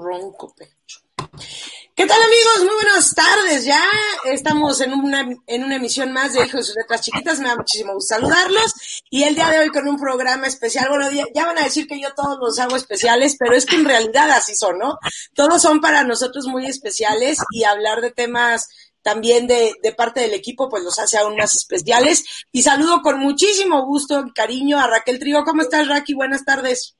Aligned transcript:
ronco 0.00 0.54
pecho. 0.54 1.00
¿Qué 1.94 2.06
tal 2.06 2.22
amigos? 2.22 2.64
Muy 2.64 2.74
buenas 2.82 3.14
tardes. 3.14 3.64
Ya 3.66 3.82
estamos 4.24 4.80
en 4.80 4.94
una, 4.94 5.28
en 5.46 5.64
una 5.64 5.76
emisión 5.76 6.12
más 6.12 6.32
de 6.32 6.46
Hijo 6.46 6.56
de 6.56 6.62
sus 6.62 6.74
letras 6.74 7.02
chiquitas. 7.02 7.40
Me 7.40 7.48
da 7.48 7.56
muchísimo 7.56 7.92
gusto 7.92 8.14
saludarlos. 8.14 9.02
Y 9.10 9.24
el 9.24 9.34
día 9.34 9.50
de 9.50 9.58
hoy 9.58 9.68
con 9.68 9.86
un 9.86 9.98
programa 9.98 10.46
especial. 10.46 10.88
Bueno, 10.88 11.10
ya, 11.10 11.44
van 11.44 11.58
a 11.58 11.64
decir 11.64 11.86
que 11.86 12.00
yo 12.00 12.08
todos 12.14 12.38
los 12.40 12.58
hago 12.58 12.76
especiales, 12.76 13.36
pero 13.38 13.54
es 13.54 13.66
que 13.66 13.76
en 13.76 13.84
realidad 13.84 14.30
así 14.30 14.54
son, 14.54 14.78
¿no? 14.78 14.98
Todos 15.34 15.60
son 15.60 15.80
para 15.80 16.02
nosotros 16.04 16.46
muy 16.46 16.64
especiales 16.64 17.38
y 17.50 17.64
hablar 17.64 18.00
de 18.00 18.12
temas 18.12 18.68
también 19.02 19.46
de, 19.46 19.74
de 19.82 19.92
parte 19.92 20.20
del 20.20 20.32
equipo, 20.32 20.68
pues 20.70 20.82
los 20.82 20.98
hace 20.98 21.18
aún 21.18 21.36
más 21.36 21.54
especiales. 21.54 22.24
Y 22.50 22.62
saludo 22.62 23.02
con 23.02 23.18
muchísimo 23.18 23.84
gusto 23.84 24.24
y 24.26 24.32
cariño 24.32 24.78
a 24.78 24.86
Raquel 24.86 25.18
Trigo. 25.18 25.44
¿Cómo 25.44 25.60
estás, 25.60 25.86
Raki? 25.86 26.14
Buenas 26.14 26.44
tardes. 26.46 26.96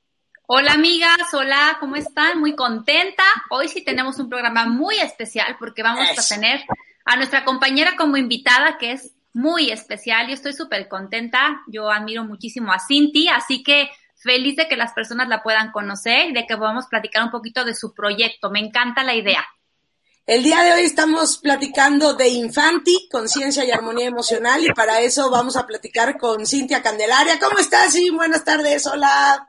Hola 0.53 0.73
amigas, 0.73 1.33
hola, 1.33 1.77
¿cómo 1.79 1.95
están? 1.95 2.41
Muy 2.41 2.57
contenta. 2.57 3.23
Hoy 3.51 3.69
sí 3.69 3.85
tenemos 3.85 4.19
un 4.19 4.29
programa 4.29 4.67
muy 4.67 4.97
especial 4.97 5.55
porque 5.61 5.85
vamos 5.85 6.09
a 6.19 6.29
tener 6.29 6.65
a 7.05 7.15
nuestra 7.15 7.45
compañera 7.45 7.95
como 7.97 8.17
invitada 8.17 8.77
que 8.77 8.91
es 8.91 9.13
muy 9.33 9.71
especial. 9.71 10.27
Yo 10.27 10.35
estoy 10.35 10.53
súper 10.53 10.89
contenta. 10.89 11.61
Yo 11.69 11.89
admiro 11.89 12.25
muchísimo 12.25 12.73
a 12.73 12.81
Cinti, 12.81 13.29
así 13.29 13.63
que 13.63 13.91
feliz 14.17 14.57
de 14.57 14.67
que 14.67 14.77
las 14.77 14.93
personas 14.93 15.29
la 15.29 15.41
puedan 15.45 15.71
conocer 15.71 16.31
y 16.31 16.33
de 16.33 16.45
que 16.49 16.57
podamos 16.57 16.87
platicar 16.89 17.23
un 17.23 17.31
poquito 17.31 17.65
de 17.65 17.77
su 17.77 17.95
proyecto. 17.95 18.51
Me 18.51 18.59
encanta 18.59 19.05
la 19.05 19.15
idea. 19.15 19.47
El 20.27 20.43
día 20.43 20.65
de 20.65 20.73
hoy 20.73 20.83
estamos 20.83 21.39
platicando 21.39 22.15
de 22.15 22.29
Infanti, 22.29 23.09
conciencia 23.09 23.65
y 23.65 23.71
armonía 23.71 24.07
emocional, 24.07 24.65
y 24.65 24.73
para 24.73 25.01
eso 25.01 25.31
vamos 25.31 25.57
a 25.57 25.65
platicar 25.65 26.19
con 26.19 26.45
Cintia 26.45 26.83
Candelaria. 26.83 27.39
¿Cómo 27.39 27.61
estás? 27.61 27.93
Sí, 27.93 28.11
buenas 28.11 28.45
tardes, 28.45 28.85
hola. 28.89 29.47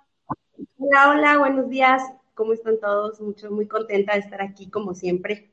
Hola, 0.84 1.10
hola, 1.12 1.38
buenos 1.38 1.70
días. 1.70 2.02
¿Cómo 2.34 2.54
están 2.54 2.80
todos? 2.80 3.22
Mucho, 3.22 3.52
muy 3.52 3.68
contenta 3.68 4.14
de 4.14 4.22
estar 4.22 4.42
aquí, 4.42 4.68
como 4.68 4.96
siempre. 4.96 5.52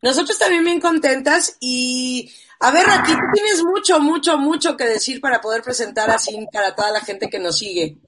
Nosotros 0.00 0.38
también 0.38 0.64
bien 0.64 0.80
contentas 0.80 1.58
y 1.60 2.32
a 2.58 2.70
ver, 2.70 2.86
aquí 2.88 3.12
tú 3.12 3.20
tienes 3.34 3.62
mucho, 3.62 4.00
mucho, 4.00 4.38
mucho 4.38 4.74
que 4.74 4.84
decir 4.84 5.20
para 5.20 5.42
poder 5.42 5.62
presentar 5.62 6.08
así 6.08 6.46
para 6.50 6.74
toda 6.74 6.90
la 6.90 7.00
gente 7.00 7.28
que 7.28 7.38
nos 7.38 7.58
sigue. 7.58 7.98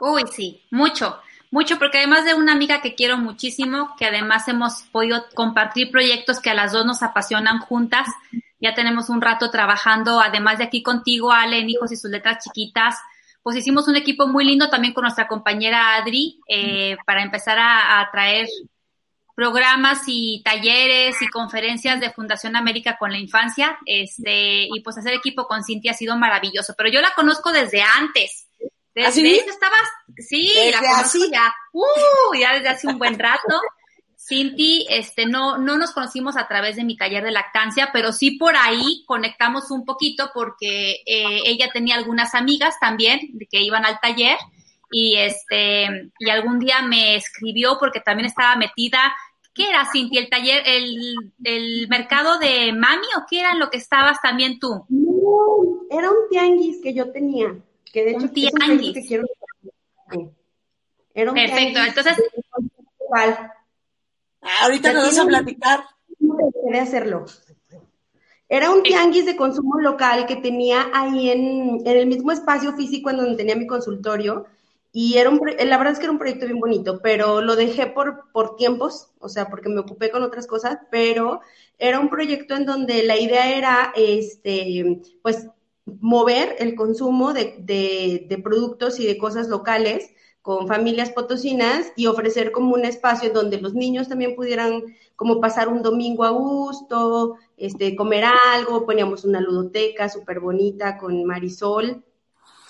Uy, 0.00 0.22
sí, 0.34 0.62
mucho, 0.70 1.18
mucho, 1.50 1.78
porque 1.78 1.98
además 1.98 2.24
de 2.24 2.32
una 2.32 2.52
amiga 2.52 2.80
que 2.80 2.94
quiero 2.94 3.18
muchísimo, 3.18 3.94
que 3.98 4.06
además 4.06 4.48
hemos 4.48 4.84
podido 4.90 5.22
compartir 5.34 5.90
proyectos 5.90 6.40
que 6.40 6.48
a 6.48 6.54
las 6.54 6.72
dos 6.72 6.86
nos 6.86 7.02
apasionan 7.02 7.58
juntas, 7.58 8.08
ya 8.58 8.72
tenemos 8.72 9.10
un 9.10 9.20
rato 9.20 9.50
trabajando, 9.50 10.18
además 10.18 10.56
de 10.56 10.64
aquí 10.64 10.82
contigo, 10.82 11.30
Ale, 11.30 11.58
en 11.58 11.68
Hijos 11.68 11.92
y 11.92 11.96
sus 11.96 12.10
letras 12.10 12.42
chiquitas, 12.42 12.96
pues 13.42 13.56
hicimos 13.56 13.88
un 13.88 13.96
equipo 13.96 14.26
muy 14.26 14.44
lindo 14.44 14.70
también 14.70 14.94
con 14.94 15.02
nuestra 15.02 15.26
compañera 15.26 15.96
Adri 15.96 16.40
eh, 16.48 16.96
para 17.04 17.22
empezar 17.22 17.58
a, 17.58 18.08
traer 18.12 18.46
programas 19.34 20.02
y 20.06 20.42
talleres 20.44 21.20
y 21.20 21.26
conferencias 21.28 22.00
de 22.00 22.12
Fundación 22.12 22.54
América 22.54 22.96
con 22.98 23.10
la 23.10 23.18
infancia, 23.18 23.78
este, 23.86 24.64
y 24.64 24.80
pues 24.84 24.98
hacer 24.98 25.14
equipo 25.14 25.46
con 25.46 25.64
Cintia 25.64 25.92
ha 25.92 25.94
sido 25.94 26.16
maravilloso, 26.16 26.74
pero 26.76 26.90
yo 26.90 27.00
la 27.00 27.14
conozco 27.14 27.50
desde 27.50 27.82
antes. 27.82 28.46
Desde 28.94 29.08
¿Ah, 29.08 29.10
sí? 29.10 29.42
estabas, 29.48 29.88
sí, 30.18 30.52
la 30.70 30.80
conozco 30.80 31.18
ya, 31.32 31.52
uh, 31.72 32.34
ya 32.38 32.54
desde 32.54 32.68
hace 32.68 32.86
un 32.86 32.98
buen 32.98 33.18
rato. 33.18 33.60
Cinti, 34.24 34.86
este, 34.88 35.26
no, 35.26 35.58
no 35.58 35.76
nos 35.76 35.90
conocimos 35.90 36.36
a 36.36 36.46
través 36.46 36.76
de 36.76 36.84
mi 36.84 36.96
taller 36.96 37.24
de 37.24 37.32
lactancia, 37.32 37.90
pero 37.92 38.12
sí 38.12 38.32
por 38.38 38.54
ahí 38.56 39.02
conectamos 39.04 39.72
un 39.72 39.84
poquito 39.84 40.30
porque 40.32 41.02
eh, 41.06 41.42
ella 41.44 41.70
tenía 41.72 41.96
algunas 41.96 42.34
amigas 42.36 42.76
también 42.80 43.18
que 43.50 43.60
iban 43.62 43.84
al 43.84 43.98
taller 44.00 44.36
y 44.92 45.16
este, 45.16 46.12
y 46.20 46.30
algún 46.30 46.60
día 46.60 46.82
me 46.82 47.16
escribió 47.16 47.78
porque 47.80 48.00
también 48.00 48.26
estaba 48.26 48.54
metida. 48.54 49.12
¿Qué 49.54 49.68
era, 49.68 49.86
Cinti? 49.90 50.18
¿El 50.18 50.30
taller, 50.30 50.62
el, 50.66 51.32
el 51.42 51.88
mercado 51.88 52.38
de 52.38 52.72
mami 52.72 53.06
o 53.16 53.24
qué 53.28 53.40
era 53.40 53.52
en 53.52 53.58
lo 53.58 53.70
que 53.70 53.78
estabas 53.78 54.20
también 54.22 54.60
tú? 54.60 54.86
No, 54.88 55.86
era 55.90 56.08
un 56.08 56.28
tianguis 56.30 56.80
que 56.80 56.94
yo 56.94 57.10
tenía, 57.10 57.56
que 57.92 58.04
de 58.04 58.10
hecho 58.12 58.26
un 58.26 58.32
tianguis. 58.32 58.96
Es 58.96 59.08
quiero... 59.08 59.24
Era 61.12 61.30
un 61.30 61.34
Perfecto, 61.34 61.80
entonces 61.80 62.16
ahorita 64.62 64.92
nos 64.92 65.04
vas 65.04 65.18
a 65.18 65.26
platicar. 65.26 65.80
de 66.18 66.78
hacerlo. 66.78 67.26
Era 68.48 68.70
un 68.70 68.82
tianguis 68.82 69.24
de 69.24 69.36
consumo 69.36 69.80
local 69.80 70.26
que 70.26 70.36
tenía 70.36 70.90
ahí 70.92 71.30
en, 71.30 71.80
en, 71.86 71.96
el 71.96 72.06
mismo 72.06 72.32
espacio 72.32 72.74
físico 72.74 73.08
en 73.08 73.16
donde 73.16 73.36
tenía 73.36 73.56
mi 73.56 73.66
consultorio. 73.66 74.44
Y 74.92 75.16
era 75.16 75.30
un, 75.30 75.40
la 75.40 75.78
verdad 75.78 75.94
es 75.94 75.98
que 75.98 76.04
era 76.04 76.12
un 76.12 76.18
proyecto 76.18 76.44
bien 76.44 76.60
bonito, 76.60 77.00
pero 77.02 77.40
lo 77.40 77.56
dejé 77.56 77.86
por, 77.86 78.30
por 78.30 78.56
tiempos, 78.56 79.08
o 79.20 79.30
sea, 79.30 79.48
porque 79.48 79.70
me 79.70 79.80
ocupé 79.80 80.10
con 80.10 80.22
otras 80.22 80.46
cosas, 80.46 80.76
pero 80.90 81.40
era 81.78 81.98
un 81.98 82.10
proyecto 82.10 82.54
en 82.54 82.66
donde 82.66 83.02
la 83.04 83.18
idea 83.18 83.56
era, 83.56 83.90
este, 83.96 85.00
pues, 85.22 85.48
mover 85.86 86.56
el 86.58 86.74
consumo 86.74 87.32
de, 87.32 87.56
de, 87.58 88.26
de 88.28 88.38
productos 88.38 89.00
y 89.00 89.06
de 89.06 89.16
cosas 89.16 89.48
locales 89.48 90.10
con 90.42 90.66
familias 90.66 91.10
potosinas 91.10 91.92
y 91.96 92.06
ofrecer 92.06 92.50
como 92.50 92.74
un 92.74 92.84
espacio 92.84 93.32
donde 93.32 93.60
los 93.60 93.74
niños 93.74 94.08
también 94.08 94.34
pudieran 94.34 94.82
como 95.14 95.40
pasar 95.40 95.68
un 95.68 95.82
domingo 95.82 96.24
a 96.24 96.30
gusto, 96.30 97.36
este, 97.56 97.94
comer 97.94 98.24
algo, 98.52 98.84
poníamos 98.84 99.24
una 99.24 99.40
ludoteca 99.40 100.08
súper 100.08 100.40
bonita 100.40 100.98
con 100.98 101.24
Marisol, 101.24 102.02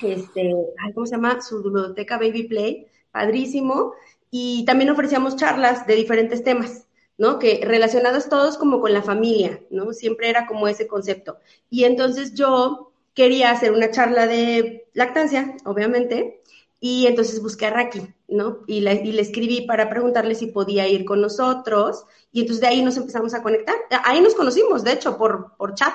este, 0.02 0.54
¿cómo 0.94 1.06
se 1.06 1.12
llama? 1.12 1.40
Su 1.40 1.60
ludoteca 1.60 2.18
Baby 2.18 2.44
Play, 2.44 2.86
padrísimo, 3.10 3.94
y 4.30 4.64
también 4.66 4.90
ofrecíamos 4.90 5.36
charlas 5.36 5.86
de 5.86 5.96
diferentes 5.96 6.44
temas. 6.44 6.86
¿no? 7.18 7.38
Que 7.38 7.60
relacionados 7.62 8.28
todos 8.28 8.56
como 8.56 8.80
con 8.80 8.92
la 8.92 9.02
familia, 9.02 9.60
¿no? 9.70 9.92
Siempre 9.92 10.28
era 10.28 10.46
como 10.46 10.66
ese 10.66 10.88
concepto. 10.88 11.38
Y 11.70 11.84
entonces 11.84 12.34
yo 12.34 12.92
quería 13.14 13.50
hacer 13.50 13.72
una 13.72 13.90
charla 13.90 14.26
de 14.26 14.88
lactancia, 14.94 15.56
obviamente, 15.64 16.41
y 16.84 17.06
entonces 17.06 17.40
busqué 17.40 17.66
a 17.66 17.70
Raki, 17.70 18.00
¿no? 18.26 18.58
Y 18.66 18.80
le, 18.80 18.94
y 18.94 19.12
le, 19.12 19.22
escribí 19.22 19.60
para 19.60 19.88
preguntarle 19.88 20.34
si 20.34 20.48
podía 20.48 20.88
ir 20.88 21.04
con 21.04 21.20
nosotros. 21.20 22.04
Y 22.32 22.40
entonces 22.40 22.60
de 22.60 22.66
ahí 22.66 22.82
nos 22.82 22.96
empezamos 22.96 23.32
a 23.34 23.42
conectar. 23.42 23.76
Ahí 24.02 24.20
nos 24.20 24.34
conocimos, 24.34 24.82
de 24.82 24.94
hecho, 24.94 25.16
por, 25.16 25.54
por 25.56 25.76
chat. 25.76 25.94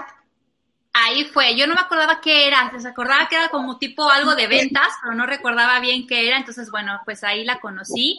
Ahí 0.93 1.25
fue. 1.25 1.57
Yo 1.57 1.67
no 1.67 1.73
me 1.75 1.81
acordaba 1.81 2.21
qué 2.21 2.47
era. 2.47 2.71
Se 2.79 2.87
acordaba 2.87 3.27
que 3.27 3.35
era 3.35 3.49
como 3.49 3.77
tipo 3.77 4.09
algo 4.09 4.33
de 4.33 4.47
ventas, 4.47 4.87
pero 5.03 5.13
no 5.13 5.25
recordaba 5.25 5.81
bien 5.81 6.07
qué 6.07 6.25
era. 6.25 6.37
Entonces, 6.37 6.71
bueno, 6.71 7.01
pues 7.03 7.21
ahí 7.25 7.43
la 7.43 7.59
conocí. 7.59 8.17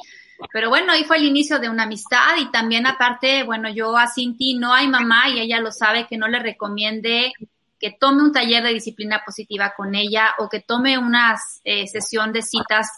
Pero 0.53 0.69
bueno, 0.69 0.93
ahí 0.93 1.05
fue 1.05 1.17
el 1.17 1.25
inicio 1.25 1.59
de 1.61 1.71
una 1.71 1.85
amistad 1.85 2.37
y 2.39 2.51
también 2.51 2.87
aparte, 2.87 3.45
bueno, 3.45 3.71
yo 3.71 3.97
a 3.97 4.09
Cinti 4.09 4.59
no 4.59 4.75
hay 4.75 4.89
mamá 4.89 5.31
y 5.31 5.41
ella 5.41 5.59
lo 5.61 5.73
sabe 5.73 6.07
que 6.07 6.19
no 6.19 6.29
le 6.29 6.39
recomiende 6.39 7.33
que 7.79 7.97
tome 7.99 8.23
un 8.23 8.33
taller 8.33 8.63
de 8.63 8.75
disciplina 8.75 9.23
positiva 9.25 9.75
con 9.77 9.95
ella 9.95 10.35
o 10.39 10.49
que 10.49 10.61
tome 10.61 10.99
una 10.99 11.37
eh, 11.65 11.87
sesión 11.87 12.33
de 12.33 12.43
citas 12.43 12.91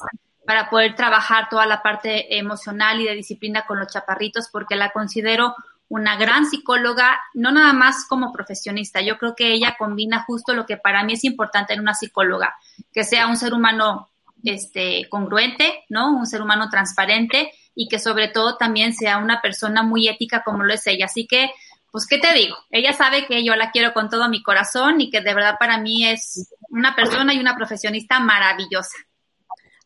para 0.47 0.71
poder 0.71 0.95
trabajar 0.95 1.49
toda 1.49 1.67
la 1.67 1.83
parte 1.83 2.39
emocional 2.39 3.01
y 3.01 3.05
de 3.05 3.15
disciplina 3.15 3.67
con 3.67 3.79
los 3.79 3.93
chaparritos, 3.93 4.49
porque 4.51 4.77
la 4.77 4.91
considero 4.91 5.55
una 5.89 6.17
gran 6.17 6.47
psicóloga, 6.47 7.21
no 7.35 7.51
nada 7.51 7.73
más 7.73 8.07
como 8.09 8.33
profesionista. 8.33 9.01
Yo 9.01 9.19
creo 9.19 9.35
que 9.35 9.53
ella 9.53 9.77
combina 9.79 10.25
justo 10.25 10.55
lo 10.55 10.65
que 10.65 10.77
para 10.77 11.03
mí 11.05 11.15
es 11.15 11.25
importante 11.25 11.75
en 11.75 11.81
una 11.81 11.95
psicóloga, 11.95 12.55
que 12.93 13.05
sea 13.05 13.27
un 13.27 13.37
ser 13.37 13.53
humano 13.53 14.09
este, 14.45 15.09
congruente, 15.09 15.85
¿no? 15.89 16.17
Un 16.17 16.27
ser 16.27 16.43
humano 16.43 16.69
transparente 16.71 17.53
y 17.75 17.89
que 17.89 17.99
sobre 17.99 18.29
todo 18.29 18.57
también 18.57 18.95
sea 18.95 19.19
una 19.19 19.41
persona 19.41 19.83
muy 19.83 20.09
ética 20.09 20.43
como 20.45 20.65
lo 20.65 20.73
es 20.73 20.87
ella. 20.87 21.07
Así 21.07 21.27
que 21.27 21.51
pues, 21.93 22.07
¿qué 22.07 22.19
te 22.19 22.33
digo? 22.35 22.57
Ella 22.71 22.93
sabe 22.93 23.27
que 23.27 23.45
yo 23.45 23.55
la 23.57 23.71
quiero 23.71 23.93
con 23.93 24.09
todo 24.09 24.29
mi 24.29 24.43
corazón 24.43 25.01
y 25.01 25.11
que 25.11 25.21
de 25.21 25.35
verdad 25.35 25.57
para 25.59 25.79
mí 25.79 26.07
es 26.07 26.55
una 26.69 26.95
persona 26.95 27.35
y 27.35 27.39
una 27.39 27.57
profesionista 27.57 28.21
maravillosa. 28.21 28.97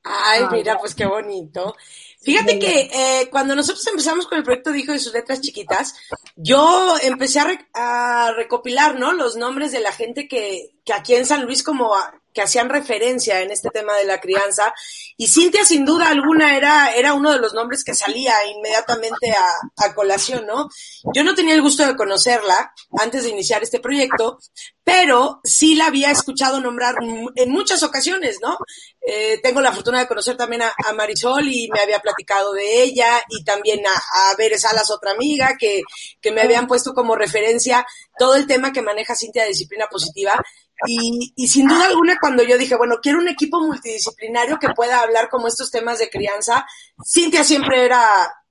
Ay, 0.03 0.43
mira, 0.53 0.79
pues 0.79 0.95
qué 0.95 1.07
bonito. 1.07 1.75
Fíjate 2.21 2.59
que 2.59 2.91
eh, 2.93 3.29
cuando 3.31 3.55
nosotros 3.55 3.87
empezamos 3.87 4.27
con 4.27 4.39
el 4.39 4.45
proyecto 4.45 4.71
de 4.71 4.79
Hijo 4.79 4.93
de 4.93 4.99
sus 4.99 5.13
letras 5.13 5.41
chiquitas, 5.41 5.95
yo 6.37 6.95
empecé 7.03 7.41
a, 7.75 8.33
recopilar, 8.33 8.99
¿no? 8.99 9.13
Los 9.13 9.37
nombres 9.37 9.73
de 9.73 9.81
la 9.81 9.93
gente 9.93 10.27
que, 10.27 10.75
que 10.85 10.93
aquí 10.93 11.15
en 11.15 11.27
San 11.27 11.45
Luis 11.45 11.63
como 11.63 11.95
que 12.35 12.43
hacían 12.43 12.69
referencia 12.69 13.41
en 13.41 13.53
este 13.53 13.71
tema 13.71 13.95
de 13.95 14.05
la 14.05 14.21
crianza. 14.21 14.75
Y 15.17 15.29
Cintia, 15.29 15.65
sin 15.65 15.85
duda 15.85 16.09
alguna, 16.09 16.57
era, 16.57 16.95
era 16.95 17.15
uno 17.15 17.33
de 17.33 17.39
los 17.39 17.55
nombres 17.55 17.85
que 17.85 17.95
salía 17.95 18.35
inmediatamente 18.55 19.31
a, 19.31 19.87
a, 19.87 19.95
colación, 19.95 20.45
¿no? 20.45 20.69
Yo 21.15 21.23
no 21.23 21.35
tenía 21.35 21.55
el 21.55 21.63
gusto 21.63 21.87
de 21.87 21.97
conocerla 21.97 22.75
antes 22.99 23.23
de 23.23 23.31
iniciar 23.31 23.63
este 23.63 23.79
proyecto, 23.79 24.39
pero 24.83 25.41
sí 25.45 25.77
la 25.77 25.87
había 25.87 26.11
escuchado 26.11 26.61
nombrar 26.61 26.97
en 27.37 27.51
muchas 27.51 27.85
ocasiones, 27.85 28.39
¿no? 28.43 28.59
Eh, 29.07 29.39
tengo 29.43 29.61
la 29.61 29.73
fortuna 29.73 30.01
de 30.01 30.09
conocer 30.09 30.37
también 30.37 30.63
a, 30.63 30.73
a, 30.87 30.93
Marisol 30.93 31.47
y 31.47 31.69
me 31.73 31.81
había 31.81 32.01
platicado 32.01 32.53
de 32.53 32.83
ella 32.83 33.23
y 33.29 33.45
también 33.45 33.87
a, 33.87 34.31
a 34.31 34.35
Veres 34.37 34.63
Salas, 34.63 34.91
otra 34.91 35.13
amiga, 35.13 35.57
que, 35.59 35.83
que 36.21 36.33
me 36.33 36.41
habían 36.41 36.67
puesto 36.67 36.95
como 36.95 37.15
referencia 37.15 37.87
todo 38.19 38.35
el 38.35 38.47
tema 38.47 38.73
que 38.73 38.83
maneja 38.83 39.15
Cintia 39.15 39.43
de 39.43 39.51
disciplina 39.51 39.87
positiva 39.89 40.43
y, 40.87 41.33
y, 41.37 41.49
sin 41.49 41.69
duda 41.69 41.87
alguna, 41.87 42.17
cuando 42.21 42.43
yo 42.43 42.59
dije, 42.59 42.77
bueno, 42.77 42.97
quiero 43.03 43.19
un 43.19 43.29
equipo 43.29 43.61
multidisciplinario 43.61 44.59
que 44.59 44.71
pueda 44.71 45.01
hablar 45.01 45.29
como 45.29 45.49
estos 45.49 45.71
temas 45.71 45.99
de 45.99 46.11
crianza, 46.11 46.67
Cintia 47.05 47.45
siempre 47.45 47.85
era 47.85 48.03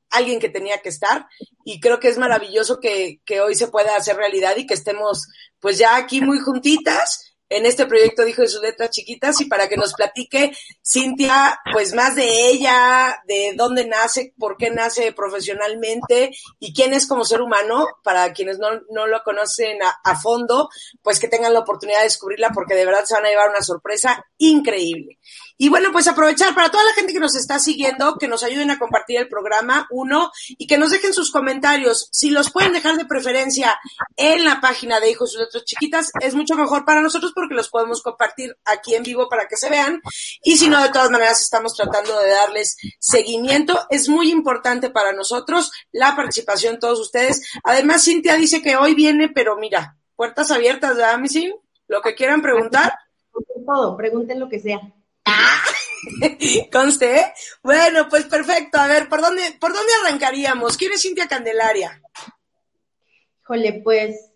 alguien 0.09 0.39
que 0.39 0.49
tenía 0.49 0.79
que 0.81 0.89
estar 0.89 1.27
y 1.65 1.79
creo 1.79 1.99
que 1.99 2.07
es 2.07 2.17
maravilloso 2.17 2.79
que, 2.79 3.19
que 3.25 3.41
hoy 3.41 3.55
se 3.55 3.67
pueda 3.67 3.95
hacer 3.95 4.15
realidad 4.15 4.55
y 4.57 4.65
que 4.65 4.75
estemos 4.75 5.27
pues 5.59 5.77
ya 5.77 5.95
aquí 5.95 6.21
muy 6.21 6.39
juntitas 6.39 7.32
en 7.49 7.65
este 7.65 7.85
proyecto 7.85 8.25
Dijo 8.25 8.41
de 8.41 8.47
sus 8.47 8.61
letras 8.61 8.89
chiquitas 8.89 9.39
y 9.41 9.45
para 9.45 9.67
que 9.67 9.77
nos 9.77 9.93
platique 9.93 10.51
Cintia, 10.85 11.59
pues 11.71 11.93
más 11.93 12.15
de 12.15 12.49
ella, 12.49 13.21
de 13.27 13.53
dónde 13.55 13.85
nace, 13.85 14.33
por 14.37 14.57
qué 14.57 14.69
nace 14.69 15.11
profesionalmente 15.13 16.31
y 16.59 16.73
quién 16.73 16.93
es 16.93 17.07
como 17.07 17.25
ser 17.25 17.41
humano, 17.41 17.87
para 18.03 18.33
quienes 18.33 18.59
no, 18.59 18.67
no 18.89 19.07
lo 19.07 19.23
conocen 19.23 19.81
a, 19.83 19.99
a, 20.03 20.19
fondo, 20.19 20.69
pues 21.01 21.19
que 21.19 21.27
tengan 21.27 21.53
la 21.53 21.59
oportunidad 21.59 21.99
de 21.99 22.05
descubrirla 22.05 22.51
porque 22.53 22.75
de 22.75 22.85
verdad 22.85 23.05
se 23.05 23.15
van 23.15 23.25
a 23.25 23.29
llevar 23.29 23.49
una 23.49 23.61
sorpresa 23.61 24.25
increíble. 24.37 25.19
Y 25.57 25.69
bueno, 25.69 25.91
pues 25.91 26.07
aprovechar 26.07 26.53
para 26.55 26.69
toda 26.69 26.83
la 26.83 26.93
gente 26.93 27.13
que 27.13 27.19
nos 27.19 27.35
está 27.35 27.59
siguiendo, 27.59 28.17
que 28.17 28.27
nos 28.27 28.43
ayuden 28.43 28.71
a 28.71 28.79
compartir 28.79 29.17
el 29.17 29.29
programa, 29.29 29.87
uno, 29.91 30.31
y 30.47 30.67
que 30.67 30.77
nos 30.77 30.91
dejen 30.91 31.13
sus 31.13 31.31
comentarios. 31.31 32.09
Si 32.11 32.29
los 32.29 32.51
pueden 32.51 32.73
dejar 32.73 32.97
de 32.97 33.05
preferencia 33.05 33.77
en 34.15 34.43
la 34.43 34.59
página 34.61 34.99
de 34.99 35.11
Hijos 35.11 35.33
y 35.33 35.37
Letras 35.37 35.65
Chiquitas, 35.65 36.11
es 36.21 36.33
mucho 36.33 36.55
mejor 36.55 36.85
para 36.85 37.01
nosotros 37.01 37.31
porque 37.35 37.53
los 37.53 37.69
podemos 37.69 38.01
compartir 38.01 38.57
aquí 38.65 38.95
en 38.95 39.03
vivo 39.03 39.29
para 39.29 39.47
que 39.47 39.57
se 39.57 39.69
vean. 39.69 40.01
Y 40.43 40.57
si 40.57 40.69
no, 40.69 40.81
de 40.81 40.89
todas 40.89 41.11
maneras, 41.11 41.41
estamos 41.41 41.75
tratando 41.75 42.19
de 42.19 42.29
darles 42.29 42.77
seguimiento. 42.99 43.79
Es 43.89 44.09
muy 44.09 44.31
importante 44.31 44.89
para 44.89 45.13
nosotros 45.13 45.71
la 45.91 46.15
participación 46.15 46.75
de 46.75 46.79
todos 46.79 46.99
ustedes. 46.99 47.41
Además, 47.63 48.03
Cintia 48.03 48.35
dice 48.35 48.61
que 48.61 48.75
hoy 48.75 48.95
viene, 48.95 49.29
pero 49.29 49.55
mira, 49.57 49.97
puertas 50.15 50.51
abiertas, 50.51 50.95
¿verdad, 50.95 51.19
Missy? 51.19 51.53
Lo 51.87 52.01
que 52.01 52.15
quieran 52.15 52.41
preguntar. 52.41 52.93
Todo, 53.65 53.95
pregunten 53.95 54.39
lo 54.39 54.49
que 54.49 54.59
sea. 54.59 54.81
Conste. 56.71 57.33
Bueno, 57.61 58.07
pues 58.09 58.25
perfecto. 58.25 58.77
A 58.77 58.87
ver, 58.87 59.09
¿por 59.09 59.21
dónde, 59.21 59.57
¿por 59.59 59.73
dónde 59.73 59.91
arrancaríamos? 60.03 60.77
¿Quién 60.77 60.93
es 60.93 61.01
Cintia 61.01 61.27
Candelaria? 61.27 62.01
Híjole, 63.41 63.81
pues 63.83 64.31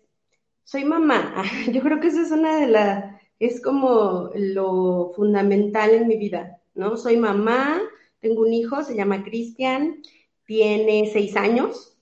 soy 0.64 0.84
mamá. 0.84 1.42
Yo 1.72 1.82
creo 1.82 2.00
que 2.00 2.08
eso 2.08 2.20
es 2.20 2.30
una 2.30 2.60
de 2.60 2.66
las, 2.66 3.04
es 3.38 3.60
como 3.62 4.30
lo 4.34 5.12
fundamental 5.14 5.90
en 5.90 6.08
mi 6.08 6.16
vida, 6.16 6.58
¿no? 6.74 6.96
Soy 6.96 7.16
mamá, 7.16 7.80
tengo 8.20 8.42
un 8.42 8.52
hijo, 8.52 8.82
se 8.84 8.94
llama 8.94 9.24
Cristian, 9.24 10.02
tiene 10.44 11.10
seis 11.12 11.36
años 11.36 11.98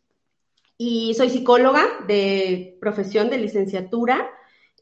y 0.78 1.14
soy 1.14 1.30
psicóloga 1.30 1.86
de 2.06 2.76
profesión 2.80 3.30
de 3.30 3.38
licenciatura. 3.38 4.30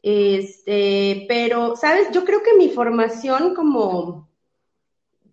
Este, 0.07 1.25
pero, 1.27 1.75
¿sabes? 1.75 2.11
Yo 2.11 2.25
creo 2.25 2.43
que 2.43 2.53
mi 2.53 2.69
formación 2.69 3.55
como 3.55 4.29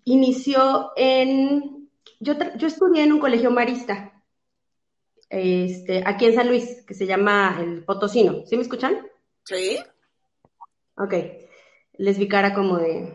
inició 0.04 0.92
en, 0.96 1.90
yo, 2.20 2.32
yo 2.56 2.69
estudié 2.69 3.04
en 3.04 3.12
un 3.12 3.19
colegio 3.19 3.50
marista, 3.50 4.24
este, 5.28 6.02
aquí 6.06 6.24
en 6.24 6.34
San 6.34 6.48
Luis, 6.48 6.82
que 6.86 6.94
se 6.94 7.04
llama 7.04 7.58
el 7.60 7.84
Potosino. 7.84 8.46
¿Sí 8.46 8.56
me 8.56 8.62
escuchan? 8.62 9.06
Sí. 9.44 9.78
Ok. 10.96 11.14
Les 11.98 12.16
vi 12.16 12.26
cara 12.26 12.54
como 12.54 12.78
de... 12.78 13.14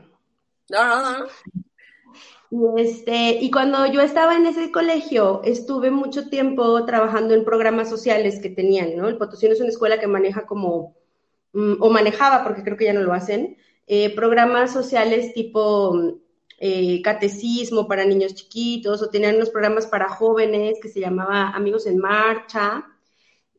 No, 0.70 0.86
no, 0.86 1.20
no. 1.20 1.26
Y, 2.52 2.82
este, 2.84 3.32
y 3.42 3.50
cuando 3.50 3.88
yo 3.88 4.02
estaba 4.02 4.36
en 4.36 4.46
ese 4.46 4.72
colegio, 4.72 5.42
estuve 5.44 5.90
mucho 5.90 6.30
tiempo 6.30 6.86
trabajando 6.86 7.34
en 7.34 7.44
programas 7.44 7.90
sociales 7.90 8.40
que 8.40 8.50
tenían, 8.50 8.96
¿no? 8.96 9.08
El 9.08 9.18
Potosino 9.18 9.54
es 9.54 9.60
una 9.60 9.70
escuela 9.70 10.00
que 10.00 10.06
maneja 10.06 10.46
como, 10.46 10.97
o 11.80 11.90
manejaba, 11.90 12.44
porque 12.44 12.64
creo 12.64 12.78
que 12.78 12.86
ya 12.86 12.94
no 12.94 13.02
lo 13.02 13.14
hacen, 13.14 13.58
eh, 13.88 14.14
programas 14.16 14.72
sociales 14.74 15.34
tipo 15.34 16.20
eh, 16.60 17.02
catecismo 17.02 17.88
para 17.88 18.06
niños 18.06 18.36
chiquitos, 18.36 19.02
o 19.02 19.10
tenían 19.10 19.36
unos 19.36 19.50
programas 19.50 19.88
para 19.88 20.10
jóvenes 20.10 20.78
que 20.82 20.90
se 20.90 21.00
llamaba 21.00 21.50
Amigos 21.50 21.88
en 21.88 21.98
Marcha 21.98 22.86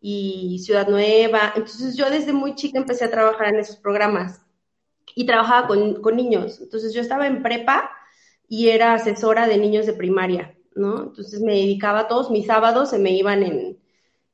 y 0.00 0.58
Ciudad 0.64 0.88
Nueva. 0.88 1.52
Entonces 1.56 1.96
yo 1.96 2.10
desde 2.10 2.32
muy 2.32 2.54
chica 2.54 2.78
empecé 2.78 3.04
a 3.04 3.10
trabajar 3.10 3.48
en 3.48 3.60
esos 3.60 3.76
programas 3.76 4.42
y 5.14 5.26
trabajaba 5.26 5.66
con, 5.66 6.00
con 6.02 6.16
niños. 6.16 6.60
Entonces 6.60 6.92
yo 6.94 7.00
estaba 7.00 7.26
en 7.26 7.42
prepa 7.42 7.90
y 8.48 8.68
era 8.68 8.94
asesora 8.94 9.46
de 9.48 9.58
niños 9.58 9.86
de 9.86 9.92
primaria, 9.94 10.56
¿no? 10.74 11.04
Entonces 11.04 11.40
me 11.40 11.52
dedicaba 11.52 12.08
todos 12.08 12.30
mis 12.30 12.46
sábados, 12.46 12.90
se 12.90 12.98
me 12.98 13.12
iban 13.12 13.42
en, 13.42 13.77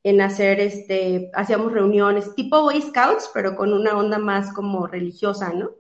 en 0.05 0.21
hacer, 0.21 0.61
este, 0.61 1.31
hacíamos 1.35 1.73
reuniones 1.73 2.35
tipo 2.35 2.61
Boy 2.61 2.81
Scouts, 2.83 3.31
pero 3.33 3.56
con 3.56 3.73
una 3.73 3.97
onda 3.97 4.19
más 4.19 4.53
como 4.53 4.87
religiosa, 4.87 5.53
¿no? 5.53 5.71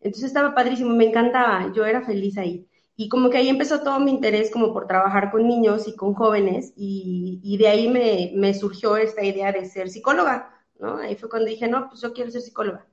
Entonces 0.00 0.28
estaba 0.28 0.54
padrísimo, 0.54 0.94
me 0.94 1.06
encantaba, 1.08 1.72
yo 1.74 1.84
era 1.84 2.02
feliz 2.02 2.38
ahí. 2.38 2.68
Y 2.96 3.08
como 3.08 3.30
que 3.30 3.38
ahí 3.38 3.48
empezó 3.48 3.80
todo 3.80 3.98
mi 3.98 4.12
interés 4.12 4.50
como 4.52 4.72
por 4.72 4.86
trabajar 4.86 5.32
con 5.32 5.48
niños 5.48 5.88
y 5.88 5.96
con 5.96 6.14
jóvenes 6.14 6.72
y, 6.76 7.40
y 7.42 7.56
de 7.56 7.68
ahí 7.68 7.88
me, 7.88 8.32
me, 8.36 8.54
surgió 8.54 8.96
esta 8.96 9.24
idea 9.24 9.50
de 9.50 9.66
ser 9.68 9.90
psicóloga, 9.90 10.54
¿no? 10.78 10.98
Ahí 10.98 11.16
fue 11.16 11.28
cuando 11.28 11.48
dije, 11.48 11.66
no, 11.66 11.88
pues 11.88 12.00
yo 12.00 12.12
quiero 12.12 12.30
ser 12.30 12.42
psicóloga. 12.42 12.86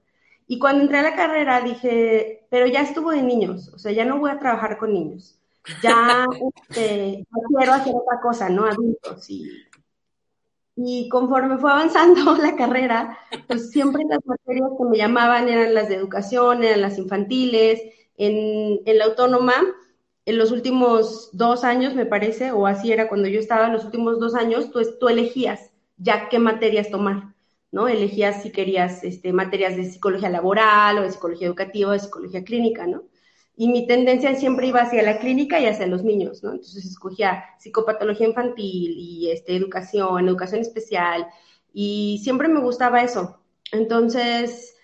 Y 0.47 0.57
cuando 0.57 0.81
entré 0.81 0.97
a 0.97 1.03
la 1.03 1.15
carrera 1.15 1.61
dije, 1.61 2.47
pero 2.49 2.65
ya 2.65 2.81
estuvo 2.81 3.11
de 3.11 3.21
niños, 3.21 3.69
o 3.73 3.77
sea, 3.77 3.91
ya 3.91 4.05
no 4.05 4.17
voy 4.17 4.31
a 4.31 4.39
trabajar 4.39 4.77
con 4.79 4.91
niños, 4.93 5.39
ya 5.83 6.25
este, 6.69 7.27
quiero 7.57 7.73
hacer 7.73 7.93
otra 7.95 8.19
cosa, 8.19 8.49
¿no? 8.49 8.65
Adultos. 8.65 9.29
Y, 9.29 9.51
y 10.75 11.09
conforme 11.09 11.57
fue 11.57 11.71
avanzando 11.71 12.35
la 12.41 12.55
carrera, 12.55 13.17
pues 13.47 13.71
siempre 13.71 14.03
las 14.09 14.25
materias 14.25 14.69
que 14.77 14.83
me 14.85 14.97
llamaban 14.97 15.49
eran 15.49 15.73
las 15.73 15.89
de 15.89 15.95
educación, 15.95 16.63
eran 16.63 16.81
las 16.81 16.97
infantiles, 16.97 17.81
en, 18.17 18.81
la 18.85 19.05
autónoma, 19.05 19.53
en 20.25 20.37
los 20.37 20.51
últimos 20.51 21.29
dos 21.33 21.63
años, 21.63 21.95
me 21.95 22.05
parece, 22.05 22.51
o 22.51 22.67
así 22.67 22.91
era 22.91 23.09
cuando 23.09 23.27
yo 23.27 23.39
estaba, 23.39 23.67
en 23.67 23.73
los 23.73 23.85
últimos 23.85 24.19
dos 24.19 24.35
años, 24.35 24.71
tú, 24.71 24.81
tú 24.99 25.09
elegías 25.09 25.71
ya 25.97 26.29
qué 26.29 26.39
materias 26.39 26.91
tomar. 26.91 27.33
¿no? 27.71 27.87
Elegías 27.87 28.43
si 28.43 28.51
querías 28.51 29.03
este, 29.03 29.33
materias 29.33 29.77
de 29.77 29.85
psicología 29.85 30.29
laboral 30.29 30.97
o 30.97 31.01
de 31.03 31.11
psicología 31.11 31.47
educativa 31.47 31.89
o 31.89 31.93
de 31.93 31.99
psicología 31.99 32.43
clínica, 32.43 32.85
¿no? 32.85 33.03
Y 33.61 33.67
mi 33.67 33.85
tendencia 33.85 34.33
siempre 34.33 34.65
iba 34.65 34.81
hacia 34.81 35.03
la 35.03 35.19
clínica 35.19 35.59
y 35.59 35.67
hacia 35.67 35.85
los 35.85 36.03
niños, 36.03 36.41
¿no? 36.41 36.49
Entonces 36.49 36.83
escogía 36.83 37.45
psicopatología 37.59 38.27
infantil 38.27 38.95
y 38.97 39.29
este, 39.29 39.55
educación, 39.55 40.27
educación 40.27 40.61
especial, 40.61 41.27
y 41.71 42.19
siempre 42.23 42.47
me 42.47 42.59
gustaba 42.59 43.03
eso. 43.03 43.39
Entonces, 43.71 44.75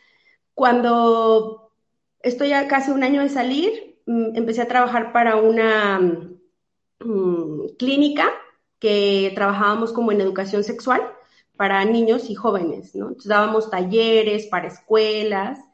cuando 0.53 1.71
estoy 2.21 2.53
a 2.53 2.67
casi 2.67 2.91
un 2.91 3.03
año 3.03 3.23
de 3.23 3.29
salir, 3.29 3.99
mm, 4.05 4.35
empecé 4.35 4.61
a 4.61 4.67
trabajar 4.67 5.11
para 5.11 5.37
una 5.37 5.99
um, 7.03 7.67
clínica 7.79 8.29
que 8.77 9.31
trabajábamos 9.33 9.91
como 9.91 10.11
en 10.11 10.21
educación 10.21 10.63
sexual 10.63 11.01
para 11.55 11.83
niños 11.83 12.29
y 12.29 12.35
jóvenes, 12.35 12.93
¿no? 12.93 13.07
Entonces 13.07 13.29
dábamos 13.29 13.71
talleres 13.71 14.45
para 14.45 14.67
escuelas 14.67 15.66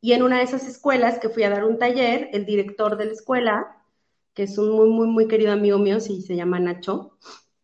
y 0.00 0.12
en 0.12 0.22
una 0.22 0.38
de 0.38 0.44
esas 0.44 0.66
escuelas 0.66 1.18
que 1.18 1.28
fui 1.28 1.42
a 1.42 1.50
dar 1.50 1.64
un 1.64 1.78
taller, 1.78 2.30
el 2.32 2.46
director 2.46 2.96
de 2.96 3.06
la 3.06 3.12
escuela, 3.12 3.76
que 4.34 4.44
es 4.44 4.58
un 4.58 4.70
muy, 4.70 4.88
muy, 4.88 5.08
muy 5.08 5.28
querido 5.28 5.52
amigo 5.52 5.78
mío, 5.78 6.00
sí, 6.00 6.22
se 6.22 6.36
llama 6.36 6.60
Nacho, 6.60 7.18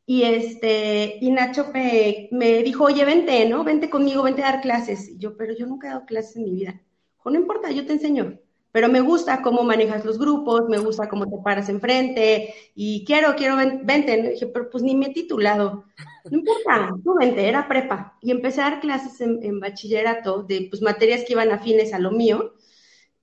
y 0.06 0.22
este, 0.24 1.18
y 1.20 1.30
Nacho 1.30 1.70
me, 1.72 2.28
me 2.30 2.62
dijo, 2.62 2.84
oye, 2.84 3.04
vente, 3.04 3.48
¿no? 3.48 3.64
Vente 3.64 3.88
conmigo, 3.88 4.22
vente 4.22 4.42
a 4.42 4.52
dar 4.52 4.60
clases. 4.60 5.08
Y 5.08 5.18
yo, 5.18 5.36
pero 5.36 5.54
yo 5.54 5.66
nunca 5.66 5.86
he 5.86 5.90
dado 5.90 6.04
clases 6.04 6.36
en 6.36 6.44
mi 6.44 6.50
vida. 6.50 6.82
Dijo, 7.16 7.30
no 7.30 7.38
importa, 7.38 7.70
yo 7.70 7.86
te 7.86 7.94
enseño 7.94 8.38
pero 8.74 8.88
me 8.88 9.00
gusta 9.00 9.40
cómo 9.40 9.62
manejas 9.62 10.04
los 10.04 10.18
grupos, 10.18 10.68
me 10.68 10.78
gusta 10.78 11.08
cómo 11.08 11.30
te 11.30 11.36
paras 11.44 11.68
enfrente 11.68 12.52
y 12.74 13.04
quiero, 13.04 13.36
quiero, 13.36 13.56
vente. 13.56 14.20
¿no? 14.20 14.30
dije, 14.30 14.48
pero 14.48 14.68
pues 14.68 14.82
ni 14.82 14.96
me 14.96 15.06
he 15.06 15.12
titulado. 15.12 15.84
No 16.28 16.38
importa, 16.38 16.92
tú 17.04 17.14
vente, 17.14 17.46
era 17.46 17.68
prepa. 17.68 18.18
Y 18.20 18.32
empecé 18.32 18.62
a 18.62 18.70
dar 18.70 18.80
clases 18.80 19.20
en, 19.20 19.60
bachillerato 19.60 20.42
de 20.42 20.66
pues, 20.68 20.82
materias 20.82 21.22
que 21.24 21.34
iban 21.34 21.52
afines 21.52 21.94
a 21.94 22.00
lo 22.00 22.10
mío. 22.10 22.54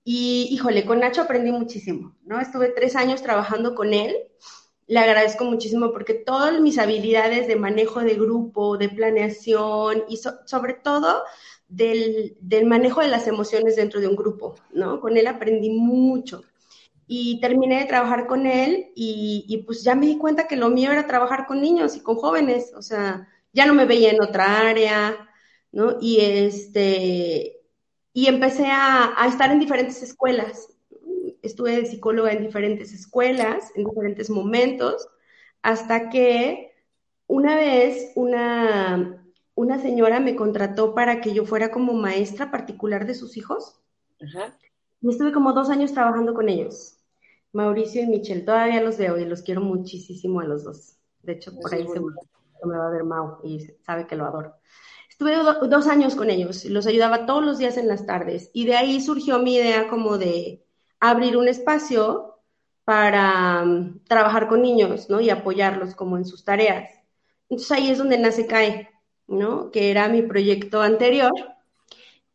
Y 0.04 0.48
híjole, 0.52 0.86
con 0.86 1.00
Nacho 1.00 1.20
aprendí 1.20 1.52
muchísimo, 1.52 2.16
¿no? 2.24 2.40
Estuve 2.40 2.68
tres 2.70 2.96
años 2.96 3.22
trabajando 3.22 3.74
con 3.74 3.92
él. 3.92 4.16
Le 4.86 5.00
agradezco 5.00 5.44
muchísimo 5.44 5.92
porque 5.92 6.14
todas 6.14 6.58
mis 6.62 6.78
habilidades 6.78 7.46
de 7.46 7.56
manejo 7.56 8.00
de 8.00 8.14
grupo, 8.14 8.78
de 8.78 8.88
planeación 8.88 10.04
y 10.08 10.18
sobre 10.46 10.72
todo 10.72 11.22
del, 11.72 12.36
del, 12.40 12.66
manejo 12.66 13.00
de 13.00 13.08
las 13.08 13.26
emociones 13.26 13.76
dentro 13.76 14.00
de 14.00 14.08
un 14.08 14.16
grupo, 14.16 14.54
¿no? 14.72 15.00
Con 15.00 15.16
él 15.16 15.26
aprendí 15.26 15.70
mucho. 15.70 16.42
Y 17.06 17.40
terminé 17.40 17.80
de 17.80 17.86
trabajar 17.86 18.26
con 18.26 18.46
él 18.46 18.92
y, 18.94 19.44
y, 19.48 19.58
pues 19.64 19.82
ya 19.82 19.94
me 19.94 20.06
di 20.06 20.18
cuenta 20.18 20.46
que 20.46 20.56
lo 20.56 20.70
mío 20.70 20.92
era 20.92 21.06
trabajar 21.06 21.46
con 21.46 21.60
niños 21.60 21.96
y 21.96 22.00
con 22.00 22.16
jóvenes, 22.16 22.72
o 22.76 22.82
sea, 22.82 23.28
ya 23.52 23.66
no 23.66 23.74
me 23.74 23.86
veía 23.86 24.10
en 24.10 24.22
otra 24.22 24.68
área, 24.68 25.28
¿no? 25.72 25.98
Y 26.00 26.20
este, 26.20 27.60
y 28.12 28.26
empecé 28.26 28.66
a, 28.66 29.14
a 29.16 29.26
estar 29.28 29.50
en 29.50 29.58
diferentes 29.58 30.02
escuelas. 30.02 30.68
Estuve 31.42 31.76
de 31.76 31.86
psicóloga 31.86 32.32
en 32.32 32.44
diferentes 32.44 32.92
escuelas, 32.92 33.72
en 33.74 33.84
diferentes 33.84 34.30
momentos, 34.30 35.08
hasta 35.62 36.08
que 36.10 36.72
una 37.26 37.56
vez 37.56 38.12
una, 38.14 39.21
una 39.62 39.78
señora 39.78 40.18
me 40.18 40.34
contrató 40.34 40.92
para 40.94 41.20
que 41.20 41.32
yo 41.32 41.44
fuera 41.44 41.70
como 41.70 41.92
maestra 41.94 42.50
particular 42.50 43.06
de 43.06 43.14
sus 43.14 43.36
hijos. 43.36 43.80
Ajá. 44.20 44.56
Y 45.00 45.10
estuve 45.10 45.32
como 45.32 45.52
dos 45.52 45.70
años 45.70 45.92
trabajando 45.92 46.34
con 46.34 46.48
ellos. 46.48 46.98
Mauricio 47.52 48.02
y 48.02 48.06
Michelle, 48.06 48.42
todavía 48.42 48.82
los 48.82 48.98
veo 48.98 49.18
y 49.18 49.24
los 49.24 49.42
quiero 49.42 49.60
muchísimo 49.60 50.40
a 50.40 50.44
los 50.44 50.64
dos. 50.64 50.96
De 51.22 51.34
hecho, 51.34 51.52
por 51.60 51.72
ahí 51.72 51.86
seguro 51.86 52.16
me 52.64 52.76
va 52.76 52.88
a 52.88 52.90
ver 52.90 53.04
Mau 53.04 53.38
y 53.44 53.60
sabe 53.84 54.06
que 54.06 54.16
lo 54.16 54.26
adoro. 54.26 54.54
Estuve 55.08 55.36
dos 55.68 55.86
años 55.86 56.16
con 56.16 56.30
ellos, 56.30 56.64
los 56.64 56.86
ayudaba 56.86 57.26
todos 57.26 57.44
los 57.44 57.58
días 57.58 57.76
en 57.76 57.86
las 57.86 58.06
tardes 58.06 58.50
y 58.52 58.66
de 58.66 58.74
ahí 58.74 59.00
surgió 59.00 59.38
mi 59.38 59.54
idea 59.54 59.88
como 59.88 60.18
de 60.18 60.64
abrir 60.98 61.36
un 61.36 61.46
espacio 61.46 62.38
para 62.84 63.62
um, 63.62 64.00
trabajar 64.04 64.48
con 64.48 64.62
niños, 64.62 65.08
¿no? 65.08 65.20
Y 65.20 65.30
apoyarlos 65.30 65.94
como 65.94 66.16
en 66.16 66.24
sus 66.24 66.44
tareas. 66.44 66.90
Entonces 67.48 67.70
ahí 67.70 67.90
es 67.90 67.98
donde 67.98 68.18
nace 68.18 68.46
CAE, 68.46 68.88
¿no? 69.26 69.70
Que 69.70 69.90
era 69.90 70.08
mi 70.08 70.22
proyecto 70.22 70.82
anterior, 70.82 71.32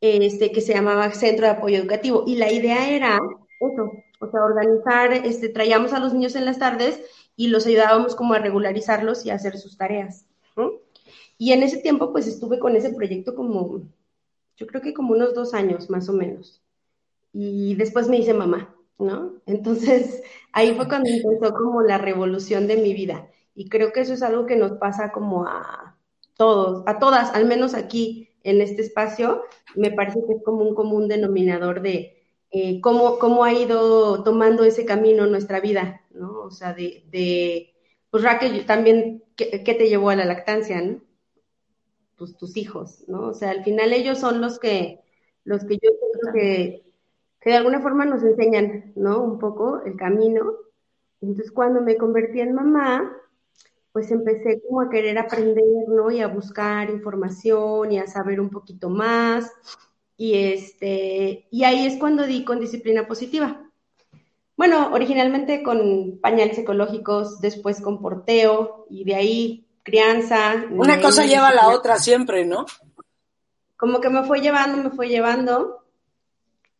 este, 0.02 0.52
que 0.52 0.62
se 0.62 0.74
llamaba 0.74 1.12
Centro 1.12 1.46
de 1.46 1.54
Apoyo 1.54 1.78
Educativo. 1.78 2.24
Y 2.28 2.36
la 2.36 2.52
idea 2.52 2.90
era 2.90 3.20
eso, 3.60 3.92
o 4.20 4.32
sea, 4.32 4.44
organizar, 4.44 5.14
este, 5.14 5.50
traíamos 5.50 5.94
a 5.94 6.00
los 6.00 6.14
niños 6.14 6.36
en 6.36 6.46
las 6.46 6.60
tardes 6.60 7.02
y 7.36 7.48
los 7.48 7.66
ayudábamos 7.68 8.16
como 8.16 8.34
a 8.34 8.40
regularizarlos 8.40 9.26
y 9.26 9.30
a 9.30 9.36
hacer 9.36 9.58
sus 9.58 9.78
tareas. 9.78 10.26
Y 11.38 11.52
en 11.54 11.62
ese 11.62 11.78
tiempo, 11.78 12.12
pues 12.12 12.28
estuve 12.28 12.60
con 12.60 12.76
ese 12.76 12.92
proyecto 12.94 13.36
como, 13.36 13.84
yo 14.56 14.68
creo 14.68 14.82
que 14.82 14.94
como 14.94 15.14
unos 15.14 15.36
dos 15.36 15.54
años 15.54 15.90
más 15.90 16.10
o 16.10 16.14
menos. 16.14 16.64
Y 17.32 17.76
después 17.76 18.10
me 18.10 18.18
hice 18.18 18.34
mamá, 18.34 18.76
¿no? 18.98 19.36
Entonces, 19.46 20.24
ahí 20.52 20.74
fue 20.76 20.88
cuando 20.88 21.10
empezó 21.10 21.54
como 21.54 21.84
la 21.84 22.00
revolución 22.00 22.68
de 22.68 22.78
mi 22.78 22.94
vida. 22.94 23.30
Y 23.54 23.70
creo 23.70 23.92
que 23.94 24.02
eso 24.02 24.14
es 24.14 24.24
algo 24.24 24.46
que 24.48 24.56
nos 24.56 24.74
pasa 24.74 25.12
como 25.12 25.46
a 25.46 25.97
todos, 26.38 26.84
a 26.86 27.00
todas, 27.00 27.34
al 27.34 27.46
menos 27.46 27.74
aquí 27.74 28.30
en 28.44 28.62
este 28.62 28.82
espacio, 28.82 29.44
me 29.76 29.92
parece 29.92 30.20
que 30.26 30.34
es 30.34 30.44
como 30.44 30.64
un 30.64 30.76
común 30.76 31.08
denominador 31.08 31.82
de 31.82 32.18
eh, 32.52 32.80
cómo, 32.82 33.20
cómo 33.20 33.44
ha 33.44 33.54
ido 33.54 34.24
tomando 34.24 34.64
ese 34.64 34.86
camino 34.86 35.28
nuestra 35.28 35.60
vida, 35.60 36.02
¿no? 36.12 36.44
O 36.44 36.52
sea, 36.52 36.74
de, 36.74 37.04
de 37.12 37.74
pues 38.10 38.24
Raquel, 38.24 38.66
también, 38.66 39.24
¿qué, 39.36 39.60
te 39.60 39.90
llevó 39.90 40.10
a 40.10 40.16
la 40.16 40.26
lactancia, 40.26 40.82
no? 40.82 41.02
Pues 42.16 42.38
tus 42.38 42.56
hijos, 42.58 43.04
¿no? 43.08 43.28
O 43.28 43.34
sea, 43.34 43.52
al 43.52 43.64
final 43.64 43.92
ellos 43.94 44.20
son 44.20 44.40
los 44.40 44.60
que, 44.60 45.02
los 45.44 45.66
que 45.66 45.76
yo 45.76 45.92
creo 46.22 46.34
que, 46.34 46.86
que 47.42 47.50
de 47.50 47.58
alguna 47.58 47.82
forma 47.82 48.06
nos 48.06 48.24
enseñan, 48.24 48.94
¿no? 48.96 49.22
Un 49.22 49.40
poco 49.40 49.84
el 49.84 49.98
camino. 49.98 50.54
Entonces, 51.22 51.52
cuando 51.52 51.82
me 51.82 51.98
convertí 51.98 52.40
en 52.40 52.54
mamá, 52.54 53.16
pues 53.98 54.12
empecé 54.12 54.62
como 54.62 54.82
a 54.82 54.92
querer 54.92 55.18
aprender, 55.18 55.64
¿no? 55.88 56.12
Y 56.12 56.22
a 56.22 56.28
buscar 56.28 56.92
información 56.92 57.92
y 57.92 57.98
a 57.98 58.06
saber 58.06 58.40
un 58.40 58.52
poquito 58.52 58.92
más. 58.92 59.52
Y 60.16 60.36
este, 60.36 61.48
y 61.50 61.64
ahí 61.64 61.88
es 61.88 61.98
cuando 61.98 62.28
di 62.28 62.44
con 62.44 62.60
disciplina 62.60 63.08
positiva. 63.08 63.60
Bueno, 64.56 64.92
originalmente 64.94 65.64
con 65.64 66.20
pañales 66.22 66.60
ecológicos, 66.60 67.42
después 67.42 67.82
con 67.82 68.00
porteo 68.00 68.86
y 68.88 69.04
de 69.04 69.16
ahí 69.16 69.68
crianza. 69.82 70.68
Una 70.70 71.02
cosa 71.02 71.26
lleva 71.26 71.48
a 71.48 71.56
la 71.56 71.70
otra 71.70 71.98
siempre, 71.98 72.46
¿no? 72.46 72.68
Como 73.78 74.00
que 74.00 74.12
me 74.12 74.26
fue 74.26 74.42
llevando, 74.42 74.78
me 74.78 74.92
fue 74.92 75.10
llevando. 75.10 75.88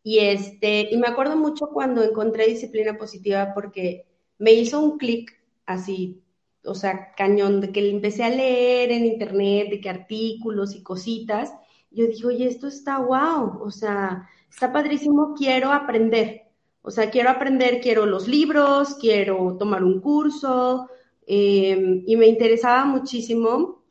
Y 0.04 0.20
este, 0.20 0.86
y 0.88 0.96
me 0.98 1.08
acuerdo 1.08 1.34
mucho 1.34 1.70
cuando 1.70 2.04
encontré 2.04 2.46
disciplina 2.46 2.96
positiva 2.96 3.54
porque 3.54 4.06
me 4.38 4.52
hizo 4.52 4.78
un 4.78 4.98
clic 4.98 5.36
así, 5.66 6.22
o 6.64 6.74
sea, 6.74 7.12
cañón, 7.16 7.60
de 7.60 7.72
que 7.72 7.88
empecé 7.90 8.24
a 8.24 8.30
leer 8.30 8.90
en 8.92 9.06
internet, 9.06 9.70
de 9.70 9.80
que 9.80 9.88
artículos 9.90 10.74
y 10.74 10.82
cositas. 10.82 11.52
Yo 11.90 12.06
dije, 12.06 12.26
oye, 12.26 12.48
esto 12.48 12.68
está 12.68 12.98
wow, 12.98 13.62
o 13.62 13.70
sea, 13.70 14.28
está 14.50 14.72
padrísimo, 14.72 15.34
quiero 15.34 15.72
aprender. 15.72 16.42
O 16.82 16.90
sea, 16.90 17.10
quiero 17.10 17.30
aprender, 17.30 17.80
quiero 17.80 18.06
los 18.06 18.28
libros, 18.28 18.96
quiero 19.00 19.56
tomar 19.58 19.84
un 19.84 20.00
curso, 20.00 20.88
em, 21.26 22.02
y 22.06 22.16
me 22.16 22.26
interesaba 22.26 22.84
muchísimo, 22.84 23.84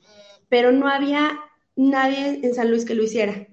pero 0.49 0.71
no 0.71 0.87
había 0.87 1.39
nadie 1.75 2.39
en 2.43 2.53
San 2.55 2.69
Luis 2.69 2.85
que 2.85 2.95
lo 2.95 3.03
hiciera. 3.03 3.47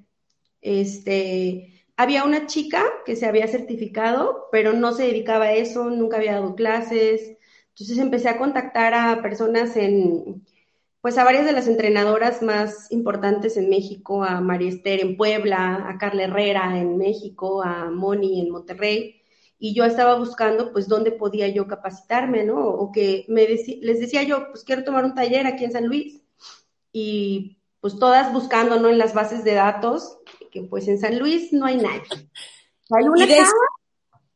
Este, 0.60 1.84
había 1.96 2.24
una 2.24 2.46
chica 2.46 2.82
que 3.04 3.16
se 3.16 3.26
había 3.26 3.46
certificado, 3.48 4.48
pero 4.50 4.72
no 4.72 4.92
se 4.92 5.04
dedicaba 5.04 5.46
a 5.46 5.52
eso, 5.52 5.90
nunca 5.90 6.16
había 6.16 6.34
dado 6.34 6.54
clases. 6.54 7.36
Entonces 7.74 7.98
empecé 7.98 8.28
a 8.28 8.38
contactar 8.38 8.94
a 8.94 9.20
personas 9.20 9.76
en, 9.76 10.44
pues 11.00 11.18
a 11.18 11.24
varias 11.24 11.44
de 11.44 11.52
las 11.52 11.66
entrenadoras 11.66 12.42
más 12.42 12.90
importantes 12.92 13.56
en 13.56 13.68
México, 13.68 14.24
a 14.24 14.40
María 14.40 14.68
Esther 14.68 15.00
en 15.00 15.16
Puebla, 15.16 15.84
a 15.88 15.98
Carla 15.98 16.24
Herrera 16.24 16.78
en 16.78 16.96
México, 16.96 17.62
a 17.62 17.90
Moni 17.90 18.40
en 18.40 18.50
Monterrey 18.50 19.20
y 19.58 19.74
yo 19.74 19.84
estaba 19.84 20.16
buscando 20.18 20.72
pues 20.72 20.88
dónde 20.88 21.10
podía 21.10 21.48
yo 21.48 21.66
capacitarme, 21.66 22.44
¿no? 22.44 22.58
O 22.66 22.92
que 22.92 23.24
me 23.28 23.46
les 23.46 23.98
decía 23.98 24.22
yo, 24.22 24.50
pues 24.50 24.62
quiero 24.62 24.84
tomar 24.84 25.06
un 25.06 25.14
taller 25.14 25.46
aquí 25.46 25.64
en 25.64 25.72
San 25.72 25.86
Luis 25.86 26.22
y 26.92 27.56
pues 27.80 27.98
todas 27.98 28.30
buscando, 28.30 28.78
¿no? 28.78 28.90
En 28.90 28.98
las 28.98 29.14
bases 29.14 29.42
de 29.42 29.54
datos, 29.54 30.18
que 30.50 30.62
pues 30.64 30.86
en 30.88 30.98
San 30.98 31.18
Luis 31.18 31.50
no 31.54 31.64
hay 31.64 31.78
nadie. 31.78 32.28
Hay 32.90 33.04
una 33.08 33.26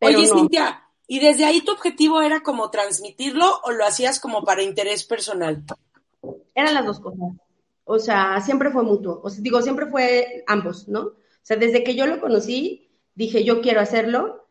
Oye, 0.01 0.27
Cintia, 0.27 0.88
¿y 1.09 1.19
desde 1.19 1.47
ahí 1.47 1.63
tu 1.63 1.73
objetivo 1.73 2.23
era 2.23 2.43
como 2.43 2.71
transmitirlo 2.71 3.61
o 3.65 3.73
lo 3.73 3.85
hacías 3.85 4.21
como 4.21 4.45
para 4.45 4.63
interés 4.63 5.03
personal? 5.05 5.65
Eran 6.55 6.75
las 6.75 6.87
dos 6.87 7.01
cosas. 7.01 7.19
O 7.85 7.99
sea, 7.99 8.41
siempre 8.43 8.71
fue 8.71 8.85
mutuo. 8.85 9.21
O 9.25 9.31
sea, 9.31 9.43
digo, 9.43 9.61
siempre 9.63 9.87
fue 9.87 10.45
ambos, 10.47 10.87
¿no? 10.87 11.01
O 11.01 11.17
sea, 11.43 11.57
desde 11.57 11.83
que 11.83 11.97
yo 11.97 12.07
lo 12.07 12.21
conocí, 12.21 12.91
dije, 13.15 13.43
yo 13.43 13.63
quiero 13.63 13.81
hacerlo 13.81 14.47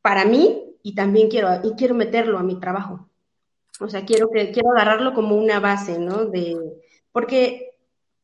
para 0.00 0.24
mí 0.24 0.74
y 0.82 0.94
también 0.94 1.28
quiero, 1.28 1.50
y 1.62 1.72
quiero 1.72 1.94
meterlo 1.94 2.38
a 2.38 2.42
mi 2.42 2.58
trabajo. 2.58 3.10
O 3.78 3.88
sea, 3.88 4.06
quiero, 4.06 4.30
que, 4.30 4.50
quiero 4.50 4.70
agarrarlo 4.70 5.12
como 5.12 5.36
una 5.36 5.60
base, 5.60 5.98
¿no? 5.98 6.24
De, 6.24 6.56
porque 7.12 7.67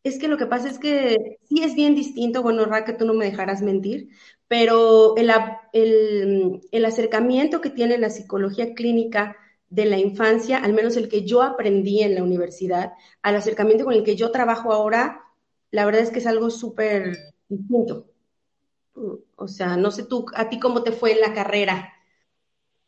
es 0.04 0.18
que 0.18 0.28
lo 0.28 0.36
que 0.38 0.46
pasa 0.46 0.68
es 0.68 0.78
que 0.78 1.38
sí 1.48 1.62
es 1.64 1.74
bien 1.74 1.94
distinto, 1.94 2.42
bueno, 2.42 2.64
Ra, 2.66 2.84
que 2.84 2.92
tú 2.92 3.06
no 3.06 3.14
me 3.14 3.26
dejarás 3.26 3.62
mentir, 3.62 4.10
pero 4.48 5.16
el, 5.16 5.30
el, 5.72 6.60
el 6.70 6.84
acercamiento 6.84 7.60
que 7.60 7.70
tiene 7.70 7.98
la 7.98 8.10
psicología 8.10 8.74
clínica 8.74 9.36
de 9.70 9.86
la 9.86 9.98
infancia, 9.98 10.58
al 10.58 10.74
menos 10.74 10.96
el 10.96 11.08
que 11.08 11.24
yo 11.26 11.42
aprendí 11.42 12.02
en 12.02 12.14
la 12.14 12.22
universidad, 12.22 12.92
al 13.22 13.36
acercamiento 13.36 13.84
con 13.84 13.94
el 13.94 14.04
que 14.04 14.16
yo 14.16 14.30
trabajo 14.30 14.72
ahora, 14.72 15.22
la 15.70 15.86
verdad 15.86 16.02
es 16.02 16.10
que 16.10 16.20
es 16.20 16.26
algo 16.26 16.50
súper 16.50 17.16
distinto. 17.48 18.06
O 19.36 19.48
sea, 19.48 19.76
no 19.76 19.90
sé 19.90 20.04
tú, 20.04 20.26
a 20.34 20.48
ti 20.48 20.58
cómo 20.60 20.82
te 20.82 20.92
fue 20.92 21.12
en 21.12 21.20
la 21.20 21.34
carrera. 21.34 21.93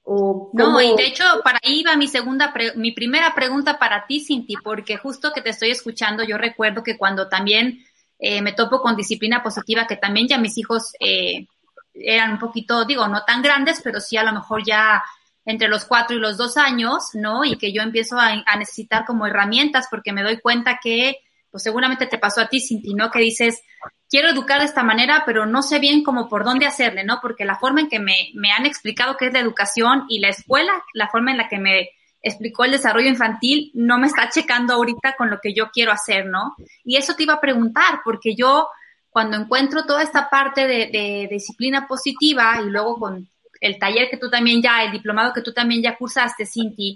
O 0.08 0.50
no, 0.52 0.80
y 0.80 0.94
de 0.94 1.04
hecho, 1.04 1.24
para 1.42 1.58
ahí 1.64 1.82
va 1.82 1.96
mi 1.96 2.06
segunda, 2.06 2.54
mi 2.76 2.92
primera 2.92 3.34
pregunta 3.34 3.76
para 3.76 4.06
ti, 4.06 4.20
Cinti, 4.20 4.54
porque 4.62 4.96
justo 4.98 5.32
que 5.32 5.42
te 5.42 5.50
estoy 5.50 5.70
escuchando, 5.70 6.22
yo 6.22 6.38
recuerdo 6.38 6.84
que 6.84 6.96
cuando 6.96 7.28
también 7.28 7.84
eh, 8.20 8.40
me 8.40 8.52
topo 8.52 8.80
con 8.80 8.94
disciplina 8.94 9.42
positiva, 9.42 9.88
que 9.88 9.96
también 9.96 10.28
ya 10.28 10.38
mis 10.38 10.56
hijos 10.58 10.92
eh, 11.00 11.48
eran 11.92 12.34
un 12.34 12.38
poquito, 12.38 12.84
digo, 12.84 13.08
no 13.08 13.24
tan 13.24 13.42
grandes, 13.42 13.80
pero 13.82 14.00
sí 14.00 14.16
a 14.16 14.22
lo 14.22 14.32
mejor 14.32 14.64
ya 14.64 15.02
entre 15.44 15.66
los 15.66 15.84
cuatro 15.84 16.16
y 16.16 16.20
los 16.20 16.36
dos 16.36 16.56
años, 16.56 17.10
¿no? 17.14 17.44
Y 17.44 17.56
que 17.58 17.72
yo 17.72 17.82
empiezo 17.82 18.16
a, 18.16 18.44
a 18.46 18.56
necesitar 18.56 19.04
como 19.06 19.26
herramientas 19.26 19.88
porque 19.90 20.12
me 20.12 20.22
doy 20.22 20.38
cuenta 20.38 20.78
que, 20.80 21.16
pues 21.50 21.64
seguramente 21.64 22.06
te 22.06 22.18
pasó 22.18 22.42
a 22.42 22.48
ti, 22.48 22.60
Cinti, 22.60 22.94
¿no? 22.94 23.10
Que 23.10 23.18
dices, 23.18 23.60
quiero 24.08 24.28
educar 24.28 24.60
de 24.60 24.66
esta 24.66 24.82
manera, 24.82 25.22
pero 25.26 25.46
no 25.46 25.62
sé 25.62 25.78
bien 25.78 26.02
cómo 26.02 26.28
por 26.28 26.44
dónde 26.44 26.66
hacerle, 26.66 27.04
¿no? 27.04 27.18
Porque 27.20 27.44
la 27.44 27.56
forma 27.56 27.80
en 27.80 27.88
que 27.88 27.98
me, 27.98 28.30
me 28.34 28.52
han 28.52 28.66
explicado 28.66 29.16
qué 29.16 29.26
es 29.26 29.32
la 29.32 29.40
educación 29.40 30.04
y 30.08 30.20
la 30.20 30.28
escuela, 30.28 30.72
la 30.94 31.08
forma 31.08 31.30
en 31.30 31.38
la 31.38 31.48
que 31.48 31.58
me 31.58 31.90
explicó 32.22 32.64
el 32.64 32.72
desarrollo 32.72 33.08
infantil, 33.08 33.70
no 33.74 33.98
me 33.98 34.08
está 34.08 34.28
checando 34.28 34.74
ahorita 34.74 35.14
con 35.16 35.30
lo 35.30 35.38
que 35.40 35.54
yo 35.54 35.70
quiero 35.70 35.92
hacer, 35.92 36.26
¿no? 36.26 36.56
Y 36.84 36.96
eso 36.96 37.14
te 37.14 37.22
iba 37.22 37.34
a 37.34 37.40
preguntar, 37.40 38.00
porque 38.04 38.34
yo 38.34 38.68
cuando 39.10 39.36
encuentro 39.36 39.84
toda 39.86 40.02
esta 40.02 40.28
parte 40.28 40.66
de, 40.66 40.90
de, 40.92 41.28
disciplina 41.30 41.86
positiva 41.86 42.60
y 42.60 42.68
luego 42.68 42.98
con 42.98 43.28
el 43.60 43.78
taller 43.78 44.10
que 44.10 44.18
tú 44.18 44.28
también 44.28 44.60
ya, 44.60 44.82
el 44.82 44.92
diplomado 44.92 45.32
que 45.32 45.40
tú 45.40 45.52
también 45.52 45.82
ya 45.82 45.96
cursaste, 45.96 46.44
Cinti, 46.44 46.94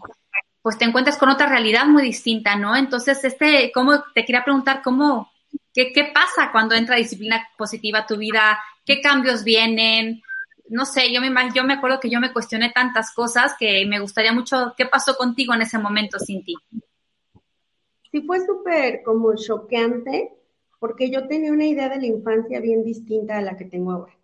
pues 0.62 0.76
te 0.76 0.84
encuentras 0.84 1.16
con 1.16 1.30
otra 1.30 1.46
realidad 1.46 1.86
muy 1.86 2.02
distinta, 2.02 2.56
¿no? 2.56 2.76
Entonces, 2.76 3.24
este, 3.24 3.70
¿cómo, 3.72 4.02
te 4.14 4.24
quería 4.24 4.44
preguntar 4.44 4.82
cómo, 4.82 5.30
¿Qué, 5.72 6.10
pasa 6.12 6.50
cuando 6.50 6.74
entra 6.74 6.96
disciplina 6.96 7.48
positiva 7.56 8.00
a 8.00 8.06
tu 8.06 8.16
vida? 8.16 8.58
¿Qué 8.84 9.00
cambios 9.00 9.44
vienen? 9.44 10.22
No 10.68 10.84
sé, 10.84 11.12
yo 11.12 11.20
me, 11.20 11.30
yo 11.54 11.64
me 11.64 11.74
acuerdo 11.74 12.00
que 12.00 12.10
yo 12.10 12.20
me 12.20 12.32
cuestioné 12.32 12.70
tantas 12.70 13.14
cosas 13.14 13.54
que 13.58 13.84
me 13.86 14.00
gustaría 14.00 14.32
mucho, 14.32 14.74
¿qué 14.76 14.86
pasó 14.86 15.16
contigo 15.16 15.54
en 15.54 15.62
ese 15.62 15.78
momento, 15.78 16.18
Cinti? 16.18 16.54
Sí, 18.10 18.22
fue 18.22 18.44
súper 18.44 19.02
como 19.04 19.34
choqueante, 19.36 20.32
porque 20.80 21.10
yo 21.10 21.28
tenía 21.28 21.52
una 21.52 21.66
idea 21.66 21.88
de 21.88 21.98
la 21.98 22.06
infancia 22.06 22.60
bien 22.60 22.84
distinta 22.84 23.38
a 23.38 23.42
la 23.42 23.56
que 23.56 23.64
tengo 23.64 23.92
ahora. 23.92 24.16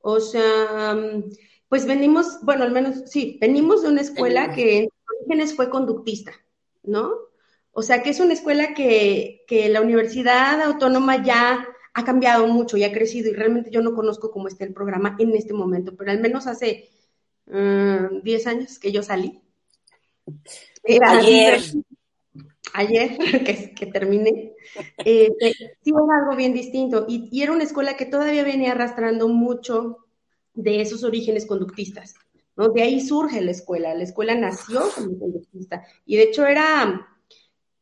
O 0.00 0.20
sea, 0.20 0.96
pues 1.68 1.86
venimos, 1.86 2.38
bueno, 2.42 2.64
al 2.64 2.70
menos 2.70 3.02
sí, 3.06 3.38
venimos 3.40 3.82
de 3.82 3.88
una 3.88 4.00
escuela 4.00 4.54
que 4.54 4.78
en 4.78 4.88
orígenes 5.20 5.54
fue 5.54 5.68
conductista, 5.68 6.32
¿no? 6.84 7.12
O 7.78 7.82
sea, 7.82 8.02
que 8.02 8.08
es 8.08 8.20
una 8.20 8.32
escuela 8.32 8.72
que, 8.72 9.44
la 9.70 9.82
Universidad 9.82 10.62
Autónoma 10.62 11.22
ya 11.22 11.68
ha 11.92 12.04
cambiado 12.06 12.46
mucho 12.46 12.78
y 12.78 12.84
ha 12.84 12.92
crecido 12.92 13.30
y 13.30 13.34
realmente 13.34 13.70
yo 13.70 13.82
no 13.82 13.94
conozco 13.94 14.30
cómo 14.30 14.48
está 14.48 14.64
el 14.64 14.72
programa 14.72 15.14
en 15.18 15.36
este 15.36 15.52
momento, 15.52 15.94
pero 15.94 16.10
al 16.10 16.18
menos 16.18 16.46
hace 16.46 16.88
10 17.44 17.54
mm, 17.54 18.48
años 18.48 18.78
que 18.78 18.92
yo 18.92 19.02
salí. 19.02 19.42
ayer. 21.06 21.60
Ayer, 22.72 23.18
que, 23.44 23.74
que 23.74 23.86
terminé, 23.86 24.54
eh, 25.04 25.30
sí 25.82 25.90
era 25.90 26.22
algo 26.22 26.34
bien 26.34 26.54
distinto. 26.54 27.04
Y, 27.06 27.28
y, 27.30 27.42
era 27.42 27.52
una 27.52 27.64
escuela 27.64 27.94
que 27.98 28.06
todavía 28.06 28.42
venía 28.42 28.72
arrastrando 28.72 29.28
mucho 29.28 29.98
de 30.54 30.80
esos 30.80 31.04
orígenes 31.04 31.44
conductistas. 31.44 32.14
¿no? 32.56 32.70
De 32.70 32.80
ahí 32.80 33.02
surge 33.02 33.42
la 33.42 33.50
escuela. 33.50 33.94
La 33.94 34.04
escuela 34.04 34.34
nació 34.34 34.80
como 34.94 35.18
conductista. 35.18 35.84
Y 36.06 36.16
de 36.16 36.22
hecho 36.22 36.46
era, 36.46 37.06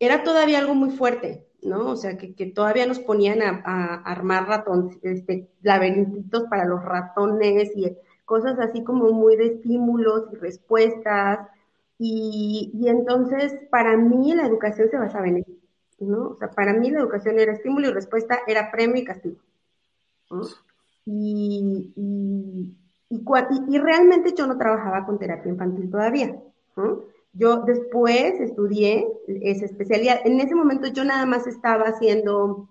era 0.05 0.23
todavía 0.23 0.59
algo 0.59 0.75
muy 0.75 0.91
fuerte. 0.91 1.47
¿no? 1.65 1.91
O 1.91 1.97
sea, 1.97 2.17
que, 2.17 2.35
que 2.35 2.47
todavía 2.47 2.87
nos 2.87 3.01
ponían 3.01 3.43
a, 3.43 3.63
a 3.65 3.95
armar 4.03 4.47
ratones, 4.47 4.99
este, 5.03 5.49
laberintitos 5.63 6.45
para 6.45 6.67
los 6.67 6.85
ratones 6.85 7.71
y 7.75 7.97
cosas 8.25 8.59
así 8.59 8.85
como 8.85 9.11
muy 9.13 9.37
de 9.37 9.47
estímulos 9.47 10.25
y 10.33 10.37
respuestas. 10.37 11.49
Y, 11.99 12.71
y 12.75 12.89
entonces, 12.89 13.57
para 13.71 13.97
mí, 13.97 14.35
la 14.35 14.47
educación 14.47 14.91
se 14.91 14.99
basaba 14.99 15.29
en 15.29 15.39
eso, 15.39 15.53
¿no? 16.01 16.29
O 16.31 16.37
sea, 16.37 16.51
para 16.51 16.75
mí 16.75 16.91
la 16.91 17.01
educación 17.01 17.39
era 17.39 17.53
estímulo 17.53 17.89
y 17.89 17.93
respuesta, 17.93 18.41
era 18.47 18.71
premio 18.71 18.97
y 18.97 19.05
castigo. 19.05 19.37
Y, 21.07 21.93
y, 21.97 22.77
y, 23.11 23.25
y, 23.69 23.79
realmente 23.79 24.35
yo 24.37 24.47
no 24.47 24.59
trabajaba 24.59 25.07
con 25.07 25.19
terapia 25.19 25.53
infantil 25.53 25.91
todavía. 25.91 26.37
¿no? 26.77 27.03
Yo 27.35 27.63
después 27.63 28.41
estudié 28.41 29.09
esa 29.27 29.65
especialidad. 29.65 30.21
En 30.25 30.39
ese 30.41 30.55
momento 30.55 30.87
yo 30.87 31.05
nada 31.05 31.27
más 31.27 31.47
estaba 31.47 31.85
haciendo 31.87 32.69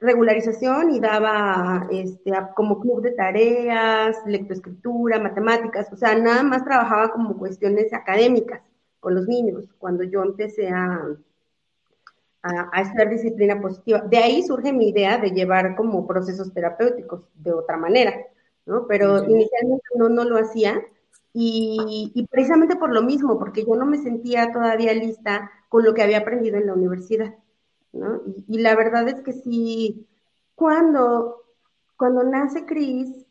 regularización 0.00 0.92
y 0.92 1.00
daba 1.00 1.88
este, 1.90 2.32
como 2.54 2.80
club 2.80 3.02
de 3.02 3.12
tareas, 3.12 4.16
lectoescritura, 4.26 5.18
matemáticas, 5.18 5.92
o 5.92 5.96
sea, 5.96 6.16
nada 6.16 6.42
más 6.42 6.64
trabajaba 6.64 7.10
como 7.10 7.36
cuestiones 7.36 7.92
académicas 7.92 8.60
con 9.00 9.14
los 9.14 9.26
niños 9.26 9.68
cuando 9.78 10.04
yo 10.04 10.22
empecé 10.22 10.68
a, 10.68 11.04
a, 12.42 12.70
a 12.72 12.80
estudiar 12.80 13.10
disciplina 13.10 13.60
positiva. 13.60 14.00
De 14.00 14.18
ahí 14.18 14.42
surge 14.42 14.72
mi 14.72 14.88
idea 14.88 15.18
de 15.18 15.30
llevar 15.30 15.74
como 15.76 16.06
procesos 16.06 16.52
terapéuticos 16.52 17.28
de 17.34 17.52
otra 17.52 17.76
manera, 17.76 18.14
¿no? 18.66 18.86
Pero 18.86 19.24
sí. 19.24 19.30
inicialmente 19.30 19.86
no, 19.96 20.08
no 20.08 20.24
lo 20.24 20.38
hacía 20.38 20.80
y, 21.40 22.28
precisamente 22.30 22.76
por 22.76 22.92
lo 22.92 23.02
mismo, 23.02 23.38
porque 23.38 23.64
yo 23.64 23.74
no 23.76 23.86
me 23.86 23.98
sentía 23.98 24.52
todavía 24.52 24.92
lista 24.94 25.50
con 25.68 25.84
lo 25.84 25.94
que 25.94 26.02
había 26.02 26.18
aprendido 26.18 26.56
en 26.56 26.66
la 26.66 26.74
universidad, 26.74 27.34
¿no? 27.92 28.22
Y, 28.26 28.44
y 28.48 28.58
la 28.58 28.74
verdad 28.74 29.08
es 29.08 29.20
que 29.20 29.32
sí, 29.32 30.06
cuando, 30.54 31.42
cuando 31.96 32.24
nace 32.24 32.66
Cris, 32.66 33.26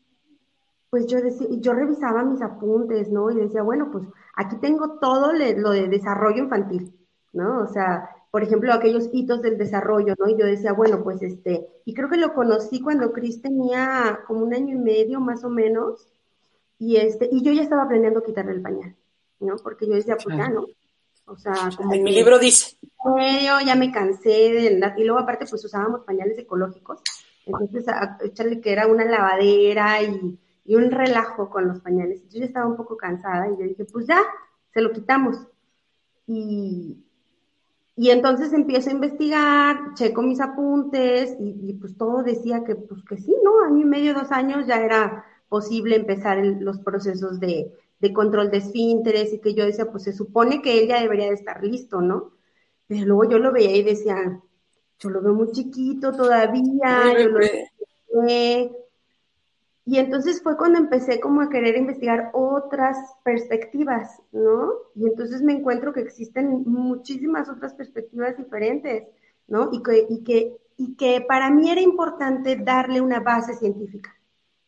pues 0.90 1.06
yo 1.06 1.20
decía, 1.20 1.48
yo 1.50 1.74
revisaba 1.74 2.24
mis 2.24 2.40
apuntes, 2.40 3.10
¿no? 3.10 3.30
Y 3.30 3.36
decía, 3.36 3.62
bueno, 3.62 3.90
pues 3.90 4.06
aquí 4.34 4.56
tengo 4.56 4.98
todo 4.98 5.32
lo 5.32 5.70
de 5.70 5.88
desarrollo 5.88 6.44
infantil, 6.44 6.94
¿no? 7.32 7.60
O 7.60 7.66
sea, 7.66 8.08
por 8.30 8.42
ejemplo, 8.42 8.72
aquellos 8.72 9.10
hitos 9.12 9.42
del 9.42 9.58
desarrollo, 9.58 10.14
¿no? 10.18 10.28
Y 10.28 10.38
yo 10.38 10.46
decía, 10.46 10.72
bueno, 10.72 11.02
pues 11.02 11.22
este, 11.22 11.68
y 11.84 11.94
creo 11.94 12.08
que 12.08 12.16
lo 12.16 12.34
conocí 12.34 12.80
cuando 12.80 13.12
Cris 13.12 13.42
tenía 13.42 14.20
como 14.26 14.40
un 14.40 14.54
año 14.54 14.76
y 14.76 14.78
medio 14.78 15.20
más 15.20 15.44
o 15.44 15.50
menos, 15.50 16.08
y 16.78 16.96
este, 16.96 17.28
y 17.30 17.42
yo 17.42 17.52
ya 17.52 17.62
estaba 17.62 17.82
aprendiendo 17.82 18.20
a 18.20 18.24
quitarle 18.24 18.52
el 18.52 18.62
pañal, 18.62 18.94
¿no? 19.40 19.56
Porque 19.56 19.86
yo 19.86 19.94
decía, 19.94 20.16
pues 20.22 20.36
ya, 20.36 20.48
¿no? 20.48 20.66
O 21.26 21.36
sea, 21.36 21.54
como 21.76 21.92
en 21.92 22.02
mi 22.02 22.12
libro 22.12 22.38
dice. 22.38 22.76
Yo 23.04 23.60
ya 23.64 23.74
me 23.74 23.92
cansé 23.92 24.28
de 24.28 24.92
y 24.96 25.04
luego 25.04 25.20
aparte 25.20 25.46
pues 25.48 25.64
usábamos 25.64 26.04
pañales 26.04 26.38
ecológicos, 26.38 27.00
entonces 27.44 27.84
echarle 28.22 28.60
que 28.60 28.72
era 28.72 28.86
una 28.86 29.04
lavadera 29.04 30.02
y, 30.02 30.38
y 30.64 30.74
un 30.74 30.90
relajo 30.90 31.50
con 31.50 31.68
los 31.68 31.80
pañales. 31.80 32.28
Yo 32.28 32.40
ya 32.40 32.46
estaba 32.46 32.66
un 32.66 32.76
poco 32.76 32.96
cansada 32.96 33.48
y 33.48 33.58
yo 33.58 33.64
dije, 33.64 33.84
pues 33.84 34.06
ya, 34.06 34.20
se 34.72 34.80
lo 34.80 34.92
quitamos. 34.92 35.36
Y, 36.26 37.04
y 37.96 38.10
entonces 38.10 38.52
empiezo 38.52 38.90
a 38.90 38.92
investigar, 38.92 39.94
checo 39.94 40.22
mis 40.22 40.40
apuntes 40.40 41.36
y, 41.40 41.70
y, 41.70 41.72
pues 41.74 41.96
todo 41.96 42.22
decía 42.22 42.62
que 42.64 42.76
pues 42.76 43.02
que 43.04 43.16
sí, 43.16 43.34
¿no? 43.42 43.64
Año 43.64 43.80
y 43.80 43.86
medio, 43.86 44.14
dos 44.14 44.30
años 44.30 44.66
ya 44.66 44.76
era 44.76 45.24
posible 45.48 45.96
empezar 45.96 46.38
los 46.44 46.78
procesos 46.80 47.40
de, 47.40 47.72
de, 48.00 48.12
control 48.12 48.50
de 48.50 48.58
esfínteres 48.58 49.32
y 49.32 49.40
que 49.40 49.54
yo 49.54 49.64
decía, 49.64 49.90
pues 49.90 50.04
se 50.04 50.12
supone 50.12 50.62
que 50.62 50.80
él 50.80 50.88
ya 50.88 51.00
debería 51.00 51.26
de 51.26 51.34
estar 51.34 51.62
listo, 51.64 52.00
¿no? 52.00 52.32
Pero 52.86 53.06
luego 53.06 53.30
yo 53.30 53.38
lo 53.38 53.52
veía 53.52 53.76
y 53.76 53.82
decía, 53.82 54.40
yo 54.98 55.10
lo 55.10 55.22
veo 55.22 55.34
muy 55.34 55.52
chiquito 55.52 56.12
todavía, 56.12 57.14
yo 57.18 57.28
lo 57.28 57.38
veo... 57.38 58.78
Y 59.88 59.96
entonces 59.96 60.42
fue 60.42 60.58
cuando 60.58 60.78
empecé 60.78 61.18
como 61.18 61.40
a 61.40 61.48
querer 61.48 61.74
investigar 61.74 62.30
otras 62.34 62.98
perspectivas, 63.24 64.20
¿no? 64.32 64.70
Y 64.94 65.06
entonces 65.06 65.40
me 65.40 65.54
encuentro 65.54 65.94
que 65.94 66.00
existen 66.00 66.64
muchísimas 66.66 67.48
otras 67.48 67.72
perspectivas 67.72 68.36
diferentes, 68.36 69.04
¿no? 69.46 69.70
Y 69.72 69.82
que, 69.82 70.06
y 70.10 70.24
que, 70.24 70.58
y 70.76 70.94
que 70.94 71.24
para 71.26 71.48
mí 71.50 71.70
era 71.70 71.80
importante 71.80 72.56
darle 72.56 73.00
una 73.00 73.20
base 73.20 73.54
científica. 73.54 74.14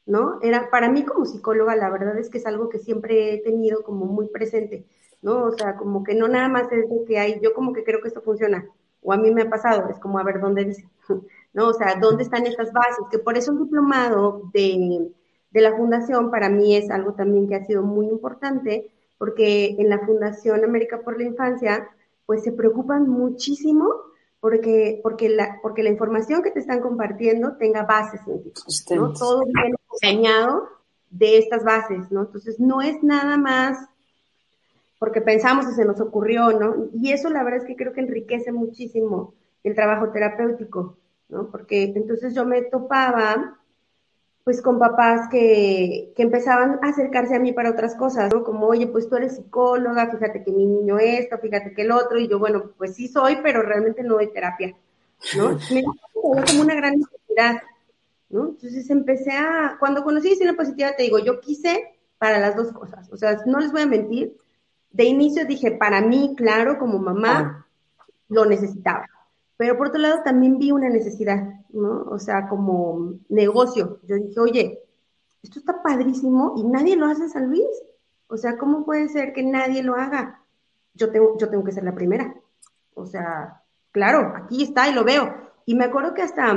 ¿No? 0.07 0.39
Era, 0.43 0.71
para 0.71 0.91
mí 0.91 1.05
como 1.05 1.25
psicóloga, 1.25 1.77
la 1.77 1.91
verdad 1.91 2.19
es 2.19 2.31
que 2.31 2.39
es 2.39 2.47
algo 2.47 2.69
que 2.69 2.79
siempre 2.79 3.35
he 3.35 3.43
tenido 3.43 3.83
como 3.83 4.07
muy 4.07 4.29
presente, 4.29 4.87
¿no? 5.23 5.45
O 5.45 5.53
sea, 5.53 5.77
como 5.77 6.05
que 6.05 6.15
no 6.15 6.29
nada 6.29 6.49
más 6.49 6.71
es 6.73 6.89
de 6.89 7.05
que 7.07 7.19
hay, 7.19 7.41
yo 7.43 7.55
como 7.55 7.73
que 7.73 7.85
creo 7.85 8.01
que 8.01 8.09
esto 8.09 8.23
funciona, 8.23 8.67
o 9.03 9.13
a 9.13 9.17
mí 9.17 9.31
me 9.31 9.43
ha 9.43 9.51
pasado, 9.51 9.89
es 9.89 9.99
como 9.99 10.19
a 10.19 10.25
ver 10.25 10.41
dónde 10.41 10.65
dice, 10.65 10.89
¿no? 11.53 11.69
O 11.69 11.75
sea, 11.75 11.97
¿dónde 12.01 12.25
están 12.25 12.47
estas 12.47 12.73
bases? 12.73 13.05
Que 13.11 13.19
por 13.19 13.37
eso 13.37 13.53
un 13.53 13.65
diplomado 13.65 14.43
de, 14.53 15.11
de 15.51 15.61
la 15.61 15.77
fundación 15.77 16.31
para 16.31 16.49
mí 16.49 16.77
es 16.77 16.91
algo 16.91 17.15
también 17.15 17.49
que 17.49 17.57
ha 17.57 17.67
sido 17.67 17.83
muy 17.83 18.07
importante, 18.07 18.91
porque 19.19 19.77
en 19.79 19.91
la 19.91 19.99
Fundación 19.99 20.65
América 20.65 21.03
por 21.03 21.19
la 21.19 21.25
Infancia, 21.25 21.91
pues 22.25 22.43
se 22.43 22.53
preocupan 22.53 23.07
muchísimo 23.07 23.93
porque, 24.41 25.01
porque, 25.03 25.29
la, 25.29 25.59
porque 25.61 25.83
la 25.83 25.91
información 25.91 26.43
que 26.43 26.51
te 26.51 26.61
están 26.61 26.81
compartiendo 26.81 27.57
tenga 27.59 27.83
bases 27.83 28.23
científicas, 28.25 28.87
¿no? 28.91 29.13
Todo 29.13 29.45
viene 29.45 29.77
acompañado 29.91 30.69
de 31.11 31.39
estas 31.39 31.65
bases, 31.65 32.11
¿no? 32.11 32.23
Entonces, 32.23 32.61
no 32.61 32.81
es 32.81 33.03
nada 33.03 33.37
más 33.37 33.89
porque 34.99 35.23
pensamos 35.23 35.67
y 35.67 35.75
se 35.75 35.87
nos 35.87 35.99
ocurrió, 36.01 36.53
¿no? 36.53 36.89
Y 36.93 37.13
eso 37.13 37.31
la 37.31 37.43
verdad 37.43 37.63
es 37.63 37.67
que 37.67 37.75
creo 37.75 37.95
que 37.95 38.01
enriquece 38.01 38.53
muchísimo 38.53 39.33
el 39.65 39.75
trabajo 39.75 40.11
terapéutico, 40.11 40.99
¿no? 41.31 41.51
Porque 41.51 41.85
entonces 41.85 42.35
yo 42.35 42.45
me 42.45 42.63
topaba 42.63 43.57
pues 44.45 44.63
con 44.63 44.79
papás 44.79 45.29
que, 45.31 46.13
que, 46.17 46.23
empezaban 46.23 46.81
a 46.83 46.89
acercarse 46.89 47.37
a 47.37 47.39
mí 47.39 47.53
para 47.53 47.71
otras 47.71 47.95
cosas, 47.95 48.33
¿no? 48.33 48.43
Como, 48.43 48.67
oye, 48.67 48.87
pues 48.87 49.09
tú 49.09 49.17
eres 49.17 49.37
psicóloga, 49.37 50.11
fíjate 50.11 50.43
que 50.43 50.51
mi 50.51 50.67
niño 50.67 50.99
esto, 50.99 51.39
fíjate 51.39 51.73
que 51.73 51.83
el 51.83 51.93
otro, 51.93 52.19
y 52.19 52.27
yo, 52.27 52.39
bueno, 52.39 52.73
pues 52.77 52.95
sí 52.95 53.07
soy, 53.09 53.39
pero 53.43 53.63
realmente 53.63 54.03
no 54.03 54.15
doy 54.15 54.33
terapia, 54.33 54.75
¿no? 55.37 55.59
Me 55.71 55.83
como 56.15 56.63
una 56.63 56.75
gran 56.75 56.99
necesidad, 56.99 57.63
¿no? 58.31 58.49
Entonces 58.49 58.89
empecé 58.91 59.33
a, 59.33 59.77
cuando 59.79 60.03
conocí 60.03 60.29
Disciplina 60.29 60.57
Positiva, 60.57 60.97
te 60.97 61.03
digo, 61.03 61.19
yo 61.19 61.41
quise 61.41 61.99
para 62.19 62.39
las 62.39 62.57
dos 62.57 62.73
cosas, 62.73 63.11
o 63.13 63.17
sea, 63.17 63.41
no 63.47 63.61
les 63.61 63.73
voy 63.73 63.83
a 63.83 63.87
mentir, 63.87 64.37
de 64.93 65.05
inicio 65.05 65.47
dije, 65.47 65.73
para 65.73 66.01
mí, 66.01 66.35
claro, 66.37 66.79
como 66.79 66.99
mamá, 66.99 67.67
lo 68.29 68.45
necesitaba, 68.45 69.09
pero 69.61 69.77
por 69.77 69.89
otro 69.89 70.01
lado 70.01 70.23
también 70.23 70.59
vi 70.59 70.71
una 70.71 70.89
necesidad, 70.89 71.61
¿no? 71.69 72.05
O 72.05 72.19
sea, 72.19 72.49
como 72.49 73.13
negocio. 73.29 74.01
Yo 74.05 74.17
dije, 74.17 74.41
oye, 74.41 74.83
esto 75.43 75.59
está 75.59 75.83
padrísimo 75.83 76.55
y 76.57 76.65
nadie 76.65 76.97
lo 76.97 77.05
hace 77.05 77.25
en 77.25 77.29
San 77.29 77.49
Luis. 77.49 77.69
O 78.29 78.39
sea, 78.39 78.57
¿cómo 78.57 78.87
puede 78.87 79.11
ser 79.11 79.35
que 79.35 79.43
nadie 79.43 79.83
lo 79.83 79.97
haga? 79.97 80.41
Yo 80.95 81.11
tengo, 81.11 81.37
yo 81.37 81.51
tengo 81.51 81.63
que 81.63 81.73
ser 81.73 81.85
la 81.85 81.95
primera. 81.95 82.35
O 82.95 83.05
sea, 83.05 83.63
claro, 83.93 84.33
aquí 84.35 84.63
está 84.63 84.89
y 84.89 84.95
lo 84.95 85.05
veo. 85.05 85.31
Y 85.67 85.75
me 85.75 85.85
acuerdo 85.85 86.15
que 86.15 86.23
hasta, 86.23 86.57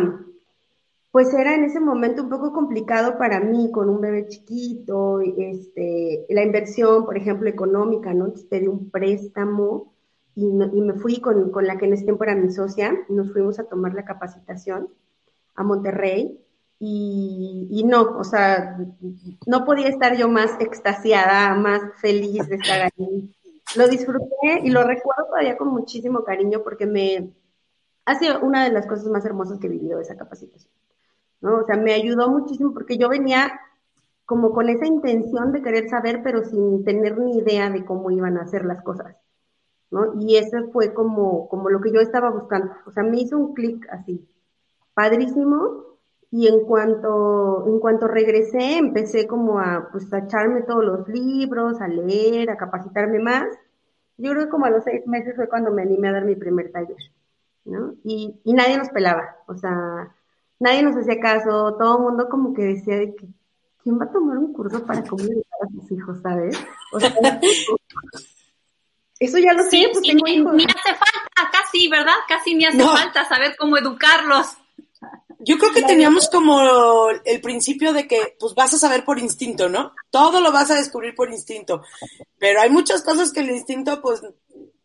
pues 1.14 1.32
era 1.32 1.54
en 1.54 1.64
ese 1.64 1.80
momento 1.80 2.24
un 2.24 2.30
poco 2.30 2.52
complicado 2.52 3.20
para 3.20 3.40
mí 3.40 3.70
con 3.72 3.88
un 3.88 4.02
bebé 4.02 4.26
chiquito, 4.26 5.20
este, 5.20 6.26
la 6.30 6.42
inversión, 6.42 7.06
por 7.06 7.16
ejemplo, 7.16 7.48
económica, 7.48 8.16
¿no? 8.16 8.26
Entonces 8.26 8.50
pedí 8.50 8.68
un 8.68 8.90
préstamo 8.90 9.94
y, 10.34 10.48
me 10.48 10.96
fui 10.96 11.22
con, 11.22 11.52
con, 11.52 11.68
la 11.68 11.78
que 11.78 11.86
en 11.86 11.94
ese 11.94 12.06
tiempo 12.06 12.24
era 12.24 12.34
mi 12.34 12.50
socia, 12.50 12.98
nos 13.10 13.32
fuimos 13.32 13.60
a 13.60 13.66
tomar 13.66 13.94
la 13.94 14.06
capacitación 14.06 14.90
a 15.54 15.64
Monterrey 15.64 16.40
y, 16.80 17.68
y, 17.70 17.84
no, 17.84 18.18
o 18.18 18.24
sea, 18.24 18.76
no 19.46 19.66
podía 19.66 19.90
estar 19.90 20.18
yo 20.18 20.28
más 20.30 20.60
extasiada, 20.60 21.54
más 21.54 21.94
feliz 22.02 22.50
de 22.50 22.56
estar 22.56 22.90
ahí. 22.92 23.32
Lo 23.76 23.88
disfruté 23.88 24.62
y 24.64 24.72
lo 24.72 24.84
recuerdo 24.84 25.28
todavía 25.28 25.58
con 25.58 25.68
muchísimo 25.68 26.24
cariño 26.24 26.64
porque 26.64 26.88
me 26.88 27.36
ha 28.06 28.16
sido 28.16 28.40
una 28.40 28.64
de 28.64 28.72
las 28.72 28.88
cosas 28.88 29.06
más 29.06 29.24
hermosas 29.26 29.60
que 29.60 29.68
he 29.68 29.70
vivido 29.70 30.00
esa 30.00 30.18
capacitación. 30.18 30.73
¿No? 31.44 31.58
O 31.60 31.66
sea, 31.66 31.76
me 31.78 31.94
ayudó 31.94 32.30
muchísimo 32.30 32.74
porque 32.74 32.98
yo 32.98 33.10
venía 33.10 33.60
como 34.26 34.54
con 34.54 34.70
esa 34.70 34.88
intención 34.88 35.52
de 35.52 35.62
querer 35.62 35.90
saber, 35.90 36.22
pero 36.24 36.44
sin 36.46 36.86
tener 36.86 37.20
ni 37.20 37.38
idea 37.40 37.70
de 37.70 37.86
cómo 37.86 38.10
iban 38.12 38.38
a 38.38 38.44
hacer 38.44 38.66
las 38.66 38.82
cosas. 38.82 39.16
¿no? 39.92 40.14
Y 40.20 40.38
eso 40.38 40.70
fue 40.72 40.94
como, 40.94 41.50
como 41.50 41.70
lo 41.70 41.82
que 41.82 41.92
yo 41.92 42.00
estaba 42.00 42.32
buscando. 42.32 42.74
O 42.86 42.92
sea, 42.92 43.04
me 43.04 43.20
hizo 43.20 43.38
un 43.38 43.54
clic 43.54 43.86
así, 43.92 44.26
padrísimo. 44.94 45.84
Y 46.32 46.48
en 46.48 46.66
cuanto, 46.66 47.66
en 47.68 47.80
cuanto 47.80 48.08
regresé, 48.08 48.78
empecé 48.78 49.28
como 49.28 49.60
a, 49.60 49.90
pues, 49.92 50.12
a 50.14 50.20
echarme 50.20 50.64
todos 50.64 50.84
los 50.84 51.08
libros, 51.10 51.80
a 51.82 51.88
leer, 51.88 52.50
a 52.50 52.58
capacitarme 52.58 53.20
más. 53.20 53.46
Yo 54.18 54.32
creo 54.32 54.46
que 54.46 54.50
como 54.50 54.66
a 54.66 54.72
los 54.72 54.84
seis 54.84 55.06
meses 55.06 55.36
fue 55.36 55.50
cuando 55.50 55.72
me 55.72 55.84
animé 55.84 56.08
a 56.08 56.14
dar 56.14 56.26
mi 56.26 56.36
primer 56.36 56.72
taller, 56.72 56.98
¿no? 57.66 57.96
Y, 58.04 58.40
y 58.44 58.54
nadie 58.54 58.78
nos 58.78 58.90
pelaba, 58.90 59.38
o 59.48 59.56
sea, 59.56 60.12
nadie 60.60 60.84
nos 60.84 60.96
hacía 60.96 61.20
caso, 61.20 61.76
todo 61.78 61.98
el 61.98 62.04
mundo 62.04 62.28
como 62.30 62.54
que 62.54 62.64
decía 62.64 62.98
de 62.98 63.16
que, 63.16 63.28
¿quién 63.84 64.00
va 64.00 64.06
a 64.06 64.12
tomar 64.12 64.38
un 64.38 64.54
curso 64.54 64.86
para 64.86 65.04
cómo 65.04 65.24
educar 65.24 65.60
a 65.62 65.72
sus 65.72 65.92
hijos, 65.92 66.18
sabes? 66.22 66.58
O 66.92 67.00
sea, 67.00 67.14
eso 69.20 69.38
ya 69.38 69.54
lo 69.54 69.64
sé, 69.70 69.88
pues 69.92 70.06
tengo 70.06 70.26
ni, 70.26 70.34
hijos. 70.36 70.54
Ni 70.54 70.64
hace 70.66 70.94
falta, 70.96 71.52
casi, 71.52 71.88
¿verdad? 71.88 72.16
Casi 72.28 72.56
ni 72.56 72.66
hace 72.66 72.78
No. 72.78 72.92
falta 72.92 73.28
saber 73.28 73.56
cómo 73.58 73.78
educarlos. 73.78 74.48
Yo 75.40 75.58
creo 75.58 75.74
que 75.74 75.82
teníamos 75.82 76.30
como 76.30 77.10
el 77.26 77.42
principio 77.42 77.92
de 77.92 78.08
que 78.08 78.36
pues 78.40 78.56
vas 78.56 78.74
a 78.74 78.78
saber 78.78 79.04
por 79.04 79.20
instinto, 79.20 79.68
¿no? 79.68 79.94
Todo 80.10 80.40
lo 80.40 80.54
vas 80.54 80.72
a 80.72 80.76
descubrir 80.76 81.16
por 81.16 81.30
instinto. 81.30 81.84
Pero 82.40 82.62
hay 82.62 82.70
muchas 82.70 83.02
cosas 83.04 83.34
que 83.34 83.42
el 83.42 83.50
instinto 83.50 84.02
pues 84.02 84.22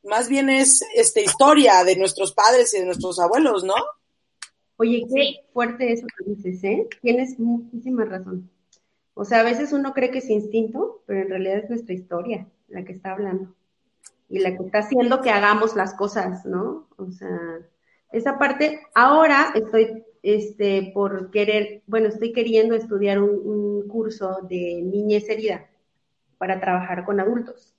más 0.02 0.28
bien 0.28 0.50
es 0.50 0.80
este 0.96 1.22
historia 1.22 1.84
de 1.84 1.96
nuestros 1.96 2.32
padres 2.32 2.74
y 2.74 2.80
de 2.80 2.86
nuestros 2.86 3.20
abuelos, 3.20 3.62
¿no? 3.62 3.74
Oye, 4.78 5.02
qué 5.02 5.08
Sí. 5.10 5.40
fuerte 5.52 5.92
eso 5.92 6.06
que 6.06 6.30
dices, 6.30 6.62
¿eh? 6.64 6.88
Tienes 7.02 7.38
muchísima 7.38 8.04
razón. 8.04 8.48
O 9.14 9.24
sea, 9.24 9.40
a 9.40 9.44
veces 9.44 9.72
uno 9.72 9.92
cree 9.92 10.10
que 10.10 10.18
es 10.18 10.30
instinto, 10.30 11.02
pero 11.06 11.22
en 11.22 11.28
realidad 11.30 11.58
es 11.58 11.68
nuestra 11.68 11.94
historia 11.94 12.46
la 12.68 12.84
que 12.84 12.92
está 12.92 13.12
hablando 13.12 13.54
y 14.28 14.38
la 14.38 14.56
que 14.56 14.62
está 14.64 14.78
haciendo 14.78 15.20
que 15.20 15.30
hagamos 15.30 15.74
las 15.74 15.94
cosas, 15.94 16.46
¿no? 16.46 16.86
O 16.96 17.10
sea, 17.10 17.60
esa 18.12 18.38
parte, 18.38 18.80
ahora 18.94 19.52
estoy 19.54 20.04
este, 20.22 20.92
por 20.94 21.30
querer, 21.30 21.82
bueno, 21.86 22.08
estoy 22.08 22.32
queriendo 22.32 22.74
estudiar 22.76 23.20
un, 23.20 23.30
un 23.30 23.88
curso 23.88 24.42
de 24.48 24.80
niñez 24.84 25.28
herida 25.28 25.68
para 26.38 26.60
trabajar 26.60 27.04
con 27.04 27.18
adultos, 27.20 27.74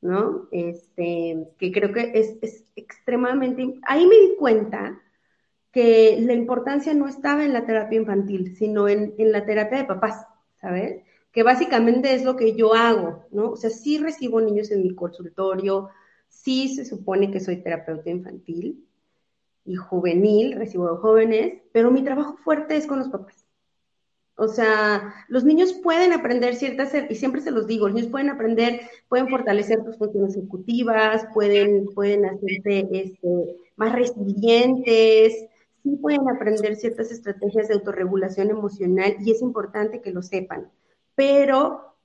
¿no? 0.00 0.48
Este, 0.52 1.48
que 1.58 1.72
creo 1.72 1.92
que 1.92 2.12
es, 2.14 2.38
es 2.42 2.64
extremadamente, 2.76 3.74
ahí 3.82 4.06
me 4.06 4.16
di 4.16 4.36
cuenta 4.38 5.00
que 5.72 6.18
la 6.20 6.32
importancia 6.32 6.94
no 6.94 7.06
estaba 7.06 7.44
en 7.44 7.52
la 7.52 7.64
terapia 7.64 8.00
infantil, 8.00 8.56
sino 8.56 8.88
en, 8.88 9.14
en 9.18 9.32
la 9.32 9.44
terapia 9.44 9.78
de 9.78 9.84
papás, 9.84 10.26
¿sabes? 10.60 11.02
Que 11.32 11.42
básicamente 11.42 12.14
es 12.14 12.24
lo 12.24 12.36
que 12.36 12.54
yo 12.56 12.74
hago, 12.74 13.24
¿no? 13.30 13.52
O 13.52 13.56
sea, 13.56 13.70
sí 13.70 13.98
recibo 13.98 14.40
niños 14.40 14.70
en 14.70 14.82
mi 14.82 14.94
consultorio, 14.94 15.90
sí 16.28 16.68
se 16.68 16.84
supone 16.84 17.30
que 17.30 17.40
soy 17.40 17.58
terapeuta 17.58 18.10
infantil 18.10 18.84
y 19.64 19.76
juvenil, 19.76 20.56
recibo 20.56 20.96
jóvenes, 20.96 21.60
pero 21.72 21.90
mi 21.90 22.02
trabajo 22.02 22.36
fuerte 22.38 22.76
es 22.76 22.86
con 22.86 22.98
los 22.98 23.08
papás. 23.08 23.46
O 24.36 24.48
sea, 24.48 25.14
los 25.28 25.44
niños 25.44 25.74
pueden 25.74 26.14
aprender 26.14 26.54
ciertas, 26.54 26.94
y 27.10 27.14
siempre 27.14 27.42
se 27.42 27.50
los 27.50 27.66
digo, 27.66 27.86
los 27.86 27.94
niños 27.94 28.10
pueden 28.10 28.30
aprender, 28.30 28.80
pueden 29.06 29.28
fortalecer 29.28 29.84
sus 29.84 29.98
funciones 29.98 30.34
ejecutivas, 30.34 31.26
pueden, 31.34 31.86
pueden 31.94 32.24
hacerse 32.24 32.88
este, 32.90 33.56
más 33.76 33.92
resilientes, 33.92 35.44
sí 35.82 35.96
pueden 35.96 36.28
aprender 36.28 36.76
ciertas 36.76 37.10
estrategias 37.10 37.68
de 37.68 37.74
autorregulación 37.74 38.50
emocional 38.50 39.16
y 39.20 39.32
es 39.32 39.42
importante 39.42 40.00
que 40.00 40.12
lo 40.12 40.22
sepan, 40.22 40.70
pero, 41.14 41.96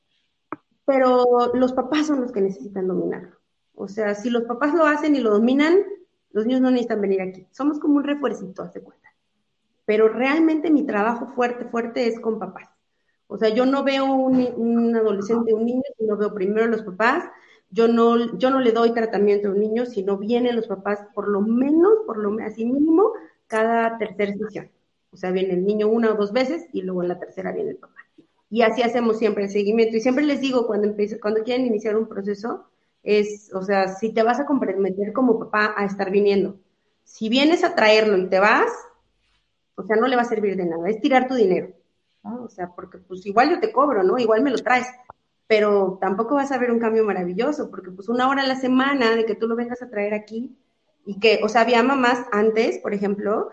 pero 0.85 1.51
los 1.53 1.73
papás 1.73 2.07
son 2.07 2.21
los 2.21 2.31
que 2.31 2.41
necesitan 2.41 2.87
dominarlo. 2.87 3.37
O 3.75 3.87
sea, 3.87 4.15
si 4.15 4.29
los 4.29 4.43
papás 4.43 4.73
lo 4.73 4.85
hacen 4.85 5.15
y 5.15 5.19
lo 5.19 5.31
dominan, 5.31 5.77
los 6.31 6.45
niños 6.45 6.61
no 6.61 6.71
necesitan 6.71 7.01
venir 7.01 7.21
aquí. 7.21 7.47
Somos 7.51 7.79
como 7.79 7.95
un 7.95 8.03
refuercito, 8.03 8.63
hace 8.63 8.81
cuenta. 8.81 9.09
Pero 9.85 10.09
realmente 10.09 10.71
mi 10.71 10.83
trabajo 10.83 11.27
fuerte, 11.27 11.65
fuerte 11.65 12.07
es 12.07 12.19
con 12.19 12.39
papás. 12.39 12.69
O 13.27 13.37
sea, 13.37 13.49
yo 13.49 13.65
no 13.65 13.83
veo 13.83 14.05
un, 14.05 14.47
un 14.55 14.95
adolescente, 14.95 15.53
un 15.53 15.65
niño, 15.65 15.83
sino 15.97 16.17
veo 16.17 16.33
primero 16.33 16.67
los 16.67 16.83
papás. 16.83 17.25
Yo 17.69 17.87
no, 17.87 18.37
yo 18.37 18.49
no 18.49 18.59
le 18.59 18.71
doy 18.71 18.93
tratamiento 18.93 19.47
a 19.47 19.51
un 19.51 19.59
niño, 19.59 19.85
sino 19.85 20.17
vienen 20.17 20.55
los 20.55 20.67
papás 20.67 20.99
por 21.13 21.27
lo 21.27 21.41
menos, 21.41 21.93
por 22.05 22.17
lo 22.17 22.37
así 22.43 22.65
mínimo, 22.65 23.11
cada 23.55 23.97
tercera 23.97 24.33
sesión. 24.33 24.69
O 25.11 25.17
sea, 25.17 25.31
viene 25.31 25.53
el 25.53 25.65
niño 25.65 25.87
una 25.87 26.11
o 26.11 26.15
dos 26.15 26.33
veces 26.33 26.65
y 26.73 26.81
luego 26.81 27.03
en 27.03 27.07
la 27.07 27.19
tercera 27.19 27.53
viene 27.53 27.71
el 27.71 27.77
papá. 27.77 27.95
Y 28.49 28.63
así 28.63 28.81
hacemos 28.81 29.17
siempre 29.17 29.45
el 29.45 29.49
seguimiento. 29.49 29.95
Y 29.95 30.01
siempre 30.01 30.25
les 30.25 30.41
digo, 30.41 30.67
cuando, 30.67 30.87
empiece, 30.87 31.19
cuando 31.19 31.41
quieren 31.43 31.65
iniciar 31.65 31.95
un 31.95 32.07
proceso, 32.07 32.65
es, 33.01 33.49
o 33.53 33.61
sea, 33.61 33.87
si 33.87 34.11
te 34.11 34.23
vas 34.23 34.41
a 34.41 34.45
comprometer 34.45 35.13
como 35.13 35.39
papá 35.39 35.73
a 35.77 35.85
estar 35.85 36.11
viniendo, 36.11 36.59
si 37.03 37.29
vienes 37.29 37.63
a 37.63 37.75
traerlo 37.75 38.17
y 38.17 38.27
te 38.27 38.39
vas, 38.39 38.69
o 39.75 39.83
sea, 39.83 39.95
no 39.95 40.07
le 40.07 40.15
va 40.15 40.23
a 40.23 40.25
servir 40.25 40.57
de 40.57 40.65
nada, 40.65 40.89
es 40.89 40.99
tirar 40.99 41.27
tu 41.27 41.35
dinero, 41.35 41.69
¿no? 42.23 42.43
O 42.43 42.49
sea, 42.49 42.73
porque 42.75 42.97
pues 42.97 43.25
igual 43.25 43.51
yo 43.51 43.59
te 43.59 43.71
cobro, 43.71 44.03
¿no? 44.03 44.17
Igual 44.17 44.41
me 44.41 44.51
lo 44.51 44.57
traes, 44.57 44.87
pero 45.47 45.97
tampoco 46.01 46.35
vas 46.35 46.51
a 46.51 46.57
ver 46.57 46.71
un 46.71 46.79
cambio 46.79 47.05
maravilloso, 47.05 47.69
porque 47.69 47.91
pues 47.91 48.09
una 48.09 48.27
hora 48.27 48.41
a 48.41 48.47
la 48.47 48.55
semana 48.55 49.15
de 49.15 49.25
que 49.25 49.35
tú 49.35 49.47
lo 49.47 49.55
vengas 49.55 49.81
a 49.81 49.89
traer 49.89 50.13
aquí 50.13 50.57
y 51.05 51.19
que, 51.19 51.39
o 51.43 51.49
sea, 51.49 51.61
había 51.61 51.83
mamás 51.83 52.25
antes, 52.31 52.79
por 52.79 52.93
ejemplo, 52.93 53.49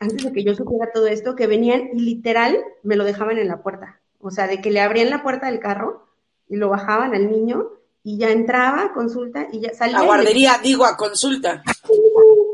antes 0.00 0.24
de 0.24 0.32
que 0.32 0.44
yo 0.44 0.54
supiera 0.54 0.92
todo 0.92 1.06
esto, 1.06 1.34
que 1.34 1.46
venían 1.46 1.90
y 1.94 2.00
literal 2.00 2.58
me 2.82 2.96
lo 2.96 3.04
dejaban 3.04 3.38
en 3.38 3.48
la 3.48 3.62
puerta, 3.62 4.00
o 4.20 4.30
sea, 4.30 4.46
de 4.46 4.60
que 4.60 4.70
le 4.70 4.80
abrían 4.80 5.10
la 5.10 5.22
puerta 5.22 5.46
del 5.46 5.60
carro 5.60 6.06
y 6.48 6.56
lo 6.56 6.68
bajaban 6.68 7.14
al 7.14 7.30
niño 7.30 7.68
y 8.02 8.18
ya 8.18 8.30
entraba 8.30 8.84
a 8.84 8.92
consulta 8.92 9.48
y 9.52 9.60
ya 9.60 9.74
salía. 9.74 9.98
A 9.98 10.04
guardería, 10.04 10.52
les... 10.54 10.62
digo, 10.62 10.84
a 10.84 10.96
consulta. 10.96 11.62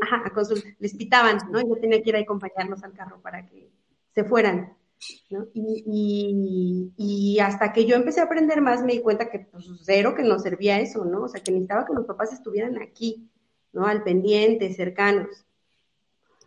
Ajá, 0.01 0.23
a 0.25 0.29
consulta. 0.31 0.67
Les 0.79 0.93
pitaban, 0.95 1.39
¿no? 1.51 1.61
Yo 1.61 1.75
tenía 1.79 2.01
que 2.01 2.09
ir 2.09 2.15
a 2.15 2.19
acompañarlos 2.19 2.83
al 2.83 2.93
carro 2.93 3.19
para 3.21 3.45
que 3.45 3.69
se 4.13 4.23
fueran, 4.23 4.73
¿no? 5.29 5.47
Y, 5.53 5.83
y, 5.85 6.93
y, 6.97 7.39
hasta 7.39 7.71
que 7.71 7.85
yo 7.85 7.95
empecé 7.95 8.19
a 8.19 8.25
aprender 8.25 8.61
más 8.61 8.83
me 8.83 8.93
di 8.93 9.01
cuenta 9.01 9.29
que 9.29 9.39
pues 9.39 9.65
cero 9.83 10.13
que 10.15 10.23
nos 10.23 10.43
servía 10.43 10.79
eso, 10.79 11.05
¿no? 11.05 11.23
O 11.23 11.27
sea, 11.27 11.41
que 11.41 11.51
necesitaba 11.51 11.85
que 11.85 11.93
los 11.93 12.05
papás 12.05 12.33
estuvieran 12.33 12.77
aquí, 12.81 13.29
¿no? 13.77 13.85
Al 13.85 14.03
pendiente, 14.03 14.73
cercanos. 14.73 15.45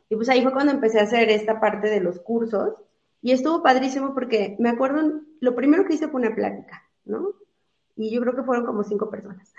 Y 0.09 0.17
pues 0.17 0.29
ahí 0.29 0.43
fue 0.43 0.53
cuando 0.53 0.73
empecé 0.73 1.01
a 1.01 1.05
hacer 1.05 1.31
esta 1.31 1.61
parte 1.61 1.89
de 1.89 2.01
los 2.01 2.19
cursos 2.21 2.75
y 3.23 3.33
estuvo 3.33 3.63
padrísimo 3.63 4.15
porque 4.15 4.57
me 4.59 4.71
acuerdo, 4.71 5.21
lo 5.41 5.55
primero 5.55 5.85
que 5.85 5.95
hice 5.95 6.09
fue 6.09 6.21
una 6.21 6.35
plática, 6.35 6.83
¿no? 7.05 7.35
y 8.01 8.11
yo 8.11 8.21
creo 8.23 8.35
que 8.35 8.43
fueron 8.43 8.65
como 8.65 8.83
cinco 8.83 9.11
personas. 9.11 9.53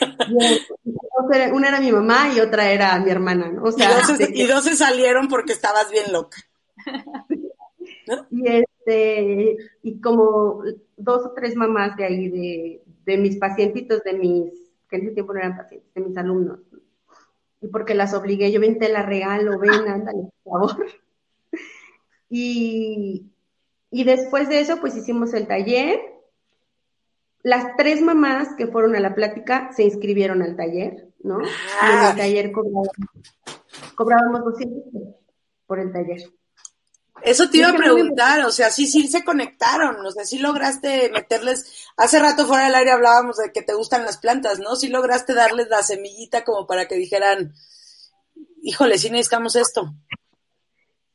una 1.52 1.68
era 1.68 1.80
mi 1.80 1.92
mamá 1.92 2.32
y 2.34 2.40
otra 2.40 2.70
era 2.70 2.98
mi 2.98 3.10
hermana, 3.10 3.48
¿no? 3.48 3.62
O 3.62 3.70
sea, 3.70 3.90
y, 3.90 3.94
dos, 3.94 4.30
y 4.34 4.46
dos 4.46 4.64
se 4.64 4.74
salieron 4.74 5.28
porque 5.28 5.52
estabas 5.52 5.88
bien 5.90 6.12
loca. 6.12 6.38
¿No? 8.06 8.26
Y 8.30 8.48
este, 8.48 9.56
y 9.82 10.00
como 10.00 10.62
dos 10.96 11.26
o 11.26 11.32
tres 11.32 11.54
mamás 11.54 11.94
de 11.96 12.04
ahí, 12.04 12.28
de, 12.28 12.82
de 13.04 13.18
mis 13.18 13.36
pacientitos, 13.36 14.02
de 14.02 14.14
mis, 14.14 14.67
que 14.88 14.96
en 14.96 15.02
ese 15.02 15.14
tiempo 15.14 15.32
no 15.32 15.40
eran 15.40 15.56
pacientes, 15.56 15.92
de 15.94 16.00
mis 16.00 16.16
alumnos. 16.16 16.60
Y 17.60 17.68
porque 17.68 17.94
las 17.94 18.14
obligué, 18.14 18.52
yo 18.52 18.60
ven, 18.60 18.78
te 18.78 18.88
la 18.88 19.02
regalo, 19.02 19.58
ven, 19.58 19.88
ándale, 19.88 20.30
por 20.42 20.68
favor. 20.68 20.86
Y, 22.30 23.32
y 23.90 24.04
después 24.04 24.50
de 24.50 24.60
eso, 24.60 24.80
pues 24.82 24.94
hicimos 24.94 25.32
el 25.32 25.46
taller, 25.46 25.98
las 27.42 27.74
tres 27.76 28.02
mamás 28.02 28.54
que 28.54 28.66
fueron 28.66 28.94
a 28.96 29.00
la 29.00 29.14
plática 29.14 29.72
se 29.72 29.84
inscribieron 29.84 30.42
al 30.42 30.56
taller, 30.56 31.08
¿no? 31.20 31.38
Ah. 31.80 31.90
Y 31.90 31.94
en 31.94 32.10
el 32.10 32.16
taller 32.16 32.52
cobrábamos, 32.52 32.88
cobrábamos 33.94 34.44
200 34.44 35.14
por 35.66 35.78
el 35.78 35.90
taller. 35.90 36.20
Eso 37.22 37.50
te 37.50 37.58
iba 37.58 37.68
a 37.68 37.76
preguntar, 37.76 38.44
o 38.46 38.50
sea, 38.50 38.70
sí, 38.70 38.86
sí 38.86 39.08
se 39.08 39.24
conectaron, 39.24 40.04
o 40.04 40.10
sea, 40.10 40.24
sí 40.24 40.38
lograste 40.38 41.10
meterles, 41.10 41.88
hace 41.96 42.18
rato 42.18 42.46
fuera 42.46 42.64
del 42.64 42.74
aire 42.74 42.90
hablábamos 42.90 43.36
de 43.36 43.52
que 43.52 43.62
te 43.62 43.74
gustan 43.74 44.04
las 44.04 44.18
plantas, 44.18 44.58
¿no? 44.58 44.76
Sí 44.76 44.88
lograste 44.88 45.34
darles 45.34 45.68
la 45.68 45.82
semillita 45.82 46.44
como 46.44 46.66
para 46.66 46.86
que 46.86 46.96
dijeran, 46.96 47.52
híjole, 48.62 48.98
sí 48.98 49.10
necesitamos 49.10 49.56
esto. 49.56 49.94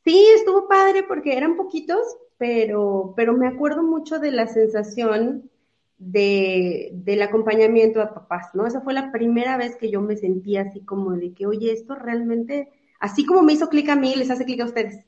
Sí, 0.04 0.26
estuvo 0.36 0.68
padre 0.68 1.04
porque 1.04 1.38
eran 1.38 1.56
poquitos, 1.56 2.02
pero, 2.38 3.14
pero 3.16 3.34
me 3.34 3.48
acuerdo 3.48 3.84
mucho 3.84 4.20
de 4.20 4.32
la 4.32 4.48
sensación 4.48 5.50
de, 5.98 6.90
del 6.94 7.22
acompañamiento 7.22 8.02
a 8.02 8.14
papás, 8.14 8.48
¿no? 8.54 8.68
Esa 8.68 8.82
fue 8.82 8.94
la 8.94 9.12
primera 9.12 9.56
vez 9.58 9.78
que 9.78 9.90
yo 9.90 10.02
me 10.02 10.18
sentí 10.18 10.58
así 10.58 10.82
como 10.82 11.12
de 11.12 11.34
que, 11.34 11.46
oye, 11.46 11.72
esto 11.72 11.96
realmente, 11.96 12.70
así 13.00 13.26
como 13.26 13.42
me 13.44 13.54
hizo 13.54 13.70
clic 13.70 13.90
a 13.90 13.96
mí, 13.96 14.14
les 14.16 14.30
hace 14.30 14.46
clic 14.46 14.62
a 14.62 14.66
ustedes. 14.66 15.06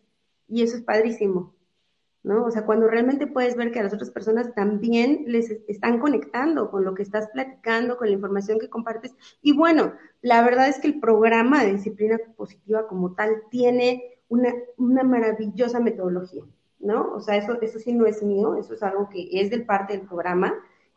Y 0.47 0.61
eso 0.61 0.77
es 0.77 0.83
padrísimo, 0.83 1.55
¿no? 2.23 2.45
O 2.45 2.51
sea, 2.51 2.65
cuando 2.65 2.87
realmente 2.87 3.27
puedes 3.27 3.55
ver 3.55 3.71
que 3.71 3.79
a 3.79 3.83
las 3.83 3.93
otras 3.93 4.11
personas 4.11 4.53
también 4.53 5.25
les 5.27 5.51
están 5.67 5.99
conectando 5.99 6.69
con 6.69 6.83
lo 6.83 6.93
que 6.93 7.03
estás 7.03 7.27
platicando, 7.29 7.97
con 7.97 8.07
la 8.07 8.13
información 8.13 8.59
que 8.59 8.69
compartes. 8.69 9.15
Y 9.41 9.55
bueno, 9.55 9.93
la 10.21 10.43
verdad 10.43 10.67
es 10.67 10.79
que 10.79 10.87
el 10.87 10.99
programa 10.99 11.63
de 11.63 11.73
disciplina 11.73 12.17
positiva 12.35 12.87
como 12.87 13.13
tal 13.13 13.43
tiene 13.49 14.15
una, 14.27 14.53
una 14.77 15.03
maravillosa 15.03 15.79
metodología, 15.79 16.43
¿no? 16.79 17.13
O 17.13 17.21
sea, 17.21 17.37
eso, 17.37 17.61
eso 17.61 17.79
sí 17.79 17.93
no 17.93 18.05
es 18.05 18.23
mío, 18.23 18.55
eso 18.55 18.73
es 18.73 18.83
algo 18.83 19.09
que 19.09 19.29
es 19.31 19.49
del 19.49 19.65
parte 19.65 19.97
del 19.97 20.07
programa 20.07 20.53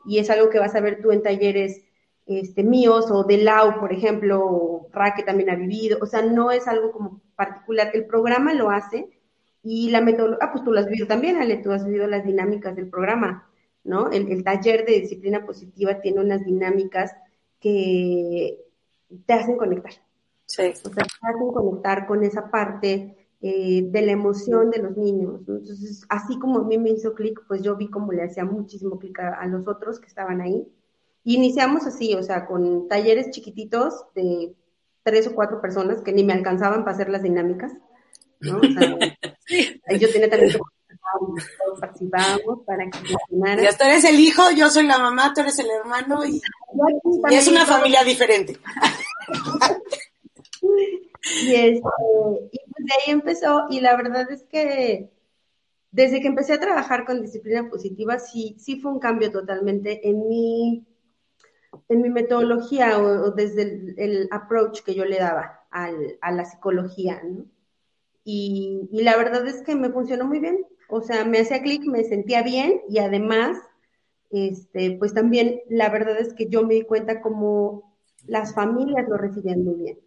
y 0.06 0.18
es 0.18 0.30
algo 0.30 0.48
que 0.48 0.58
vas 0.58 0.74
a 0.74 0.80
ver 0.80 1.02
tú 1.02 1.10
en 1.10 1.22
talleres 1.22 1.84
este, 2.26 2.62
míos 2.62 3.10
o 3.10 3.24
de 3.24 3.38
Lau, 3.38 3.80
por 3.80 3.92
ejemplo, 3.92 4.44
o 4.44 4.88
Ra 4.92 5.14
que 5.14 5.22
también 5.22 5.50
ha 5.50 5.56
vivido, 5.56 5.98
o 6.00 6.06
sea, 6.06 6.22
no 6.22 6.50
es 6.50 6.68
algo 6.68 6.92
como 6.92 7.20
particular, 7.36 7.90
el 7.94 8.06
programa 8.06 8.52
lo 8.54 8.70
hace 8.70 9.17
y 9.68 9.90
la 9.90 10.00
metodología, 10.00 10.46
ah, 10.46 10.52
pues 10.52 10.64
tú 10.64 10.72
lo 10.72 10.80
has 10.80 10.86
vivido 10.86 11.06
también, 11.06 11.36
Ale, 11.36 11.58
tú 11.58 11.70
has 11.72 11.84
vivido 11.84 12.06
las 12.06 12.24
dinámicas 12.24 12.74
del 12.74 12.88
programa, 12.88 13.50
¿no? 13.84 14.10
El, 14.10 14.32
el 14.32 14.42
taller 14.42 14.86
de 14.86 15.00
disciplina 15.00 15.44
positiva 15.44 16.00
tiene 16.00 16.20
unas 16.20 16.44
dinámicas 16.44 17.14
que 17.60 18.64
te 19.26 19.32
hacen 19.32 19.56
conectar. 19.56 19.92
Sí. 20.46 20.62
O 20.84 20.90
sea, 20.90 21.04
te 21.04 21.26
hacen 21.26 21.52
conectar 21.52 22.06
con 22.06 22.24
esa 22.24 22.50
parte 22.50 23.28
eh, 23.40 23.82
de 23.84 24.02
la 24.02 24.12
emoción 24.12 24.70
de 24.70 24.78
los 24.78 24.96
niños. 24.96 25.40
Entonces, 25.46 26.04
así 26.08 26.38
como 26.38 26.60
a 26.60 26.64
mí 26.64 26.78
me 26.78 26.90
hizo 26.90 27.14
clic, 27.14 27.40
pues 27.46 27.62
yo 27.62 27.76
vi 27.76 27.88
cómo 27.90 28.12
le 28.12 28.24
hacía 28.24 28.44
muchísimo 28.44 28.98
clic 28.98 29.20
a, 29.20 29.46
los 29.46 29.68
otros 29.68 30.00
que 30.00 30.06
estaban 30.06 30.40
ahí. 30.40 30.66
Y 31.24 31.36
iniciamos 31.36 31.86
así, 31.86 32.14
o 32.14 32.22
sea, 32.22 32.46
con 32.46 32.88
talleres 32.88 33.30
chiquititos 33.30 34.06
de 34.14 34.54
tres 35.02 35.26
o 35.26 35.34
cuatro 35.34 35.60
personas 35.60 36.00
que 36.00 36.12
ni 36.12 36.24
me 36.24 36.32
alcanzaban 36.32 36.84
para 36.84 36.92
hacer 36.92 37.10
las 37.10 37.22
dinámicas. 37.22 37.72
¿no? 38.40 38.58
O 38.58 38.60
sea, 38.60 38.96
yo 39.96 40.10
tenía 40.12 40.28
también 40.28 40.52
todos 41.64 41.80
participábamos 41.80 42.60
para 42.66 42.84
que 42.90 42.98
funcionara. 42.98 43.62
Ya 43.62 43.76
tú 43.76 43.84
eres 43.84 44.04
el 44.04 44.20
hijo, 44.20 44.42
yo 44.56 44.68
soy 44.70 44.86
la 44.86 44.98
mamá, 44.98 45.32
tú 45.34 45.40
eres 45.40 45.58
el 45.58 45.70
hermano 45.70 46.24
y, 46.24 46.40
y 47.30 47.34
es 47.34 47.48
una 47.48 47.64
familia 47.64 48.04
diferente. 48.04 48.58
y, 51.42 51.54
este, 51.54 51.80
y 52.52 52.60
pues 52.70 52.86
de 52.86 52.92
ahí 52.94 53.12
empezó, 53.12 53.66
y 53.70 53.80
la 53.80 53.96
verdad 53.96 54.30
es 54.30 54.44
que 54.44 55.10
desde 55.90 56.20
que 56.20 56.28
empecé 56.28 56.52
a 56.54 56.60
trabajar 56.60 57.04
con 57.04 57.22
disciplina 57.22 57.68
positiva, 57.68 58.18
sí, 58.18 58.56
sí 58.58 58.80
fue 58.80 58.92
un 58.92 59.00
cambio 59.00 59.30
totalmente 59.32 60.08
en 60.08 60.28
mi, 60.28 60.86
en 61.88 62.02
mi 62.02 62.10
metodología 62.10 62.98
o, 62.98 63.30
desde 63.30 63.94
el, 63.96 64.28
approach 64.30 64.82
que 64.82 64.94
yo 64.94 65.04
le 65.04 65.18
daba 65.18 65.66
al, 65.70 66.18
a 66.20 66.30
la 66.32 66.44
psicología, 66.44 67.22
¿no? 67.24 67.46
Y, 68.24 68.88
la 68.92 69.16
verdad 69.16 69.46
es 69.46 69.62
que 69.62 69.74
me 69.74 69.90
funcionó 69.90 70.26
muy 70.26 70.40
bien. 70.40 70.66
O 70.88 71.00
sea, 71.00 71.24
me 71.24 71.40
hacía 71.40 71.62
clic, 71.62 71.84
me 71.86 72.04
sentía 72.04 72.42
bien 72.42 72.80
y 72.88 72.98
además, 72.98 73.58
este, 74.30 74.96
pues 74.98 75.14
también 75.14 75.60
la 75.68 75.88
verdad 75.90 76.18
es 76.18 76.34
que 76.34 76.48
yo 76.48 76.62
me 76.66 76.74
di 76.74 76.82
cuenta 76.82 77.20
como 77.20 77.96
las 78.26 78.54
familias 78.54 79.08
lo 79.08 79.16
recibían 79.16 79.64
muy 79.64 79.74
bien. 79.74 79.98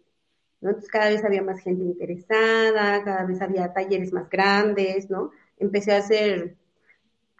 Entonces 0.60 0.88
cada 0.88 1.08
vez 1.08 1.24
había 1.24 1.42
más 1.42 1.60
gente 1.60 1.84
interesada, 1.84 3.02
cada 3.04 3.24
vez 3.24 3.40
había 3.42 3.72
talleres 3.72 4.12
más 4.12 4.30
grandes, 4.30 5.10
¿no? 5.10 5.30
Empecé 5.58 5.92
a 5.92 5.98
hacer 5.98 6.56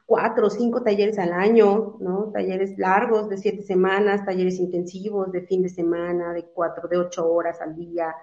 cuatro 0.07 0.49
o 0.49 0.51
cinco 0.51 0.83
talleres 0.83 1.19
al 1.19 1.33
año, 1.33 1.97
¿no? 2.01 2.31
Talleres 2.33 2.77
largos 2.79 3.29
de 3.29 3.39
siete 3.39 3.63
semanas, 3.63 4.25
talleres 4.25 4.59
intensivos 4.59 5.31
de 5.33 5.43
fin 5.43 5.63
de 5.63 5.69
semana, 5.69 6.33
de 6.33 6.45
cuatro, 6.45 6.89
de 6.89 6.99
ocho 6.99 7.33
horas 7.33 7.61
al 7.61 7.77
día. 7.77 8.15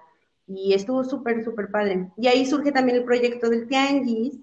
Y 0.52 0.74
estuvo 0.74 1.04
súper, 1.04 1.44
súper 1.44 1.70
padre. 1.70 2.10
Y 2.16 2.26
ahí 2.26 2.44
surge 2.44 2.72
también 2.72 2.98
el 2.98 3.04
proyecto 3.04 3.48
del 3.48 3.68
Tianguis, 3.68 4.38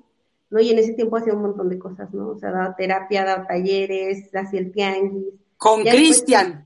¿no? 0.50 0.60
Y 0.60 0.70
en 0.72 0.80
ese 0.80 0.93
tiempo 0.93 1.17
hacía 1.17 1.34
un 1.34 1.41
montón 1.41 1.67
de 1.67 1.78
cosas, 1.78 2.13
¿no? 2.13 2.30
O 2.30 2.39
sea, 2.39 2.52
daba 2.52 2.76
terapia, 2.76 3.26
daba 3.26 3.46
talleres, 3.46 4.34
hacía 4.34 4.60
el 4.60 4.72
Tianguis. 4.72 5.34
Con 5.58 5.84
Cristian. 5.84 6.65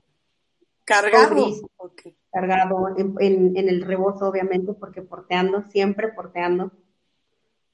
Cargado 0.84 1.46
cargado 2.32 2.88
en, 2.96 3.56
el 3.56 3.82
rebozo, 3.82 4.28
obviamente, 4.28 4.72
porque 4.72 5.02
porteando, 5.02 5.62
siempre 5.68 6.08
porteando. 6.08 6.72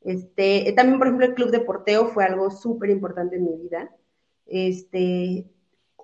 Este, 0.03 0.73
también, 0.77 0.99
por 0.99 1.07
ejemplo, 1.07 1.27
el 1.27 1.35
club 1.35 1.51
de 1.51 1.61
porteo 1.61 2.09
fue 2.09 2.25
algo 2.25 2.51
súper 2.51 2.91
importante 2.91 3.37
en 3.37 3.45
mi 3.45 3.57
vida. 3.57 3.95
Este, 4.47 5.47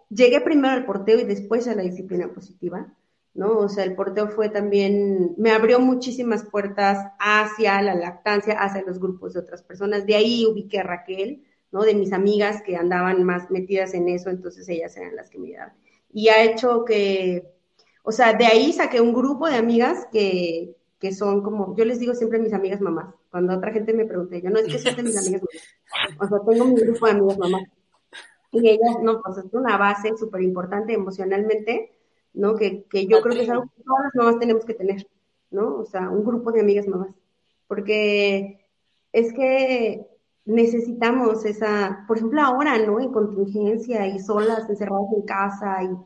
llegué 0.09 0.41
primero 0.41 0.73
al 0.73 0.87
porteo 0.87 1.19
y 1.19 1.25
después 1.25 1.67
a 1.67 1.75
la 1.75 1.83
disciplina 1.83 2.33
positiva, 2.33 2.95
¿no? 3.35 3.59
O 3.59 3.69
sea, 3.69 3.85
el 3.85 3.95
porteo 3.95 4.29
fue 4.29 4.49
también, 4.49 5.35
me 5.37 5.51
abrió 5.51 5.81
muchísimas 5.81 6.45
puertas 6.45 7.13
hacia 7.19 7.83
la 7.83 7.95
lactancia, 7.95 8.55
hacia 8.55 8.83
los 8.83 8.99
grupos 8.99 9.35
de 9.35 9.41
otras 9.41 9.63
personas. 9.63 10.07
De 10.07 10.17
ahí 10.17 10.47
ubiqué 10.47 10.81
a 10.81 10.85
Raquel, 10.85 11.45
¿no? 11.73 11.83
De 11.83 11.95
mis 11.95 12.13
amigas 12.13 12.63
que 12.63 12.77
andaban 12.77 13.25
más 13.25 13.51
metidas 13.51 13.95
en 13.95 14.09
eso, 14.09 14.31
entonces 14.31 14.69
ellas 14.69 14.97
eran 14.97 15.17
las 15.17 15.29
que 15.31 15.39
me 15.39 15.49
ayudaban. 15.49 15.75
Y 16.13 16.29
ha 16.29 16.43
hecho 16.45 16.85
que 16.85 17.55
o 18.07 18.13
sea, 18.13 18.35
de 18.35 18.45
ahí 18.45 18.73
saqué 18.73 19.01
un 19.01 19.15
grupo 19.15 19.49
de 19.49 19.57
amigas 19.57 20.07
que, 20.13 20.77
que 20.99 21.15
son 21.15 21.43
como, 21.43 21.75
yo 21.75 21.87
les 21.87 21.99
digo 21.99 22.15
siempre 22.15 22.39
mis 22.39 22.53
amigas 22.53 22.83
mamás. 22.83 23.15
Cuando 23.31 23.57
otra 23.57 23.73
gente 23.73 23.95
me 23.95 24.05
pregunta, 24.05 24.37
yo 24.37 24.51
no 24.51 24.59
es 24.59 24.67
que 24.67 24.79
sean 24.79 24.97
de 24.97 25.05
mis 25.05 25.17
amigas 25.17 25.41
mamás. 25.43 26.21
O 26.21 26.29
sea, 26.29 26.39
tengo 26.47 26.67
mi 26.67 26.81
grupo 26.83 27.07
de 27.07 27.13
amigas 27.13 27.39
mamás. 27.39 27.63
Y 28.53 28.69
ellas, 28.69 28.99
no, 29.03 29.23
pues 29.23 29.39
es 29.39 29.55
una 29.55 29.79
base 29.79 30.15
súper 30.19 30.43
importante 30.43 30.93
emocionalmente, 30.93 31.94
¿no? 32.35 32.57
Que, 32.57 32.85
que 32.85 33.07
yo 33.07 33.21
creo 33.23 33.35
que 33.35 33.43
es 33.43 33.51
algo 33.51 33.65
que 33.75 33.83
todas 33.83 34.05
las 34.05 34.15
mamás 34.15 34.39
tenemos 34.39 34.65
que 34.65 34.75
tener, 34.75 35.07
¿no? 35.51 35.79
O 35.79 35.85
sea, 35.87 36.11
un 36.11 36.25
grupo 36.25 36.53
de 36.53 36.61
amigas 36.61 36.87
mamás. 36.87 37.15
Porque 37.67 38.67
es 39.13 39.33
que 39.33 40.07
necesitamos 40.45 41.45
esa, 41.47 42.05
por 42.07 42.19
ejemplo, 42.19 42.43
ahora, 42.43 42.79
¿no? 42.79 43.01
En 43.01 43.13
contingencia 43.13 44.07
y 44.07 44.19
solas, 44.19 44.69
encerradas 44.69 45.13
en 45.17 45.23
casa 45.23 45.83
y 45.83 45.97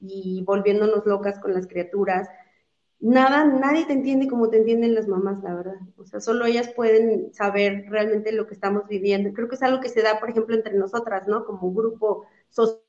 y 0.00 0.42
volviéndonos 0.44 1.06
locas 1.06 1.38
con 1.38 1.54
las 1.54 1.66
criaturas. 1.66 2.28
Nada, 3.00 3.44
nadie 3.44 3.86
te 3.86 3.92
entiende 3.92 4.28
como 4.28 4.48
te 4.50 4.58
entienden 4.58 4.94
las 4.94 5.06
mamás, 5.06 5.42
la 5.42 5.54
verdad. 5.54 5.76
O 5.96 6.04
sea, 6.04 6.20
solo 6.20 6.46
ellas 6.46 6.68
pueden 6.74 7.32
saber 7.32 7.84
realmente 7.88 8.32
lo 8.32 8.46
que 8.46 8.54
estamos 8.54 8.88
viviendo. 8.88 9.32
Creo 9.32 9.48
que 9.48 9.54
es 9.54 9.62
algo 9.62 9.80
que 9.80 9.88
se 9.88 10.02
da, 10.02 10.18
por 10.18 10.30
ejemplo, 10.30 10.56
entre 10.56 10.74
nosotras, 10.74 11.28
¿no? 11.28 11.44
Como 11.44 11.72
grupo 11.72 12.26
social, 12.48 12.82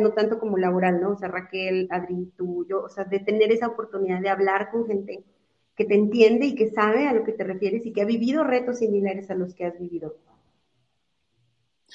no 0.00 0.12
tanto 0.12 0.38
como 0.38 0.58
laboral, 0.58 1.00
¿no? 1.00 1.10
O 1.10 1.16
sea, 1.16 1.28
Raquel, 1.28 1.86
Adri, 1.90 2.32
tú, 2.36 2.66
yo, 2.68 2.82
o 2.82 2.88
sea, 2.88 3.04
de 3.04 3.20
tener 3.20 3.52
esa 3.52 3.68
oportunidad 3.68 4.20
de 4.20 4.28
hablar 4.28 4.70
con 4.70 4.86
gente 4.86 5.24
que 5.76 5.84
te 5.84 5.94
entiende 5.94 6.46
y 6.46 6.54
que 6.54 6.70
sabe 6.70 7.06
a 7.06 7.12
lo 7.12 7.24
que 7.24 7.32
te 7.32 7.44
refieres 7.44 7.86
y 7.86 7.92
que 7.92 8.02
ha 8.02 8.06
vivido 8.06 8.44
retos 8.44 8.78
similares 8.78 9.30
a 9.30 9.34
los 9.34 9.54
que 9.54 9.64
has 9.64 9.78
vivido. 9.78 10.16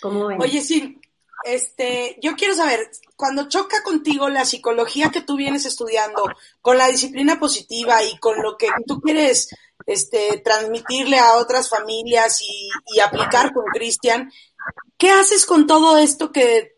¿Cómo 0.02 0.28
ven? 0.28 0.42
Oye, 0.42 0.62
sí, 0.62 1.00
este, 1.44 2.18
yo 2.22 2.36
quiero 2.36 2.56
saber, 2.56 2.90
cuando 3.16 3.48
choca 3.48 3.84
contigo 3.84 4.30
la 4.30 4.46
psicología 4.46 5.12
que 5.12 5.22
tú 5.22 5.36
vienes 5.36 5.66
estudiando 5.66 6.24
con 6.62 6.78
la 6.78 6.88
disciplina 6.88 7.40
positiva 7.40 8.04
y 8.04 8.18
con 8.18 8.42
lo 8.42 8.58
que 8.58 8.68
tú 8.86 9.00
quieres 9.00 9.50
este, 9.86 10.42
transmitirle 10.44 11.20
a 11.20 11.36
otras 11.36 11.70
familias 11.70 12.42
y, 12.42 13.00
aplicar 13.00 13.54
con 13.54 13.66
Cristian, 13.66 14.32
¿qué 14.98 15.12
haces 15.12 15.46
con 15.46 15.68
todo 15.68 15.98
esto 15.98 16.32
que, 16.32 16.77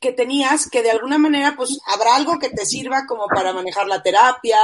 que 0.00 0.12
tenías, 0.12 0.68
que 0.68 0.82
de 0.82 0.90
alguna 0.90 1.18
manera, 1.18 1.54
pues 1.56 1.78
habrá 1.86 2.16
algo 2.16 2.38
que 2.38 2.50
te 2.50 2.64
sirva 2.64 3.04
como 3.06 3.26
para 3.26 3.52
manejar 3.52 3.86
la 3.86 4.02
terapia, 4.02 4.58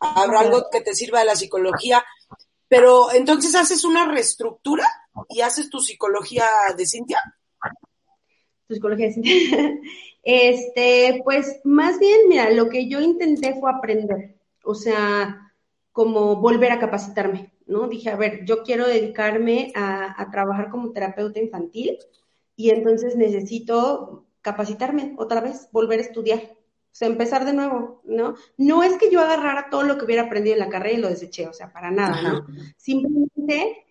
habrá 0.00 0.40
algo 0.40 0.66
que 0.70 0.80
te 0.80 0.94
sirva 0.94 1.20
de 1.20 1.26
la 1.26 1.36
psicología, 1.36 2.04
pero 2.68 3.12
entonces 3.12 3.54
haces 3.54 3.84
una 3.84 4.06
reestructura 4.06 4.86
y 5.28 5.40
haces 5.40 5.70
tu 5.70 5.80
psicología 5.80 6.46
de 6.76 6.86
Cintia? 6.86 7.22
psicología. 8.68 9.10
este, 10.22 11.20
pues 11.24 11.60
más 11.64 11.98
bien, 11.98 12.28
mira, 12.28 12.50
lo 12.50 12.68
que 12.68 12.88
yo 12.88 13.00
intenté 13.00 13.54
fue 13.58 13.70
aprender, 13.70 14.36
o 14.64 14.74
sea, 14.74 15.52
como 15.92 16.36
volver 16.36 16.72
a 16.72 16.78
capacitarme, 16.78 17.52
¿no? 17.66 17.88
Dije, 17.88 18.10
a 18.10 18.16
ver, 18.16 18.44
yo 18.44 18.62
quiero 18.62 18.86
dedicarme 18.86 19.72
a, 19.74 20.28
trabajar 20.30 20.70
como 20.70 20.92
terapeuta 20.92 21.40
infantil 21.40 21.98
y 22.54 22.70
entonces 22.70 23.16
necesito 23.16 24.25
capacitarme 24.46 25.14
otra 25.18 25.40
vez, 25.40 25.68
volver 25.72 25.98
a 25.98 26.02
estudiar, 26.02 26.38
o 26.38 26.94
sea, 26.98 27.08
empezar 27.08 27.44
de 27.44 27.52
nuevo, 27.52 28.00
¿no? 28.04 28.36
No 28.56 28.84
es 28.84 28.96
que 28.96 29.10
yo 29.10 29.20
agarrara 29.20 29.68
todo 29.70 29.82
lo 29.82 29.98
que 29.98 30.04
hubiera 30.04 30.22
aprendido 30.22 30.54
en 30.54 30.60
la 30.60 30.68
carrera 30.68 30.96
y 30.96 31.00
lo 31.00 31.08
deseché, 31.08 31.48
o 31.48 31.52
sea, 31.52 31.72
para 31.72 31.90
nada, 31.90 32.22
¿no? 32.22 32.46
Simplemente 32.76 33.84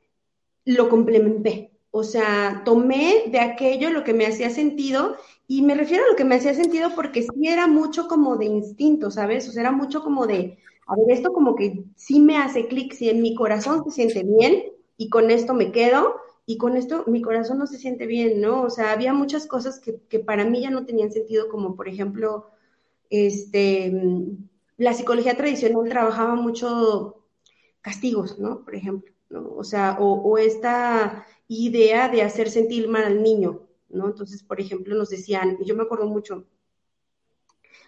lo 0.63 0.87
complementé, 0.87 1.71
o 1.91 2.03
sea, 2.03 2.61
tomé 2.63 3.25
de 3.27 3.41
aquello 3.41 3.89
lo 3.89 4.05
que 4.05 4.13
me 4.13 4.25
hacía 4.25 4.49
sentido 4.49 5.17
y 5.45 5.61
me 5.61 5.75
refiero 5.75 6.05
a 6.05 6.07
lo 6.07 6.15
que 6.15 6.23
me 6.23 6.35
hacía 6.35 6.53
sentido 6.53 6.91
porque 6.95 7.23
sí 7.23 7.47
era 7.47 7.67
mucho 7.67 8.07
como 8.07 8.37
de 8.37 8.45
instinto, 8.45 9.11
¿sabes? 9.11 9.49
O 9.49 9.51
sea, 9.51 9.63
era 9.63 9.71
mucho 9.73 10.01
como 10.01 10.25
de, 10.25 10.57
a 10.87 10.95
ver, 10.95 11.11
esto 11.11 11.33
como 11.33 11.53
que 11.55 11.83
sí 11.97 12.21
me 12.21 12.37
hace 12.37 12.67
clic, 12.67 12.93
si 12.93 13.09
en 13.09 13.21
mi 13.21 13.35
corazón 13.35 13.83
se 13.83 13.91
siente 13.91 14.23
bien 14.23 14.63
y 14.95 15.09
con 15.09 15.31
esto 15.31 15.53
me 15.53 15.73
quedo 15.73 16.15
y 16.45 16.57
con 16.57 16.77
esto 16.77 17.03
mi 17.07 17.21
corazón 17.21 17.57
no 17.57 17.67
se 17.67 17.77
siente 17.77 18.05
bien, 18.05 18.41
¿no? 18.41 18.63
O 18.63 18.69
sea, 18.69 18.91
había 18.91 19.13
muchas 19.13 19.47
cosas 19.47 19.79
que, 19.79 19.99
que 20.09 20.19
para 20.19 20.45
mí 20.45 20.61
ya 20.61 20.69
no 20.69 20.85
tenían 20.85 21.11
sentido, 21.11 21.49
como 21.49 21.75
por 21.75 21.87
ejemplo, 21.87 22.51
este, 23.09 23.91
la 24.77 24.93
psicología 24.93 25.35
tradicional 25.37 25.89
trabajaba 25.89 26.35
mucho 26.35 27.25
castigos, 27.81 28.39
¿no? 28.39 28.63
Por 28.63 28.75
ejemplo, 28.75 29.11
¿no? 29.29 29.49
O 29.55 29.63
sea, 29.63 29.97
o, 29.99 30.21
o 30.21 30.37
esta 30.37 31.25
idea 31.47 32.09
de 32.09 32.21
hacer 32.21 32.49
sentir 32.49 32.87
mal 32.89 33.05
al 33.05 33.23
niño, 33.23 33.67
¿no? 33.89 34.07
Entonces, 34.07 34.43
por 34.43 34.59
ejemplo, 34.59 34.95
nos 34.95 35.09
decían, 35.09 35.57
y 35.59 35.65
yo 35.65 35.75
me 35.75 35.83
acuerdo 35.83 36.05
mucho, 36.07 36.45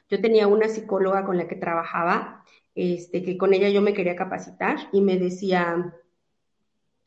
yo 0.09 0.21
tenía 0.21 0.47
una 0.47 0.69
psicóloga 0.69 1.25
con 1.25 1.37
la 1.37 1.47
que 1.47 1.55
trabajaba, 1.55 2.43
este, 2.75 3.23
que 3.23 3.37
con 3.37 3.53
ella 3.53 3.69
yo 3.69 3.81
me 3.81 3.93
quería 3.93 4.15
capacitar 4.15 4.77
y 4.91 5.01
me 5.01 5.17
decía, 5.17 5.93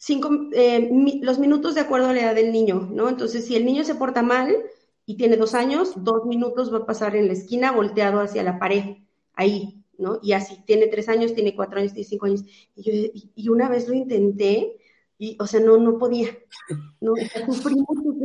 cinco, 0.01 0.31
eh, 0.53 0.89
los 1.23 1.39
minutos 1.39 1.75
de 1.75 1.83
acuerdo 1.83 2.09
a 2.09 2.15
la 2.15 2.23
edad 2.23 2.35
del 2.35 2.53
niño, 2.53 2.89
¿no? 2.91 3.11
Entonces, 3.11 3.47
si 3.47 3.55
el 3.55 3.67
niño 3.67 3.85
se 3.85 3.95
porta 3.95 4.23
mal 4.23 4.57
y 5.05 5.17
tiene 5.17 5.37
dos 5.37 5.55
años, 5.55 5.93
dos 5.97 6.25
minutos 6.25 6.73
va 6.73 6.79
a 6.79 6.87
pasar 6.87 7.15
en 7.17 7.27
la 7.27 7.35
esquina 7.35 7.71
volteado 7.71 8.21
hacia 8.21 8.43
la 8.43 8.59
pared, 8.59 8.97
ahí, 9.35 9.85
¿no? 9.99 10.19
Y 10.23 10.33
así, 10.33 10.57
tiene 10.65 10.87
tres 10.87 11.11
años, 11.11 11.35
tiene 11.35 11.55
cuatro 11.55 11.79
años, 11.81 11.93
tiene 11.93 12.09
cinco 12.09 12.27
años. 12.27 12.45
Y, 12.75 12.83
yo, 12.83 13.21
y 13.35 13.49
una 13.51 13.69
vez 13.69 13.89
lo 13.89 13.95
intenté 13.95 14.79
y, 15.19 15.37
o 15.39 15.47
sea, 15.47 15.61
no, 15.61 15.77
no 15.77 15.99
podía, 15.99 16.31
¿no? 17.03 17.13
Sufrí, 17.47 17.77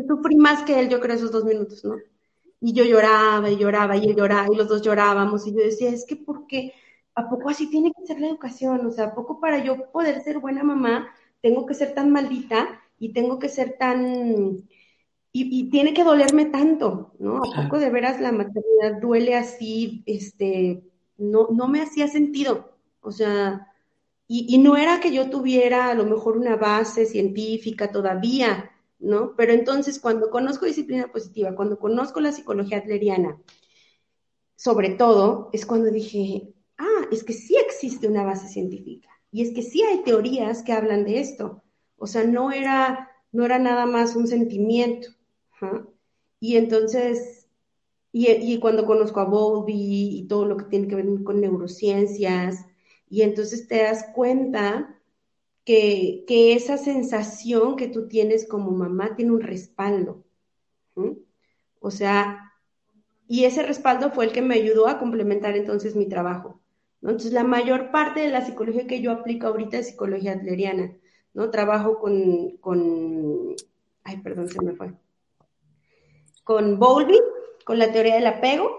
sufrí 0.07 0.35
más 0.37 0.63
que 0.63 0.79
él, 0.79 0.87
yo 0.87 1.01
creo, 1.01 1.17
esos 1.17 1.31
dos 1.31 1.43
minutos, 1.43 1.83
¿no? 1.83 1.97
Y 2.61 2.71
yo 2.71 2.85
lloraba 2.85 3.49
y 3.49 3.57
lloraba 3.57 3.97
y 3.97 4.05
él 4.05 4.15
lloraba 4.15 4.47
y 4.49 4.55
los 4.55 4.69
dos 4.69 4.81
llorábamos 4.81 5.45
y 5.45 5.51
yo 5.51 5.57
decía, 5.57 5.89
es 5.89 6.05
que 6.05 6.15
¿por 6.15 6.47
qué? 6.47 6.71
¿A 7.15 7.29
poco 7.29 7.49
así 7.49 7.69
tiene 7.69 7.91
que 7.91 8.07
ser 8.07 8.21
la 8.21 8.27
educación? 8.27 8.85
O 8.85 8.91
sea, 8.91 9.07
¿a 9.07 9.15
poco 9.15 9.41
para 9.41 9.61
yo 9.61 9.91
poder 9.91 10.23
ser 10.23 10.39
buena 10.39 10.63
mamá 10.63 11.09
tengo 11.45 11.67
que 11.67 11.75
ser 11.75 11.93
tan 11.93 12.11
maldita 12.11 12.81
y 12.97 13.13
tengo 13.13 13.37
que 13.37 13.49
ser 13.49 13.77
tan... 13.77 14.67
Y, 15.31 15.69
tiene 15.69 15.93
que 15.93 16.03
dolerme 16.03 16.45
tanto, 16.45 17.13
¿no? 17.19 17.37
¿A 17.37 17.63
poco 17.63 17.77
de 17.77 17.91
veras 17.91 18.19
la 18.19 18.31
maternidad 18.31 18.99
duele 18.99 19.35
así? 19.35 20.01
Este, 20.07 20.81
no, 21.17 21.49
no 21.51 21.67
me 21.67 21.81
hacía 21.81 22.07
sentido. 22.07 22.79
O 23.01 23.11
sea, 23.11 23.67
y, 24.27 24.47
y, 24.49 24.57
no 24.57 24.75
era 24.75 24.99
que 24.99 25.13
yo 25.13 25.29
tuviera 25.29 25.89
a 25.89 25.93
lo 25.93 26.05
mejor 26.05 26.35
una 26.37 26.55
base 26.55 27.05
científica 27.05 27.91
todavía, 27.91 28.71
¿no? 28.97 29.35
Pero 29.35 29.53
entonces 29.53 29.99
cuando 29.99 30.31
conozco 30.31 30.65
disciplina 30.65 31.11
positiva, 31.11 31.53
cuando 31.53 31.77
conozco 31.77 32.21
la 32.21 32.31
psicología 32.31 32.79
adleriana, 32.79 33.39
sobre 34.55 34.91
todo, 34.91 35.51
es 35.53 35.65
cuando 35.67 35.91
dije, 35.91 36.55
ah, 36.79 37.05
es 37.11 37.23
que 37.23 37.33
sí 37.33 37.55
existe 37.57 38.07
una 38.07 38.23
base 38.23 38.47
científica 38.47 39.14
y 39.35 39.41
es 39.41 39.51
que 39.51 39.63
sí 39.63 39.83
hay 39.83 40.01
teorías 40.01 40.63
que 40.63 40.71
hablan 40.71 41.03
de 41.03 41.19
esto. 41.19 41.61
O 41.97 42.07
sea, 42.07 42.23
no 42.23 42.53
era, 42.53 43.11
no 43.33 43.43
era 43.43 43.59
nada 43.59 43.85
más 43.85 44.15
un 44.15 44.27
sentimiento. 44.27 45.09
Y 46.39 46.55
entonces, 46.55 47.45
y, 48.13 48.57
cuando 48.59 48.85
conozco 48.85 49.19
a 49.19 49.25
Bowlby 49.25 50.19
y 50.19 50.27
todo 50.29 50.45
lo 50.45 50.55
que 50.55 50.63
tiene 50.63 50.87
que 50.87 50.95
ver 50.95 51.05
con 51.25 51.41
neurociencias, 51.41 52.65
y 53.09 53.23
entonces 53.23 53.67
te 53.67 53.83
das 53.83 54.05
cuenta 54.15 55.01
que, 55.65 56.23
que 56.25 56.53
esa 56.53 56.77
sensación 56.77 57.75
que 57.75 57.89
tú 57.89 58.07
tienes 58.07 58.47
como 58.47 58.71
mamá 58.71 59.17
tiene 59.17 59.33
un 59.33 59.41
respaldo. 59.41 60.23
O 61.81 61.91
sea, 61.91 62.53
y 63.27 63.43
ese 63.43 63.63
respaldo 63.63 64.11
fue 64.11 64.27
el 64.27 64.31
que 64.31 64.41
me 64.41 64.55
ayudó 64.55 64.87
a 64.87 64.97
complementar 64.97 65.57
entonces 65.57 65.93
mi 65.93 66.07
trabajo. 66.07 66.61
Entonces, 67.05 67.33
la 67.33 67.43
mayor 67.43 67.91
parte 67.91 68.21
de 68.21 68.29
la 68.29 68.43
psicología 68.43 68.87
que 68.87 68.99
yo 68.99 69.11
aplico 69.11 69.45
ahorita 69.45 69.77
es 69.77 69.89
psicología 69.89 70.31
adleriana, 70.31 70.91
¿no? 71.35 71.51
Trabajo 71.51 71.99
con, 71.99 72.57
con 72.57 73.55
ay, 74.03 74.17
perdón, 74.21 74.47
se 74.47 74.59
me 74.63 74.73
fue, 74.73 74.91
con 76.43 76.79
Bowlby, 76.79 77.19
con 77.63 77.77
la 77.77 77.91
teoría 77.91 78.15
del 78.15 78.25
apego, 78.25 78.71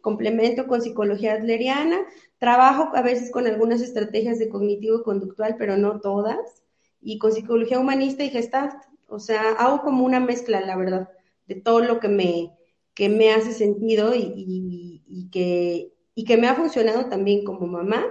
complemento 0.00 0.66
con 0.66 0.82
psicología 0.82 1.34
adleriana, 1.34 2.00
trabajo 2.38 2.90
a 2.92 3.02
veces 3.02 3.30
con 3.30 3.46
algunas 3.46 3.80
estrategias 3.80 4.40
de 4.40 4.48
cognitivo-conductual, 4.48 5.54
pero 5.56 5.76
no 5.76 6.00
todas, 6.00 6.64
y 7.00 7.18
con 7.18 7.30
psicología 7.30 7.78
humanista 7.78 8.24
y 8.24 8.30
gestalt, 8.30 8.74
o 9.06 9.20
sea, 9.20 9.52
hago 9.52 9.82
como 9.82 10.04
una 10.04 10.18
mezcla, 10.18 10.60
la 10.60 10.76
verdad, 10.76 11.08
de 11.46 11.54
todo 11.54 11.78
lo 11.78 12.00
que 12.00 12.08
me, 12.08 12.52
que 12.94 13.08
me 13.08 13.32
hace 13.32 13.52
sentido 13.52 14.12
y, 14.12 15.02
y 15.06 15.30
que, 15.30 15.93
y 16.14 16.24
que 16.24 16.36
me 16.36 16.48
ha 16.48 16.54
funcionado 16.54 17.06
también 17.06 17.44
como 17.44 17.66
mamá 17.66 18.04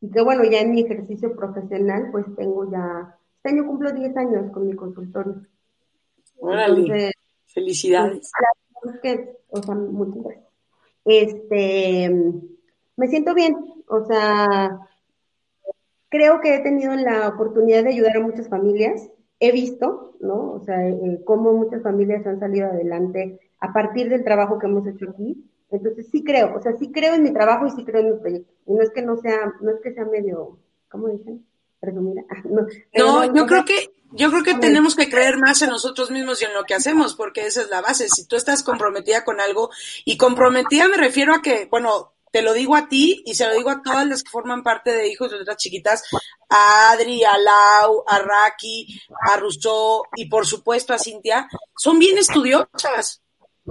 y 0.00 0.10
que 0.10 0.22
bueno, 0.22 0.44
ya 0.44 0.60
en 0.60 0.72
mi 0.72 0.82
ejercicio 0.82 1.34
profesional 1.34 2.08
pues 2.10 2.24
tengo 2.36 2.70
ya, 2.70 3.16
este 3.36 3.50
año 3.50 3.66
cumplo 3.66 3.92
10 3.92 4.16
años 4.16 4.52
con 4.52 4.66
mi 4.66 4.74
consultorio. 4.74 5.46
Órale, 6.38 7.12
felicidades. 7.46 8.30
Pues, 8.82 8.98
que, 9.00 9.36
o 9.48 9.62
sea, 9.62 9.74
muchas 9.74 10.22
gracias. 10.22 10.46
Este, 11.04 12.10
me 12.96 13.08
siento 13.08 13.34
bien, 13.34 13.56
o 13.88 14.04
sea, 14.04 14.78
creo 16.08 16.40
que 16.40 16.54
he 16.54 16.58
tenido 16.60 16.94
la 16.96 17.28
oportunidad 17.28 17.84
de 17.84 17.90
ayudar 17.90 18.16
a 18.16 18.20
muchas 18.20 18.48
familias. 18.48 19.10
He 19.38 19.52
visto, 19.52 20.16
¿no? 20.20 20.52
O 20.52 20.60
sea, 20.60 20.86
eh, 20.86 21.20
cómo 21.24 21.52
muchas 21.52 21.82
familias 21.82 22.26
han 22.26 22.40
salido 22.40 22.68
adelante 22.68 23.40
a 23.58 23.72
partir 23.72 24.10
del 24.10 24.24
trabajo 24.24 24.58
que 24.58 24.66
hemos 24.66 24.86
hecho 24.86 25.10
aquí. 25.10 25.50
Entonces 25.70 26.08
sí 26.10 26.24
creo, 26.24 26.56
o 26.56 26.62
sea, 26.62 26.72
sí 26.78 26.90
creo 26.90 27.14
en 27.14 27.22
mi 27.22 27.32
trabajo 27.32 27.66
y 27.66 27.70
sí 27.70 27.84
creo 27.84 28.00
en 28.00 28.12
mi 28.12 28.18
proyecto. 28.18 28.52
Y 28.66 28.72
no 28.72 28.82
es 28.82 28.90
que 28.90 29.02
no 29.02 29.16
sea, 29.16 29.52
no 29.60 29.70
es 29.70 29.80
que 29.82 29.92
sea 29.92 30.04
medio, 30.04 30.58
¿cómo 30.88 31.08
dicen? 31.08 31.46
Presumida. 31.78 32.22
No, 32.94 33.24
no, 33.24 33.34
yo 33.34 33.46
creo 33.46 33.64
que, 33.64 33.92
yo 34.12 34.30
creo 34.30 34.42
que 34.42 34.54
tenemos 34.54 34.96
que 34.96 35.08
creer 35.08 35.38
más 35.38 35.62
en 35.62 35.70
nosotros 35.70 36.10
mismos 36.10 36.42
y 36.42 36.44
en 36.44 36.54
lo 36.54 36.64
que 36.64 36.74
hacemos, 36.74 37.14
porque 37.14 37.46
esa 37.46 37.62
es 37.62 37.70
la 37.70 37.80
base. 37.80 38.08
Si 38.08 38.26
tú 38.26 38.36
estás 38.36 38.62
comprometida 38.62 39.24
con 39.24 39.40
algo, 39.40 39.70
y 40.04 40.16
comprometida 40.16 40.88
me 40.88 40.96
refiero 40.96 41.34
a 41.34 41.40
que, 41.40 41.68
bueno, 41.70 42.12
te 42.32 42.42
lo 42.42 42.52
digo 42.52 42.76
a 42.76 42.88
ti 42.88 43.22
y 43.24 43.34
se 43.34 43.46
lo 43.46 43.54
digo 43.54 43.70
a 43.70 43.82
todas 43.82 44.06
las 44.06 44.22
que 44.22 44.30
forman 44.30 44.62
parte 44.62 44.92
de 44.92 45.08
Hijos 45.08 45.30
de 45.30 45.40
otras 45.40 45.56
Chiquitas, 45.56 46.02
a 46.48 46.92
Adri, 46.92 47.22
a 47.24 47.38
Lau, 47.38 48.04
a 48.06 48.18
Raki, 48.18 49.00
a 49.28 49.36
Rousseau 49.36 50.02
y 50.16 50.28
por 50.28 50.46
supuesto 50.46 50.92
a 50.92 50.98
Cintia, 50.98 51.48
son 51.76 51.98
bien 51.98 52.18
estudiosas 52.18 53.22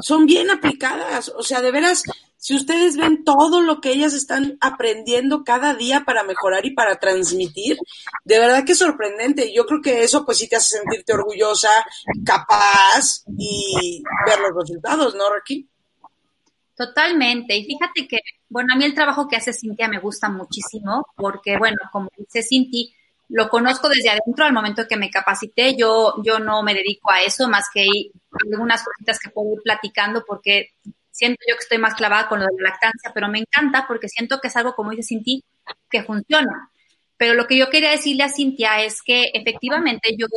son 0.01 0.25
bien 0.25 0.49
aplicadas. 0.49 1.29
O 1.29 1.43
sea, 1.43 1.61
de 1.61 1.71
veras, 1.71 2.03
si 2.37 2.55
ustedes 2.55 2.95
ven 2.95 3.23
todo 3.23 3.61
lo 3.61 3.81
que 3.81 3.91
ellas 3.91 4.13
están 4.13 4.57
aprendiendo 4.61 5.43
cada 5.43 5.75
día 5.75 6.03
para 6.05 6.23
mejorar 6.23 6.65
y 6.65 6.71
para 6.71 6.97
transmitir, 6.99 7.77
de 8.23 8.39
verdad 8.39 8.63
que 8.65 8.71
es 8.71 8.77
sorprendente. 8.77 9.53
Yo 9.53 9.65
creo 9.65 9.81
que 9.81 10.03
eso 10.03 10.25
pues 10.25 10.37
sí 10.37 10.47
te 10.47 10.55
hace 10.55 10.77
sentirte 10.77 11.13
orgullosa, 11.13 11.69
capaz 12.25 13.23
y 13.37 14.01
ver 14.25 14.39
los 14.39 14.55
resultados, 14.55 15.15
¿no, 15.15 15.29
Raquel? 15.33 15.67
Totalmente. 16.75 17.57
Y 17.57 17.65
fíjate 17.65 18.07
que, 18.07 18.19
bueno, 18.47 18.73
a 18.73 18.77
mí 18.77 18.85
el 18.85 18.95
trabajo 18.95 19.27
que 19.27 19.35
hace 19.35 19.51
Cintia 19.51 19.89
me 19.89 19.99
gusta 19.99 20.29
muchísimo 20.29 21.05
porque, 21.17 21.57
bueno, 21.57 21.77
como 21.91 22.09
dice 22.17 22.41
Cintia, 22.41 22.87
lo 23.29 23.47
conozco 23.47 23.89
desde 23.89 24.09
adentro 24.09 24.45
al 24.45 24.53
momento 24.53 24.87
que 24.87 24.97
me 24.97 25.09
capacité. 25.09 25.75
Yo, 25.77 26.15
yo 26.23 26.39
no 26.39 26.63
me 26.63 26.73
dedico 26.73 27.11
a 27.11 27.21
eso 27.21 27.47
más 27.47 27.65
que 27.73 27.85
algunas 28.51 28.83
cositas 28.83 29.19
que 29.19 29.29
puedo 29.29 29.53
ir 29.53 29.61
platicando 29.63 30.23
porque 30.25 30.71
siento 31.11 31.39
yo 31.47 31.55
que 31.55 31.63
estoy 31.63 31.77
más 31.77 31.95
clavada 31.95 32.27
con 32.27 32.39
lo 32.39 32.45
de 32.45 32.61
la 32.61 32.69
lactancia, 32.69 33.11
pero 33.13 33.27
me 33.27 33.39
encanta 33.39 33.85
porque 33.87 34.09
siento 34.09 34.39
que 34.39 34.47
es 34.47 34.55
algo, 34.55 34.73
como 34.73 34.91
dice 34.91 35.03
Cinti, 35.03 35.43
que 35.89 36.03
funciona. 36.03 36.71
Pero 37.17 37.33
lo 37.33 37.47
que 37.47 37.57
yo 37.57 37.69
quería 37.69 37.91
decirle 37.91 38.23
a 38.23 38.29
Cintia 38.29 38.81
es 38.81 39.01
que 39.03 39.31
efectivamente 39.33 40.15
yo, 40.17 40.27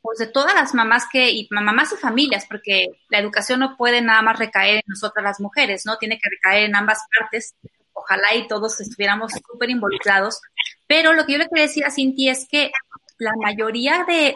pues 0.00 0.18
de 0.18 0.26
todas 0.26 0.54
las 0.54 0.74
mamás 0.74 1.04
que, 1.12 1.30
y 1.30 1.46
mamás 1.50 1.92
y 1.92 1.96
familias, 1.96 2.46
porque 2.48 2.86
la 3.10 3.18
educación 3.18 3.60
no 3.60 3.76
puede 3.76 4.00
nada 4.00 4.22
más 4.22 4.38
recaer 4.38 4.76
en 4.76 4.82
nosotras 4.86 5.22
las 5.22 5.40
mujeres, 5.40 5.84
¿no? 5.84 5.98
Tiene 5.98 6.18
que 6.18 6.30
recaer 6.30 6.64
en 6.64 6.76
ambas 6.76 7.00
partes. 7.16 7.54
Ojalá 7.98 8.34
y 8.34 8.48
todos 8.48 8.80
estuviéramos 8.80 9.32
súper 9.32 9.70
involucrados. 9.70 10.40
Pero 10.86 11.12
lo 11.12 11.26
que 11.26 11.32
yo 11.32 11.38
le 11.38 11.48
quería 11.48 11.64
decir 11.64 11.84
a 11.84 11.90
Cinti 11.90 12.28
es 12.28 12.46
que 12.48 12.72
la 13.18 13.32
mayoría 13.36 14.04
de, 14.06 14.34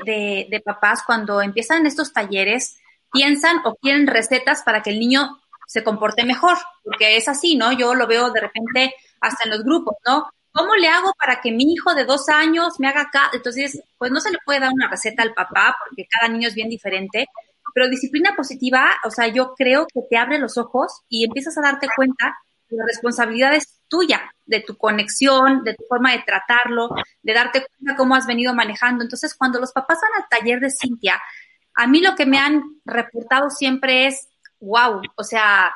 de, 0.51 0.61
papás 0.61 1.03
cuando 1.07 1.41
empiezan 1.41 1.87
estos 1.87 2.13
talleres 2.13 2.79
piensan 3.13 3.59
o 3.65 3.75
quieren 3.77 4.07
recetas 4.07 4.63
para 4.63 4.83
que 4.83 4.91
el 4.91 4.99
niño 4.99 5.39
se 5.67 5.85
comporte 5.85 6.25
mejor, 6.25 6.59
porque 6.85 7.17
es 7.17 7.29
así, 7.29 7.57
¿no? 7.57 7.73
Yo 7.73 7.95
lo 7.95 8.07
veo 8.07 8.31
de 8.31 8.41
repente 8.41 8.95
hasta 9.21 9.45
en 9.45 9.51
los 9.51 9.63
grupos, 9.63 9.95
¿no? 10.07 10.29
¿Cómo 10.53 10.75
le 10.75 10.89
hago 10.89 11.13
para 11.19 11.41
que 11.41 11.51
mi 11.51 11.73
hijo 11.73 11.95
de 11.95 12.05
dos 12.05 12.29
años 12.29 12.79
me 12.79 12.89
haga 12.89 13.03
acá? 13.03 13.31
Entonces, 13.33 13.83
pues 13.97 14.11
no 14.11 14.21
se 14.21 14.31
le 14.31 14.39
puede 14.45 14.61
dar 14.61 14.71
una 14.73 14.89
receta 14.89 15.23
al 15.23 15.33
papá, 15.33 15.75
porque 15.89 16.07
cada 16.11 16.31
niño 16.31 16.49
es 16.49 16.55
bien 16.55 16.69
diferente, 16.69 17.27
pero 17.75 17.89
disciplina 17.89 18.35
positiva, 18.37 18.91
o 19.05 19.11
sea, 19.11 19.29
yo 19.29 19.55
creo 19.55 19.87
que 19.87 20.03
te 20.11 20.19
abre 20.19 20.39
los 20.39 20.59
ojos 20.59 21.03
y 21.09 21.25
empiezas 21.25 21.57
a 21.57 21.63
darte 21.63 21.89
cuenta 21.97 22.37
la 22.77 22.85
responsabilidad 22.87 23.55
es 23.55 23.81
tuya, 23.89 24.33
de 24.47 24.61
tu 24.61 24.77
conexión, 24.77 25.65
de 25.65 25.75
tu 25.75 25.85
forma 25.89 26.13
de 26.13 26.23
tratarlo, 26.27 26.91
de 27.23 27.33
darte 27.35 27.67
cuenta 27.67 27.97
cómo 27.97 28.15
has 28.15 28.27
venido 28.27 28.55
manejando. 28.55 29.03
Entonces, 29.03 29.35
cuando 29.35 29.61
los 29.61 29.73
papás 29.73 29.99
van 30.01 30.23
al 30.23 30.29
taller 30.29 30.61
de 30.61 30.71
Cintia, 30.71 31.21
a 31.75 31.87
mí 31.87 32.01
lo 32.01 32.15
que 32.15 32.27
me 32.27 32.39
han 32.39 32.63
reportado 32.85 33.51
siempre 33.51 34.07
es, 34.07 34.29
wow, 34.61 35.03
o 35.17 35.25
sea, 35.25 35.75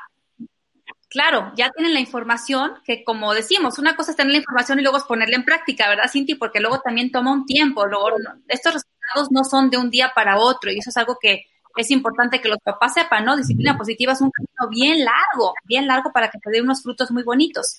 claro, 1.09 1.53
ya 1.57 1.71
tienen 1.71 1.95
la 1.95 2.01
información, 2.01 2.75
que 2.85 3.05
como 3.05 3.33
decimos, 3.35 3.79
una 3.79 3.97
cosa 3.97 4.11
es 4.11 4.17
tener 4.17 4.33
la 4.33 4.39
información 4.39 4.79
y 4.79 4.83
luego 4.83 4.99
es 4.99 5.05
ponerla 5.05 5.37
en 5.37 5.45
práctica, 5.45 5.89
¿verdad, 5.89 6.11
Cintia? 6.11 6.37
Porque 6.39 6.61
luego 6.61 6.81
también 6.81 7.11
toma 7.11 7.33
un 7.33 7.47
tiempo, 7.47 7.87
luego 7.87 8.11
estos 8.49 8.75
resultados 8.75 9.31
no 9.31 9.45
son 9.45 9.71
de 9.71 9.79
un 9.79 9.91
día 9.91 10.13
para 10.15 10.39
otro 10.39 10.71
y 10.71 10.79
eso 10.79 10.91
es 10.91 10.97
algo 10.97 11.19
que 11.21 11.47
es 11.83 11.91
importante 11.91 12.41
que 12.41 12.49
los 12.49 12.59
papás 12.59 12.95
sepan, 12.95 13.25
¿no? 13.25 13.37
Disciplina 13.37 13.77
positiva 13.77 14.13
es 14.13 14.21
un 14.21 14.31
camino 14.31 14.71
bien 14.71 15.05
largo, 15.05 15.55
bien 15.65 15.87
largo 15.87 16.13
para 16.13 16.31
que 16.31 16.39
te 16.39 16.51
dé 16.51 16.61
unos 16.61 16.83
frutos 16.83 17.11
muy 17.11 17.23
bonitos. 17.23 17.79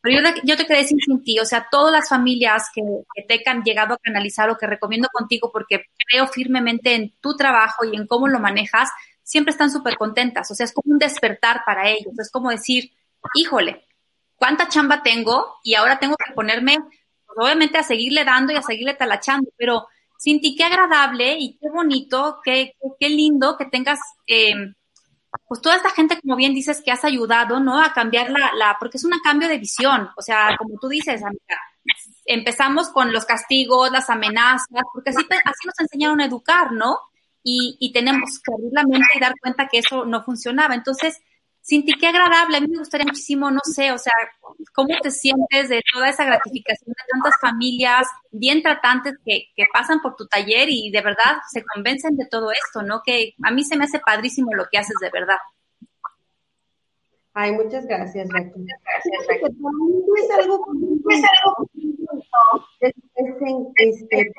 Pero 0.00 0.20
yo, 0.20 0.40
yo 0.44 0.56
te 0.56 0.64
quería 0.64 0.82
decir 0.82 0.98
sin 1.04 1.22
ti, 1.24 1.38
o 1.40 1.44
sea, 1.44 1.66
todas 1.70 1.92
las 1.92 2.08
familias 2.08 2.68
que, 2.72 2.82
te 3.26 3.42
han 3.50 3.62
llegado 3.62 3.94
a 3.94 3.98
canalizar 3.98 4.48
o 4.48 4.56
que 4.56 4.66
recomiendo 4.66 5.08
contigo 5.12 5.50
porque 5.52 5.84
creo 6.06 6.26
firmemente 6.28 6.94
en 6.94 7.14
tu 7.20 7.36
trabajo 7.36 7.84
y 7.84 7.96
en 7.96 8.06
cómo 8.06 8.28
lo 8.28 8.38
manejas, 8.38 8.90
siempre 9.24 9.50
están 9.50 9.70
súper 9.70 9.96
contentas. 9.96 10.50
O 10.50 10.54
sea, 10.54 10.64
es 10.64 10.72
como 10.72 10.92
un 10.92 10.98
despertar 10.98 11.62
para 11.66 11.88
ellos. 11.88 12.16
Es 12.18 12.30
como 12.30 12.50
decir, 12.50 12.92
híjole, 13.34 13.84
¿cuánta 14.36 14.68
chamba 14.68 15.02
tengo? 15.02 15.56
Y 15.64 15.74
ahora 15.74 15.98
tengo 15.98 16.16
que 16.16 16.32
ponerme, 16.32 16.78
pues, 16.78 17.38
obviamente, 17.38 17.78
a 17.78 17.82
seguirle 17.82 18.24
dando 18.24 18.52
y 18.52 18.56
a 18.56 18.62
seguirle 18.62 18.94
talachando. 18.94 19.50
Pero, 19.56 19.88
Cinti, 20.18 20.56
qué 20.56 20.64
agradable 20.64 21.36
y 21.38 21.58
qué 21.58 21.68
bonito, 21.72 22.40
qué, 22.44 22.72
qué 22.98 23.08
lindo 23.08 23.56
que 23.56 23.66
tengas 23.66 24.00
eh, 24.26 24.52
pues 25.46 25.60
toda 25.60 25.76
esta 25.76 25.90
gente, 25.90 26.18
como 26.20 26.36
bien 26.36 26.54
dices, 26.54 26.82
que 26.84 26.90
has 26.90 27.04
ayudado, 27.04 27.60
¿no? 27.60 27.80
A 27.80 27.92
cambiar 27.92 28.30
la, 28.30 28.52
la, 28.54 28.76
porque 28.80 28.96
es 28.98 29.04
un 29.04 29.12
cambio 29.22 29.48
de 29.48 29.58
visión, 29.58 30.08
o 30.16 30.22
sea, 30.22 30.56
como 30.58 30.78
tú 30.80 30.88
dices, 30.88 31.22
amiga, 31.22 31.60
empezamos 32.26 32.88
con 32.90 33.12
los 33.12 33.24
castigos, 33.24 33.90
las 33.92 34.10
amenazas, 34.10 34.82
porque 34.92 35.10
así, 35.10 35.24
así 35.44 35.66
nos 35.66 35.80
enseñaron 35.80 36.20
a 36.20 36.26
educar, 36.26 36.72
¿no? 36.72 36.98
y, 37.42 37.76
y 37.80 37.92
tenemos 37.92 38.40
que 38.44 38.52
abrir 38.52 38.72
la 38.72 38.84
mente 38.84 39.06
y 39.14 39.20
dar 39.20 39.34
cuenta 39.40 39.68
que 39.68 39.78
eso 39.78 40.04
no 40.04 40.22
funcionaba. 40.22 40.74
Entonces, 40.74 41.18
Cinti, 41.68 41.92
qué 42.00 42.06
agradable. 42.06 42.56
A 42.56 42.60
mí 42.60 42.66
me 42.68 42.78
gustaría 42.78 43.04
muchísimo, 43.04 43.50
no 43.50 43.60
sé, 43.62 43.92
o 43.92 43.98
sea, 43.98 44.14
cómo 44.74 44.88
te 45.02 45.10
sientes 45.10 45.68
de 45.68 45.82
toda 45.92 46.08
esa 46.08 46.24
gratificación 46.24 46.94
de 46.94 47.04
tantas 47.12 47.38
familias 47.42 48.06
bien 48.30 48.62
tratantes 48.62 49.18
que, 49.22 49.48
que 49.54 49.64
pasan 49.70 50.00
por 50.00 50.16
tu 50.16 50.26
taller 50.26 50.68
y 50.70 50.90
de 50.90 51.02
verdad 51.02 51.36
se 51.52 51.62
convencen 51.62 52.16
de 52.16 52.26
todo 52.26 52.50
esto, 52.52 52.82
¿no? 52.82 53.02
Que 53.04 53.34
a 53.42 53.50
mí 53.50 53.64
se 53.64 53.76
me 53.76 53.84
hace 53.84 53.98
padrísimo 53.98 54.54
lo 54.54 54.64
que 54.72 54.78
haces 54.78 54.96
de 54.98 55.10
verdad. 55.10 55.36
Ay, 57.34 57.52
muchas 57.52 57.86
gracias. 57.86 58.26
Muchas 58.28 58.50
gracias, 58.56 59.28
es 59.28 60.30
algo, 60.30 60.66
es 61.10 61.24
algo 61.28 61.68
es, 62.80 62.94
este, 63.76 64.32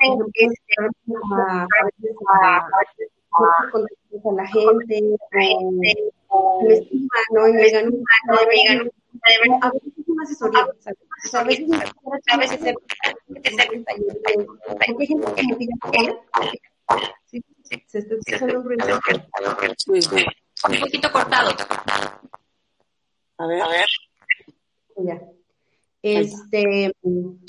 a 4.24 4.32
la 4.32 4.46
gente, 4.46 5.16
me 6.62 6.74
estiman, 6.74 7.24
¿no? 7.32 7.48
Y 7.48 7.52
me 7.52 7.64
digan, 7.64 7.90
no, 7.90 8.36
me 8.46 8.54
digan, 8.54 8.90
a 9.62 9.70
veces 9.70 9.92
es 9.98 10.08
una 10.08 10.22
asesoría, 10.22 10.60
a 10.60 11.44
veces 11.44 11.66
a 12.30 12.36
veces 12.36 12.60
se 12.60 12.74
porque 13.34 15.02
hay 15.02 15.06
gente 15.06 15.34
que 15.34 15.42
me 15.42 15.56
pide 15.56 15.72
sí, 17.26 17.42
se 17.62 17.98
está 17.98 18.14
escuchando 18.14 18.60
un 18.60 18.64
ruido. 18.64 19.00
Un 20.68 20.80
poquito 20.80 21.12
cortado. 21.12 21.50
A 23.38 23.46
ver, 23.46 23.62
a 23.62 23.68
ver. 23.68 23.86
Ya. 24.96 25.20
Este, 26.02 26.92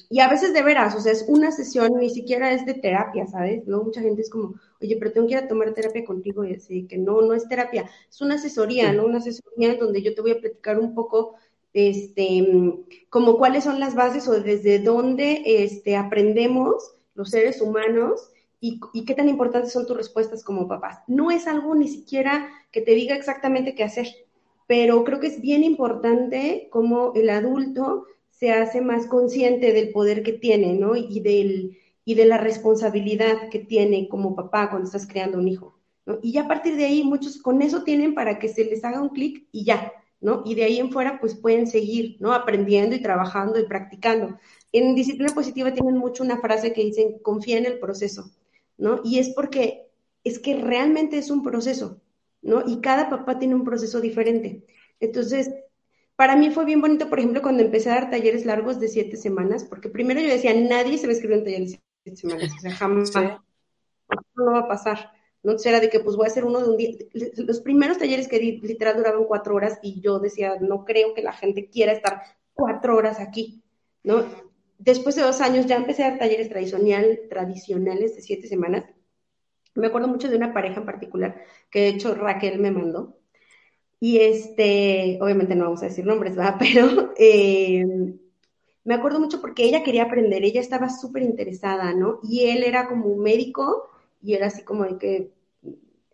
y 0.10 0.20
a 0.20 0.28
veces 0.28 0.54
de 0.54 0.62
veras, 0.62 0.93
o 0.95 0.99
sea, 0.99 1.14
es 1.14 1.24
una 1.28 1.52
sesión, 1.52 1.93
ni 1.97 2.10
siquiera 2.10 2.52
es 2.52 2.66
de 2.66 2.74
terapia, 2.74 3.26
¿sabes? 3.28 3.64
Luego 3.66 3.86
mucha 3.86 4.02
gente 4.02 4.22
es 4.22 4.30
como, 4.30 4.56
oye, 4.82 4.97
pero 4.97 5.14
tengo 5.14 5.28
que 5.28 5.34
ir 5.34 5.39
a 5.39 5.47
tomar 5.47 5.74
terapia 5.74 6.04
contigo 6.04 6.43
y 6.43 6.56
así, 6.56 6.86
que 6.86 6.97
no, 6.97 7.22
no 7.22 7.34
es 7.34 7.47
terapia, 7.47 7.89
es 8.10 8.22
una 8.22 8.36
asesoría, 8.36 8.91
¿no? 8.91 9.06
Una 9.06 9.20
asesoría 9.20 9.76
donde 9.76 10.02
yo 10.02 10.14
te 10.14 10.22
voy 10.22 10.32
a 10.32 10.39
platicar 10.39 10.80
un 10.80 10.93
poco, 10.93 11.36
este, 11.74 12.45
como 13.10 13.38
cuáles 13.38 13.64
son 13.64 13.80
las 13.80 13.95
bases 13.95 14.28
o 14.28 14.38
desde 14.41 14.80
dónde, 14.80 15.43
este, 15.45 15.95
aprendemos 15.95 16.95
los 17.16 17.30
seres 17.30 17.62
humanos 17.62 18.32
y, 18.60 18.82
y 18.91 19.06
qué 19.06 19.16
tan 19.16 19.30
importantes 19.30 19.72
son 19.72 19.88
tus 19.88 19.95
respuestas 19.95 20.43
como 20.43 20.68
papás. 20.68 20.99
No 21.08 21.32
es 21.32 21.47
algo 21.47 21.74
ni 21.74 21.88
siquiera 21.88 22.49
que 22.74 22.82
te 22.82 22.95
diga 22.95 23.16
exactamente 23.16 23.76
qué 23.76 23.86
hacer, 23.86 24.08
pero 24.68 25.06
creo 25.06 25.22
que 25.22 25.28
es 25.28 25.39
bien 25.39 25.64
importante 25.64 26.68
como 26.70 27.14
el 27.16 27.30
adulto 27.30 28.08
se 28.42 28.52
hace 28.52 28.82
más 28.82 29.06
consciente 29.06 29.72
del 29.72 29.92
poder 29.92 30.24
que 30.24 30.34
tiene, 30.34 30.74
¿no? 30.74 30.96
Y, 30.96 31.20
del, 31.20 31.78
y 32.04 32.16
de 32.16 32.26
la 32.26 32.39
responsabilidad 32.39 33.50
que 33.52 33.60
tiene 33.60 34.10
como 34.10 34.36
papá 34.36 34.72
cuando 34.72 34.88
estás 34.88 35.06
creando 35.06 35.38
un 35.38 35.48
hijo. 35.48 35.78
Y 36.24 36.32
ya 36.32 36.46
a 36.46 36.48
partir 36.48 36.76
de 36.76 36.86
ahí, 36.86 37.04
muchos 37.04 37.38
con 37.39 37.62
eso 37.62 37.84
tienen 37.84 38.16
para 38.16 38.39
que 38.39 38.50
se 38.50 38.66
les 38.66 38.84
haga 38.84 39.00
un 39.00 39.10
clic 39.10 39.48
y 39.52 39.64
ya, 39.64 39.94
¿no? 40.20 40.42
Y 40.44 40.56
de 40.56 40.64
ahí 40.64 40.80
en 40.80 40.92
fuera, 40.92 41.20
pues 41.20 41.36
pueden 41.36 41.68
seguir, 41.68 42.18
¿no? 42.20 42.34
Aprendiendo 42.34 42.96
y 42.96 43.04
trabajando 43.04 43.60
y 43.60 43.68
practicando. 43.68 44.39
En 44.72 44.96
disciplina 44.96 45.36
positiva 45.36 45.72
tienen 45.72 45.98
mucho 45.98 46.24
una 46.24 46.42
frase 46.42 46.74
que 46.74 46.84
dicen, 46.84 47.20
confía 47.20 47.60
en 47.60 47.68
el 47.68 47.78
proceso, 47.78 48.32
¿no? 48.80 49.02
Y 49.04 49.20
es 49.20 49.30
porque 49.36 49.86
es 50.24 50.39
que 50.39 50.56
realmente 50.56 51.20
es 51.20 51.30
un 51.30 51.44
proceso, 51.44 52.02
¿no? 52.42 52.64
Y 52.66 52.82
cada 52.82 53.08
papá 53.08 53.38
tiene 53.38 53.54
un 53.54 53.66
proceso 53.66 54.02
diferente. 54.02 54.66
Entonces, 55.00 55.52
para 56.22 56.36
mí 56.36 56.51
fue 56.51 56.65
bien 56.65 56.82
bonito, 56.82 57.09
por 57.09 57.17
ejemplo, 57.17 57.41
cuando 57.41 57.63
empecé 57.63 57.89
a 57.89 57.95
dar 57.95 58.11
talleres 58.11 58.45
largos 58.45 58.80
de 58.80 58.89
siete 58.89 59.17
semanas, 59.17 59.63
porque 59.63 59.89
primero 59.89 60.22
yo 60.22 60.28
decía, 60.28 60.53
nadie 60.53 60.99
se 60.99 61.07
va 61.07 61.13
a 61.13 61.15
escribir 61.15 61.39
un 61.39 61.43
taller 61.43 61.61
de 61.61 61.80
siete 62.03 62.15
semanas, 62.15 62.51
o 62.55 62.59
sea, 62.59 62.72
jamás, 62.74 63.11
no 64.36 64.51
va 64.51 64.59
a 64.59 64.67
pasar. 64.67 65.13
¿no? 65.41 65.53
Entonces 65.53 65.65
era 65.65 65.80
de 65.80 65.89
que 65.89 65.99
pues 65.99 66.15
voy 66.15 66.26
a 66.26 66.28
hacer 66.28 66.45
uno 66.45 66.59
de 66.59 66.69
un 66.69 66.78
día. 66.78 66.91
Los 67.38 67.61
primeros 67.61 67.97
talleres 67.97 68.28
que 68.28 68.38
di 68.38 68.59
literal 68.59 68.97
duraban 68.97 69.26
cuatro 69.26 69.55
horas 69.55 69.80
y 69.82 69.99
yo 69.99 70.19
decía, 70.19 70.57
no 70.61 70.86
creo 70.86 71.15
que 71.15 71.24
la 71.24 71.34
gente 71.34 71.72
quiera 71.72 71.91
estar 71.91 72.22
cuatro 72.53 72.95
horas 72.95 73.19
aquí, 73.19 73.63
¿no? 74.03 74.24
Después 74.78 75.15
de 75.15 75.24
dos 75.24 75.41
años 75.41 75.65
ya 75.65 75.76
empecé 75.76 76.03
a 76.03 76.11
dar 76.11 76.19
talleres 76.19 76.49
tradicional, 76.49 77.22
tradicionales 77.32 78.15
de 78.15 78.22
siete 78.22 78.47
semanas. 78.47 78.86
Me 79.74 79.88
acuerdo 79.88 80.07
mucho 80.07 80.30
de 80.30 80.38
una 80.38 80.53
pareja 80.53 80.82
en 80.82 80.86
particular 80.86 81.41
que 81.72 81.80
de 81.80 81.88
hecho 81.88 82.13
Raquel 82.13 82.59
me 82.59 82.69
mandó, 82.69 83.17
y 84.04 84.18
este, 84.18 85.20
obviamente 85.22 85.56
no 85.56 85.66
vamos 85.66 85.84
a 85.84 85.86
decir 85.86 86.06
nombres, 86.06 86.36
¿verdad? 86.36 86.56
Pero 86.60 87.14
eh, 87.18 87.86
me 88.84 88.95
acuerdo 88.95 89.20
mucho 89.20 89.39
porque 89.39 89.64
ella 89.64 89.84
quería 89.84 90.04
aprender, 90.04 90.43
ella 90.43 90.60
estaba 90.60 90.89
súper 90.89 91.22
interesada, 91.22 91.93
¿no? 91.93 92.20
Y 92.24 92.49
él 92.49 92.64
era 92.64 92.89
como 92.89 93.06
un 93.06 93.22
médico 93.22 93.89
y 94.24 94.34
era 94.34 94.47
así 94.47 94.64
como 94.64 94.86
de 94.86 94.97
que 94.97 95.32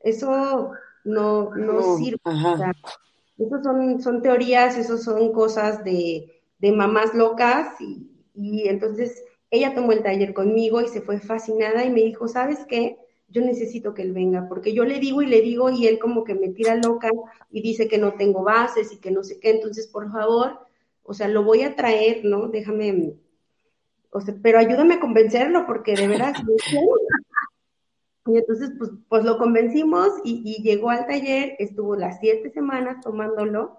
eso 0.03 0.71
no, 1.05 1.55
no, 1.55 1.97
sirve. 1.97 2.19
O 2.25 2.57
sea, 2.57 2.73
eso 3.37 3.63
son, 3.63 4.01
son 4.01 4.21
teorías, 4.21 4.77
eso 4.77 4.97
son 4.97 5.31
cosas 5.31 5.85
de, 5.85 6.41
de 6.59 6.71
mamás 6.73 7.13
locas 7.13 7.79
y, 7.79 8.11
y 8.35 8.67
entonces 8.67 9.23
ella 9.49 9.73
tomó 9.73 9.93
el 9.93 10.03
taller 10.03 10.33
conmigo 10.33 10.81
y 10.81 10.89
se 10.89 10.99
fue 10.99 11.21
fascinada 11.21 11.85
y 11.85 11.89
me 11.89 12.01
dijo, 12.01 12.27
¿sabes 12.27 12.65
qué? 12.67 12.97
Yo 13.29 13.41
necesito 13.41 13.93
que 13.93 14.03
él 14.03 14.13
venga, 14.13 14.47
porque 14.47 14.73
yo 14.73 14.85
le 14.85 14.99
digo 14.99 15.21
y 15.21 15.25
le 15.25 15.41
digo 15.41 15.69
y 15.69 15.87
él 15.87 15.99
como 15.99 16.23
que 16.23 16.35
me 16.35 16.49
tira 16.49 16.75
loca 16.75 17.09
y 17.51 17.61
dice 17.61 17.87
que 17.87 17.97
no 17.97 18.13
tengo 18.13 18.43
bases 18.43 18.91
y 18.93 18.97
que 18.97 19.11
no 19.11 19.23
sé 19.23 19.39
qué, 19.39 19.51
entonces 19.51 19.87
por 19.87 20.11
favor, 20.11 20.59
o 21.03 21.13
sea, 21.13 21.27
lo 21.27 21.43
voy 21.43 21.63
a 21.63 21.75
traer, 21.75 22.23
¿no? 22.23 22.47
Déjame, 22.47 23.15
o 24.11 24.21
sea, 24.21 24.35
pero 24.41 24.59
ayúdame 24.59 24.95
a 24.95 24.99
convencerlo 24.99 25.65
porque 25.65 25.95
de 25.95 26.07
veras... 26.07 26.41
y 28.25 28.37
entonces, 28.37 28.71
pues, 28.77 28.91
pues 29.07 29.23
lo 29.23 29.37
convencimos 29.37 30.09
y, 30.23 30.41
y, 30.45 30.63
llegó 30.63 30.89
al 30.89 31.07
taller, 31.07 31.55
estuvo 31.59 31.95
las 31.95 32.19
siete 32.19 32.49
semanas 32.49 33.01
tomándolo 33.01 33.77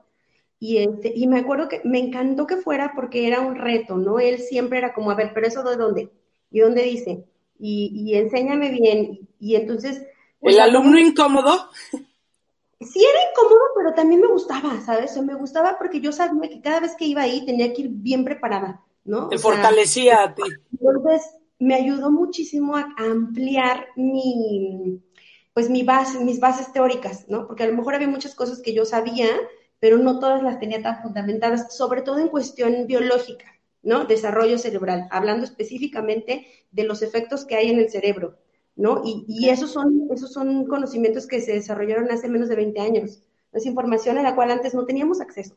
y, 0.61 0.79
este, 0.79 1.13
y 1.15 1.27
me 1.27 1.39
acuerdo 1.39 1.69
que 1.69 1.81
me 1.85 1.99
encantó 1.99 2.47
que 2.47 2.57
fuera 2.57 2.93
porque 2.95 3.27
era 3.29 3.41
un 3.41 3.57
reto, 3.57 3.97
¿no? 3.97 4.19
Él 4.19 4.39
siempre 4.39 4.79
era 4.79 4.93
como, 4.93 5.11
a 5.11 5.15
ver, 5.15 5.33
pero 5.35 5.47
eso 5.47 5.63
de 5.63 5.77
dónde? 5.77 6.11
¿Y 6.51 6.61
dónde 6.61 6.83
dice? 6.83 7.25
Y, 7.59 7.93
y 8.05 8.15
enséñame 8.17 8.71
bien. 8.71 9.29
Y, 9.39 9.57
entonces... 9.57 10.03
¿El 10.41 10.61
alumno 10.61 10.99
incómodo? 10.99 11.71
Sí 11.91 13.05
era 13.05 13.31
incómodo, 13.31 13.61
pero 13.77 13.95
también 13.95 14.21
me 14.21 14.29
gustaba, 14.29 14.81
¿sabes? 14.81 15.17
O 15.17 15.23
me 15.23 15.35
gustaba 15.35 15.77
porque 15.79 16.01
yo 16.01 16.13
sabía 16.13 16.49
que 16.49 16.61
cada 16.61 16.81
vez 16.81 16.95
que 16.97 17.07
iba 17.07 17.23
ahí 17.23 17.45
tenía 17.45 17.73
que 17.73 17.83
ir 17.83 17.89
bien 17.91 18.25
preparada, 18.25 18.85
¿no? 19.05 19.29
Te 19.29 19.39
fortalecía 19.39 20.23
a 20.23 20.35
ti. 20.35 20.43
Entonces, 20.73 21.23
me 21.59 21.75
ayudó 21.75 22.11
muchísimo 22.11 22.77
a 22.77 22.87
ampliar 22.97 23.89
mi, 23.97 25.03
pues 25.53 25.69
mi 25.69 25.83
base, 25.83 26.25
mis 26.25 26.39
bases 26.39 26.73
teóricas, 26.73 27.29
¿no? 27.29 27.49
Porque 27.49 27.65
a 27.65 27.67
lo 27.67 27.77
mejor 27.77 27.97
había 27.97 28.07
muchas 28.07 28.35
cosas 28.35 28.63
que 28.63 28.75
yo 28.75 28.85
sabía, 28.85 29.29
pero 29.81 29.99
no 29.99 30.21
todas 30.21 30.43
las 30.43 30.61
tenía 30.61 30.81
tan 30.83 31.03
fundamentadas, 31.03 31.77
sobre 31.77 32.03
todo 32.03 32.19
en 32.19 32.29
cuestión 32.29 32.87
biológica, 32.87 33.47
¿no? 33.83 34.05
Desarrollo 34.05 34.59
cerebral, 34.59 35.09
hablando 35.11 35.45
específicamente 35.45 36.47
de 36.70 36.85
los 36.85 37.03
efectos 37.03 37.45
que 37.45 37.57
hay 37.57 37.70
en 37.70 37.79
el 37.79 37.91
cerebro, 37.91 38.37
¿no? 38.76 39.03
Y, 39.05 39.49
esos, 39.49 39.72
son, 39.72 40.09
esos 40.12 40.33
son 40.33 40.66
conocimientos 40.66 41.26
que 41.26 41.41
se 41.41 41.53
desarrollaron 41.53 42.11
hace 42.11 42.29
menos 42.29 42.49
de 42.49 42.57
20 42.57 42.81
años. 42.81 43.22
Es 43.53 43.66
información 43.66 44.18
a 44.18 44.22
la 44.22 44.35
cual 44.35 44.51
antes 44.51 44.74
no 44.74 44.85
teníamos 44.85 45.20
acceso, 45.20 45.57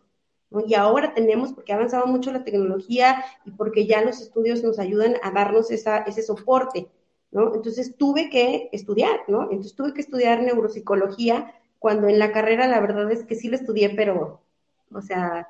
¿no? 0.49 0.61
Y 0.65 0.75
ahora 0.75 1.13
tenemos 1.13 1.53
porque 1.53 1.73
ha 1.73 1.75
avanzado 1.75 2.07
mucho 2.07 2.31
la 2.31 2.43
tecnología 2.43 3.23
y 3.45 3.51
porque 3.51 3.85
ya 3.85 4.01
los 4.01 4.21
estudios 4.21 4.63
nos 4.63 4.79
ayudan 4.79 5.15
a 5.23 5.31
darnos 5.31 5.71
esa, 5.71 5.99
ese 5.99 6.21
soporte, 6.21 6.87
¿no? 7.31 7.53
Entonces 7.55 7.95
tuve 7.97 8.29
que 8.29 8.69
estudiar, 8.71 9.21
¿no? 9.27 9.43
Entonces 9.43 9.75
tuve 9.75 9.93
que 9.93 10.01
estudiar 10.01 10.41
neuropsicología 10.41 11.53
cuando 11.79 12.07
en 12.07 12.19
la 12.19 12.31
carrera 12.31 12.67
la 12.67 12.79
verdad 12.79 13.11
es 13.11 13.25
que 13.25 13.35
sí 13.35 13.49
lo 13.49 13.55
estudié, 13.55 13.89
pero, 13.89 14.41
o 14.93 15.01
sea, 15.01 15.47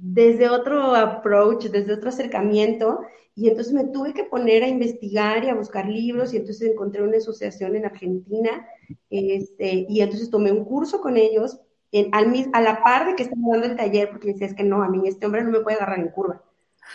desde 0.00 0.48
otro 0.48 0.94
approach, 0.94 1.66
desde 1.66 1.92
otro 1.92 2.08
acercamiento, 2.08 3.00
y 3.34 3.48
entonces 3.48 3.72
me 3.72 3.84
tuve 3.84 4.14
que 4.14 4.24
poner 4.24 4.64
a 4.64 4.68
investigar 4.68 5.44
y 5.44 5.48
a 5.48 5.54
buscar 5.54 5.86
libros, 5.86 6.32
y 6.32 6.38
entonces 6.38 6.70
encontré 6.70 7.02
una 7.02 7.18
asociación 7.18 7.76
en 7.76 7.84
Argentina, 7.84 8.66
este, 9.10 9.86
y 9.88 10.00
entonces 10.00 10.30
tomé 10.30 10.52
un 10.52 10.64
curso 10.64 11.00
con 11.00 11.16
ellos, 11.16 11.60
en, 11.92 12.14
al, 12.14 12.32
a 12.52 12.60
la 12.60 12.82
par 12.82 13.06
de 13.06 13.14
que 13.14 13.24
estaba 13.24 13.42
dando 13.52 13.66
el 13.66 13.76
taller, 13.76 14.10
porque 14.10 14.28
decía, 14.28 14.46
es 14.46 14.54
que 14.54 14.64
no, 14.64 14.82
a 14.82 14.88
mí 14.88 15.06
este 15.06 15.26
hombre 15.26 15.44
no 15.44 15.50
me 15.50 15.60
puede 15.60 15.76
agarrar 15.76 15.98
en 15.98 16.08
curva. 16.08 16.42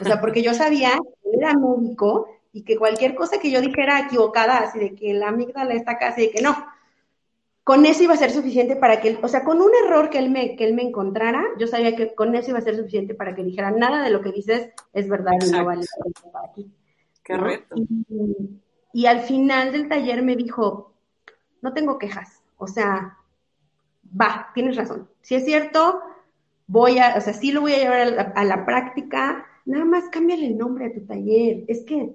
O 0.01 0.03
sea, 0.03 0.19
porque 0.19 0.41
yo 0.41 0.53
sabía 0.53 0.91
que 1.23 1.37
era 1.37 1.53
médico 1.53 2.27
y 2.51 2.63
que 2.63 2.77
cualquier 2.77 3.15
cosa 3.15 3.39
que 3.39 3.51
yo 3.51 3.61
dijera 3.61 3.99
equivocada, 3.99 4.57
así 4.57 4.79
de 4.79 4.95
que 4.95 5.13
la 5.13 5.29
amígdala 5.29 5.73
está 5.73 5.93
acá, 5.93 6.07
así 6.09 6.21
de 6.21 6.31
que 6.31 6.41
no, 6.41 6.55
con 7.65 7.83
eso 7.87 8.03
iba 8.03 8.13
a 8.13 8.17
ser 8.17 8.29
suficiente 8.29 8.75
para 8.75 9.01
que 9.01 9.07
él, 9.07 9.19
o 9.23 9.27
sea, 9.27 9.43
con 9.43 9.59
un 9.59 9.71
error 9.83 10.11
que 10.11 10.19
él 10.19 10.29
me, 10.29 10.55
que 10.55 10.65
él 10.65 10.75
me 10.75 10.83
encontrara, 10.83 11.43
yo 11.57 11.65
sabía 11.65 11.95
que 11.95 12.13
con 12.13 12.35
eso 12.35 12.51
iba 12.51 12.59
a 12.59 12.61
ser 12.61 12.75
suficiente 12.75 13.15
para 13.15 13.33
que 13.33 13.43
dijera 13.43 13.71
nada 13.71 14.03
de 14.03 14.11
lo 14.11 14.21
que 14.21 14.31
dices 14.31 14.69
es 14.93 15.09
verdad 15.09 15.31
y 15.43 15.49
no 15.49 15.65
vale 15.65 15.83
para 16.31 16.47
aquí. 16.47 16.71
Qué 17.23 17.35
reto. 17.35 17.75
Y, 18.93 19.07
al 19.07 19.21
final 19.21 19.71
del 19.71 19.89
taller 19.89 20.21
me 20.21 20.35
dijo, 20.35 20.93
no 21.63 21.73
tengo 21.73 21.97
quejas, 21.97 22.43
o 22.57 22.67
sea, 22.67 23.17
va, 24.09 24.51
tienes 24.53 24.75
razón. 24.75 25.09
Si 25.21 25.33
es 25.33 25.43
cierto, 25.43 26.01
voy 26.67 26.99
a, 26.99 27.15
o 27.17 27.21
sea, 27.21 27.33
sí 27.33 27.51
lo 27.51 27.61
voy 27.61 27.73
a 27.73 27.79
llevar 27.79 27.99
a 27.99 28.05
la, 28.05 28.21
a 28.21 28.45
la 28.45 28.63
práctica, 28.63 29.43
nada 29.65 29.85
más 29.85 30.03
cámbiale 30.11 30.45
el 30.45 30.57
nombre 30.59 30.85
a 30.85 30.93
tu 30.93 31.03
taller. 31.03 31.63
Es 31.67 31.83
que 31.83 32.13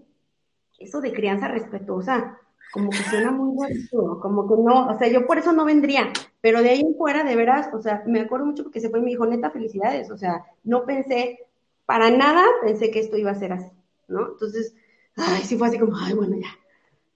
eso 0.78 1.00
de 1.00 1.12
crianza 1.12 1.48
respetuosa, 1.48 2.38
como 2.72 2.90
que 2.90 2.98
suena 2.98 3.30
muy 3.30 3.54
bonito, 3.54 4.20
como 4.20 4.48
que 4.48 4.62
no, 4.62 4.88
o 4.88 4.98
sea, 4.98 5.08
yo 5.08 5.26
por 5.26 5.38
eso 5.38 5.52
no 5.52 5.64
vendría, 5.64 6.12
pero 6.40 6.62
de 6.62 6.70
ahí 6.70 6.80
en 6.80 6.94
fuera, 6.94 7.24
de 7.24 7.36
veras, 7.36 7.68
o 7.74 7.82
sea, 7.82 8.02
me 8.06 8.20
acuerdo 8.20 8.46
mucho 8.46 8.62
porque 8.62 8.80
se 8.80 8.90
fue 8.90 9.00
y 9.00 9.02
me 9.02 9.10
dijo, 9.10 9.26
neta, 9.26 9.50
felicidades, 9.50 10.10
o 10.10 10.16
sea, 10.16 10.44
no 10.64 10.84
pensé, 10.84 11.40
para 11.84 12.10
nada 12.10 12.44
pensé 12.62 12.90
que 12.90 13.00
esto 13.00 13.16
iba 13.16 13.32
a 13.32 13.38
ser 13.38 13.52
así, 13.52 13.72
¿no? 14.08 14.32
Entonces, 14.32 14.74
ay, 15.16 15.42
sí 15.42 15.56
fue 15.56 15.68
así 15.68 15.78
como, 15.78 15.96
ay, 15.96 16.14
bueno, 16.14 16.36
ya, 16.36 16.50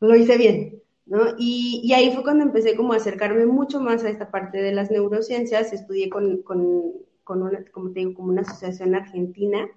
lo 0.00 0.16
hice 0.16 0.36
bien, 0.36 0.82
¿no? 1.07 1.20
Y, 1.38 1.80
y 1.84 1.92
ahí 1.92 2.12
fue 2.12 2.24
cuando 2.24 2.42
empecé 2.42 2.76
como 2.76 2.92
a 2.92 2.96
acercarme 2.96 3.46
mucho 3.46 3.80
más 3.80 4.02
a 4.05 4.11
esta 4.11 4.30
parte 4.30 4.61
de 4.61 4.72
las 4.72 4.90
neurociencias, 4.90 5.72
estudié 5.72 6.11
con, 6.11 6.42
con, 6.42 6.92
con 7.22 7.42
una, 7.42 7.64
como 7.70 7.92
te 7.92 8.00
digo, 8.00 8.14
como 8.14 8.30
una 8.30 8.42
asociación 8.42 8.94
argentina, 8.94 9.68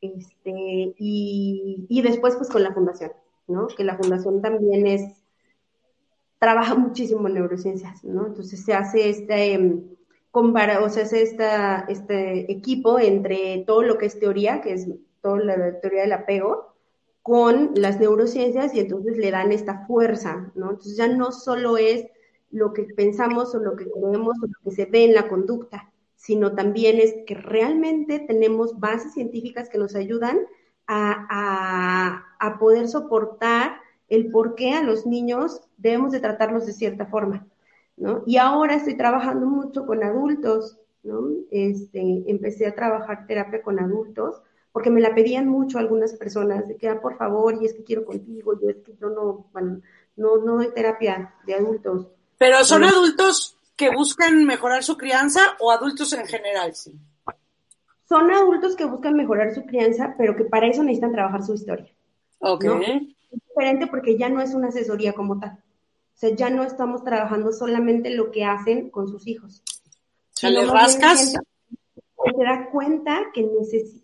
este, 0.00 0.94
y, 0.98 1.86
y 1.88 2.02
después 2.02 2.36
pues 2.36 2.48
con 2.48 2.62
la 2.62 2.72
fundación, 2.72 3.12
¿no? 3.50 3.66
Que 3.66 3.84
la 3.84 3.96
fundación 3.96 4.40
también 4.40 4.86
es, 4.86 5.02
trabaja 6.38 6.74
muchísimo 6.74 7.28
en 7.28 7.34
neurociencias, 7.34 8.04
¿no? 8.04 8.26
Entonces 8.26 8.64
se 8.64 8.72
hace 8.72 9.10
este, 9.10 9.54
em, 9.54 9.82
compara, 10.30 10.88
se 10.88 11.02
hace 11.02 11.22
esta, 11.22 11.80
este 11.88 12.50
equipo 12.50 12.98
entre 12.98 13.64
todo 13.66 13.82
lo 13.82 13.98
que 13.98 14.06
es 14.06 14.18
teoría, 14.18 14.60
que 14.60 14.72
es 14.72 14.88
toda 15.20 15.40
la 15.40 15.80
teoría 15.80 16.02
del 16.02 16.12
apego, 16.12 16.74
con 17.22 17.72
las 17.74 18.00
neurociencias 18.00 18.74
y 18.74 18.80
entonces 18.80 19.18
le 19.18 19.30
dan 19.30 19.52
esta 19.52 19.86
fuerza. 19.86 20.50
Entonces 20.54 20.96
ya 20.96 21.08
no 21.08 21.32
solo 21.32 21.76
es 21.76 22.06
lo 22.50 22.72
que 22.72 22.84
pensamos 22.84 23.54
o 23.54 23.58
lo 23.58 23.76
que 23.76 23.88
creemos 23.90 24.36
o 24.42 24.46
lo 24.46 24.58
que 24.64 24.70
se 24.70 24.86
ve 24.86 25.04
en 25.04 25.14
la 25.14 25.28
conducta, 25.28 25.92
sino 26.16 26.54
también 26.54 26.98
es 26.98 27.14
que 27.26 27.34
realmente 27.34 28.18
tenemos 28.20 28.78
bases 28.78 29.14
científicas 29.14 29.68
que 29.68 29.78
nos 29.78 29.94
ayudan 29.94 30.38
a, 30.90 32.56
poder 32.58 32.88
soportar 32.88 33.80
el 34.08 34.30
por 34.30 34.54
qué 34.54 34.72
a 34.72 34.82
los 34.82 35.06
niños 35.06 35.60
debemos 35.78 36.12
de 36.12 36.20
tratarlos 36.20 36.66
de 36.66 36.72
cierta 36.72 37.06
forma, 37.06 37.46
¿no? 37.96 38.22
Y 38.26 38.36
ahora 38.38 38.74
estoy 38.74 38.96
trabajando 38.96 39.46
mucho 39.46 39.86
con 39.86 40.02
adultos, 40.02 40.78
¿no? 41.02 41.28
Este, 41.50 42.00
empecé 42.26 42.66
a 42.66 42.74
trabajar 42.74 43.26
terapia 43.26 43.62
con 43.62 43.78
adultos 43.78 44.42
porque 44.72 44.90
me 44.90 45.00
la 45.00 45.14
pedían 45.14 45.48
mucho 45.48 45.78
algunas 45.78 46.12
personas, 46.14 46.68
de 46.68 46.76
que, 46.76 46.88
ah, 46.88 47.00
por 47.00 47.16
favor, 47.16 47.56
y 47.60 47.66
es 47.66 47.74
que 47.74 47.84
quiero 47.84 48.04
contigo, 48.04 48.58
yo 48.60 48.68
es 48.68 48.76
que 48.76 48.94
yo 49.00 49.10
no, 49.10 49.46
bueno, 49.52 49.80
no, 50.16 50.38
no 50.38 50.56
doy 50.56 50.72
terapia 50.72 51.34
de 51.46 51.54
adultos. 51.54 52.06
Pero 52.38 52.64
son 52.64 52.84
adultos 52.84 53.56
que 53.76 53.90
buscan 53.90 54.44
mejorar 54.44 54.84
su 54.84 54.96
crianza 54.96 55.40
o 55.58 55.72
adultos 55.72 56.12
en 56.12 56.26
general, 56.26 56.74
sí 56.74 56.98
son 58.10 58.28
adultos 58.32 58.74
que 58.74 58.86
buscan 58.86 59.14
mejorar 59.14 59.54
su 59.54 59.64
crianza, 59.64 60.16
pero 60.18 60.34
que 60.34 60.42
para 60.42 60.66
eso 60.66 60.82
necesitan 60.82 61.12
trabajar 61.12 61.44
su 61.44 61.54
historia. 61.54 61.86
Ok. 62.40 62.64
Es 62.64 63.40
diferente 63.48 63.86
porque 63.86 64.18
ya 64.18 64.28
no 64.28 64.40
es 64.42 64.52
una 64.52 64.68
asesoría 64.68 65.12
como 65.12 65.38
tal. 65.38 65.50
O 65.52 66.18
sea, 66.18 66.34
ya 66.34 66.50
no 66.50 66.64
estamos 66.64 67.04
trabajando 67.04 67.52
solamente 67.52 68.10
lo 68.10 68.32
que 68.32 68.44
hacen 68.44 68.90
con 68.90 69.06
sus 69.06 69.28
hijos. 69.28 69.62
¿Se 70.32 70.50
les 70.50 70.68
rascas? 70.68 71.30
Se 71.30 72.44
da 72.44 72.68
cuenta 72.72 73.26
que, 73.32 73.48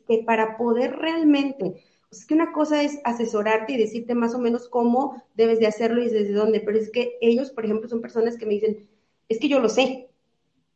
que 0.07 0.23
para 0.25 0.57
poder 0.57 0.93
realmente, 0.93 1.83
es 2.09 2.25
que 2.27 2.35
una 2.35 2.53
cosa 2.53 2.85
es 2.85 3.01
asesorarte 3.03 3.73
y 3.73 3.77
decirte 3.77 4.15
más 4.15 4.37
o 4.37 4.39
menos 4.39 4.69
cómo 4.69 5.21
debes 5.35 5.59
de 5.59 5.67
hacerlo 5.67 6.01
y 6.01 6.11
desde 6.11 6.33
dónde, 6.33 6.61
pero 6.61 6.79
es 6.79 6.93
que 6.93 7.19
ellos, 7.21 7.51
por 7.51 7.65
ejemplo, 7.65 7.89
son 7.89 8.03
personas 8.03 8.37
que 8.37 8.47
me 8.47 8.55
dicen, 8.55 8.89
es 9.29 9.41
que 9.41 9.49
yo 9.49 9.59
lo 9.59 9.69
sé, 9.69 10.11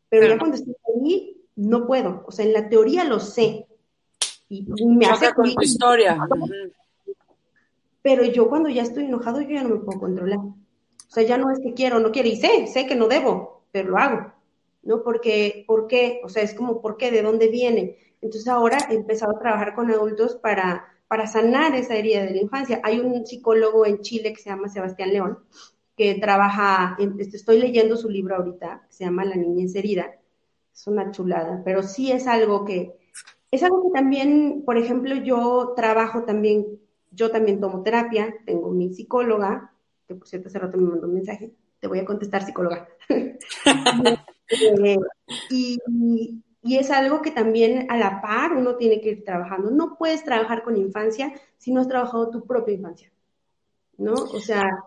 pero, 0.08 0.22
pero 0.22 0.34
ya 0.34 0.38
cuando 0.38 0.56
estoy 0.56 0.74
ahí, 0.96 1.39
no 1.60 1.86
puedo. 1.86 2.24
O 2.26 2.32
sea, 2.32 2.44
en 2.44 2.52
la 2.52 2.68
teoría 2.68 3.04
lo 3.04 3.20
sé. 3.20 3.66
Y, 4.48 4.66
me 4.86 5.06
hace 5.06 5.32
con 5.32 5.54
tu 5.54 5.62
historia. 5.62 6.18
Pero 8.02 8.24
yo 8.24 8.48
cuando 8.48 8.68
ya 8.68 8.82
estoy 8.82 9.04
enojado, 9.04 9.40
yo 9.42 9.50
ya 9.50 9.62
no 9.62 9.68
me 9.68 9.80
puedo 9.80 10.00
controlar. 10.00 10.38
O 10.38 11.12
sea, 11.12 11.22
ya 11.22 11.36
no 11.38 11.50
es 11.50 11.58
que 11.60 11.74
quiero, 11.74 12.00
no 12.00 12.10
quiero, 12.10 12.28
y 12.28 12.36
sé, 12.36 12.66
sé 12.66 12.86
que 12.86 12.96
no 12.96 13.08
debo, 13.08 13.64
pero 13.72 13.90
lo 13.90 13.98
hago. 13.98 14.32
¿No? 14.82 15.02
Porque, 15.02 15.64
¿por 15.66 15.86
qué? 15.86 16.20
O 16.24 16.28
sea, 16.28 16.42
es 16.42 16.54
como, 16.54 16.80
¿por 16.80 16.96
qué? 16.96 17.10
¿De 17.10 17.22
dónde 17.22 17.48
viene? 17.48 17.98
Entonces 18.22 18.48
ahora 18.48 18.78
he 18.90 18.94
empezado 18.94 19.36
a 19.36 19.38
trabajar 19.38 19.74
con 19.74 19.90
adultos 19.90 20.36
para, 20.36 20.84
para 21.08 21.26
sanar 21.26 21.74
esa 21.74 21.94
herida 21.94 22.22
de 22.22 22.30
la 22.30 22.40
infancia. 22.40 22.80
Hay 22.82 23.00
un 23.00 23.26
psicólogo 23.26 23.84
en 23.84 24.00
Chile 24.00 24.32
que 24.32 24.40
se 24.40 24.48
llama 24.48 24.68
Sebastián 24.68 25.12
León, 25.12 25.38
que 25.96 26.14
trabaja, 26.14 26.96
este, 27.18 27.36
estoy 27.36 27.60
leyendo 27.60 27.96
su 27.96 28.08
libro 28.08 28.36
ahorita, 28.36 28.86
que 28.86 28.92
se 28.92 29.04
llama 29.04 29.24
La 29.24 29.36
niñez 29.36 29.74
herida, 29.74 30.19
es 30.72 30.86
una 30.86 31.10
chulada, 31.10 31.62
pero 31.64 31.82
sí 31.82 32.10
es 32.12 32.26
algo 32.26 32.64
que, 32.64 32.98
es 33.50 33.62
algo 33.62 33.82
que 33.82 33.98
también, 33.98 34.62
por 34.64 34.78
ejemplo, 34.78 35.14
yo 35.16 35.74
trabajo 35.76 36.24
también, 36.24 36.80
yo 37.10 37.30
también 37.30 37.60
tomo 37.60 37.82
terapia, 37.82 38.34
tengo 38.46 38.70
mi 38.70 38.92
psicóloga, 38.94 39.72
que 40.06 40.14
por 40.14 40.26
cierto 40.26 40.48
hace 40.48 40.58
rato 40.58 40.78
me 40.78 40.88
mandó 40.88 41.06
un 41.06 41.14
mensaje, 41.14 41.52
te 41.78 41.86
voy 41.86 41.98
a 41.98 42.04
contestar 42.04 42.44
psicóloga. 42.44 42.88
Eh, 44.52 44.96
y, 45.48 45.78
y, 46.64 46.76
es 46.76 46.90
algo 46.90 47.22
que 47.22 47.30
también 47.30 47.86
a 47.88 47.96
la 47.96 48.20
par 48.20 48.52
uno 48.52 48.74
tiene 48.74 49.00
que 49.00 49.10
ir 49.10 49.24
trabajando. 49.24 49.70
No 49.70 49.96
puedes 49.96 50.24
trabajar 50.24 50.64
con 50.64 50.76
infancia 50.76 51.32
si 51.56 51.72
no 51.72 51.80
has 51.80 51.86
trabajado 51.86 52.30
tu 52.30 52.44
propia 52.44 52.74
infancia, 52.74 53.12
¿no? 53.96 54.14
O 54.14 54.40
sea, 54.40 54.82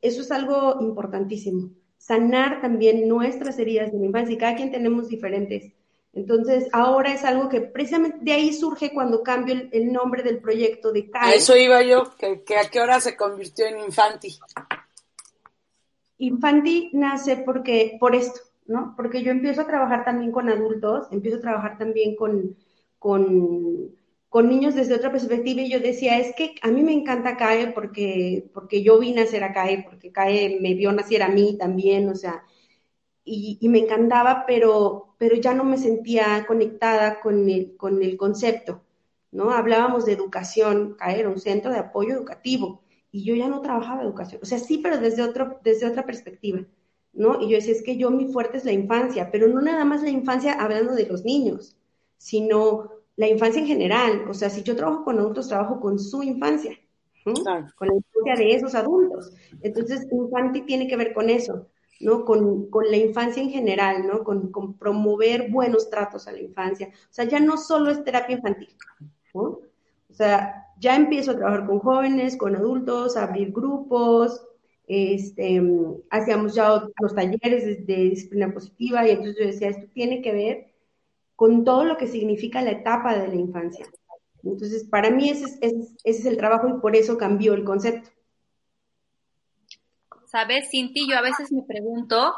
eso 0.00 0.20
es 0.20 0.30
algo 0.30 0.80
importantísimo 0.80 1.70
sanar 1.98 2.62
también 2.62 3.06
nuestras 3.06 3.58
heridas 3.58 3.92
de 3.92 3.98
la 3.98 4.06
infancia 4.06 4.34
y 4.34 4.38
cada 4.38 4.56
quien 4.56 4.72
tenemos 4.72 5.08
diferentes. 5.08 5.72
Entonces, 6.14 6.68
ahora 6.72 7.12
es 7.12 7.24
algo 7.24 7.48
que 7.48 7.60
precisamente 7.60 8.18
de 8.22 8.32
ahí 8.32 8.52
surge 8.52 8.92
cuando 8.94 9.22
cambio 9.22 9.68
el, 9.70 9.92
nombre 9.92 10.22
del 10.22 10.38
proyecto 10.40 10.90
de 10.90 11.10
CAE. 11.10 11.32
A 11.32 11.34
eso 11.34 11.56
iba 11.56 11.82
yo, 11.82 12.10
que, 12.16 12.56
a 12.56 12.70
qué 12.70 12.80
hora 12.80 13.00
se 13.00 13.16
convirtió 13.16 13.66
en 13.66 13.80
Infanti. 13.80 14.38
Infanti 16.18 16.90
nace 16.94 17.36
porque, 17.36 17.96
por 18.00 18.14
esto, 18.14 18.40
¿no? 18.66 18.94
Porque 18.96 19.22
yo 19.22 19.30
empiezo 19.30 19.60
a 19.60 19.66
trabajar 19.66 20.04
también 20.04 20.32
con 20.32 20.48
adultos, 20.48 21.06
empiezo 21.12 21.38
a 21.38 21.42
trabajar 21.42 21.78
también 21.78 22.16
con, 22.16 22.56
con 22.98 23.94
con 24.28 24.48
niños 24.48 24.74
desde 24.74 24.94
otra 24.94 25.10
perspectiva 25.10 25.62
y 25.62 25.70
yo 25.70 25.80
decía, 25.80 26.18
es 26.18 26.34
que 26.34 26.54
a 26.62 26.68
mí 26.70 26.82
me 26.82 26.92
encanta 26.92 27.36
CAE 27.36 27.72
porque, 27.72 28.50
porque 28.52 28.82
yo 28.82 28.98
vine 28.98 29.22
a 29.22 29.26
ser 29.26 29.42
a 29.44 29.52
CAE, 29.52 29.84
porque 29.88 30.12
CAE 30.12 30.58
me 30.60 30.74
vio 30.74 30.92
nacer 30.92 31.22
a 31.22 31.28
mí 31.28 31.56
también, 31.58 32.08
o 32.08 32.14
sea, 32.14 32.44
y, 33.24 33.58
me 33.68 33.80
encantaba, 33.80 34.44
pero, 34.46 35.14
pero 35.18 35.36
ya 35.36 35.54
no 35.54 35.64
me 35.64 35.78
sentía 35.78 36.46
conectada 36.46 37.20
con 37.20 37.48
el, 37.48 37.76
con 37.76 38.02
el 38.02 38.16
concepto, 38.16 38.82
¿no? 39.30 39.50
Hablábamos 39.50 40.06
de 40.06 40.12
educación, 40.12 40.94
CAE 40.98 41.20
era 41.20 41.28
un 41.30 41.38
centro 41.38 41.72
de 41.72 41.78
apoyo 41.78 42.14
educativo, 42.14 42.82
y 43.10 43.24
yo 43.24 43.34
ya 43.34 43.48
no 43.48 43.62
trabajaba 43.62 44.02
educación, 44.02 44.40
o 44.42 44.46
sea, 44.46 44.58
sí, 44.58 44.78
pero 44.78 44.98
desde, 44.98 45.22
otro, 45.22 45.60
desde 45.64 45.86
otra 45.86 46.04
perspectiva, 46.06 46.66
¿no? 47.12 47.40
Y 47.40 47.50
yo 47.50 47.56
decía, 47.56 47.72
es 47.72 47.82
que 47.82 47.96
yo 47.96 48.10
mi 48.10 48.26
fuerte 48.32 48.58
es 48.58 48.64
la 48.64 48.72
infancia, 48.72 49.30
pero 49.30 49.48
no 49.48 49.60
nada 49.62 49.84
más 49.84 50.02
la 50.02 50.10
infancia 50.10 50.52
hablando 50.54 50.94
de 50.94 51.06
los 51.06 51.24
niños, 51.24 51.76
sino 52.18 52.97
la 53.18 53.26
infancia 53.26 53.60
en 53.60 53.66
general. 53.66 54.24
O 54.30 54.32
sea, 54.32 54.48
si 54.48 54.62
yo 54.62 54.74
trabajo 54.76 55.04
con 55.04 55.18
adultos, 55.18 55.48
trabajo 55.48 55.80
con 55.80 55.98
su 55.98 56.22
infancia, 56.22 56.78
con 57.24 57.88
la 57.88 57.94
infancia 57.94 58.36
de 58.36 58.54
esos 58.54 58.74
adultos. 58.74 59.34
Entonces, 59.60 60.06
infantil 60.10 60.64
tiene 60.64 60.86
que 60.86 60.96
ver 60.96 61.12
con 61.12 61.28
eso, 61.28 61.66
¿no? 62.00 62.24
Con, 62.24 62.68
la 62.88 62.96
infancia 62.96 63.42
en 63.42 63.50
general, 63.50 64.06
¿no? 64.06 64.22
Con, 64.22 64.78
promover 64.78 65.50
buenos 65.50 65.90
tratos 65.90 66.28
a 66.28 66.32
la 66.32 66.40
infancia. 66.40 66.90
O 66.92 67.12
sea, 67.12 67.24
ya 67.24 67.40
no 67.40 67.58
solo 67.58 67.90
es 67.90 68.04
terapia 68.04 68.36
infantil, 68.36 68.70
¿no? 69.34 69.40
O 69.40 70.14
sea, 70.14 70.66
ya 70.78 70.94
empiezo 70.94 71.32
a 71.32 71.36
trabajar 71.36 71.66
con 71.66 71.80
jóvenes, 71.80 72.36
con 72.36 72.54
adultos, 72.54 73.16
a 73.16 73.24
abrir 73.24 73.50
grupos, 73.50 74.46
este, 74.86 75.60
hacíamos 76.08 76.54
ya 76.54 76.84
los 77.00 77.14
talleres 77.14 77.64
de, 77.64 77.76
de, 77.84 78.10
disciplina 78.10 78.52
positiva 78.54 79.06
y 79.06 79.10
entonces 79.10 79.36
yo 79.38 79.46
decía, 79.46 79.68
esto 79.70 79.86
tiene 79.92 80.22
que 80.22 80.32
ver 80.32 80.67
con 81.38 81.64
todo 81.64 81.84
lo 81.84 81.96
que 81.96 82.08
significa 82.08 82.62
la 82.62 82.72
etapa 82.72 83.16
de 83.16 83.28
la 83.28 83.36
infancia. 83.36 83.86
Entonces, 84.42 84.82
para 84.82 85.08
mí 85.10 85.30
ese 85.30 85.46
es, 86.02 86.26
el 86.26 86.36
trabajo 86.36 86.68
y 86.68 86.80
por 86.80 86.96
eso 86.96 87.16
cambió 87.16 87.54
el 87.54 87.62
concepto. 87.62 88.10
Sabes, 90.26 90.68
Cinti, 90.68 91.08
yo 91.08 91.16
a 91.16 91.20
veces 91.20 91.52
me 91.52 91.62
pregunto 91.62 92.34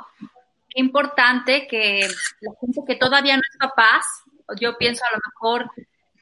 qué 0.69 0.83
importante 0.83 1.67
que 1.67 2.09
la 2.43 2.53
gente 2.61 2.83
que 2.87 2.97
todavía 2.97 3.37
no 3.37 3.43
es 3.51 3.57
papás, 3.57 4.05
yo 4.61 4.77
pienso 4.77 5.03
a 5.07 5.17
lo 5.17 5.21
mejor, 5.31 5.71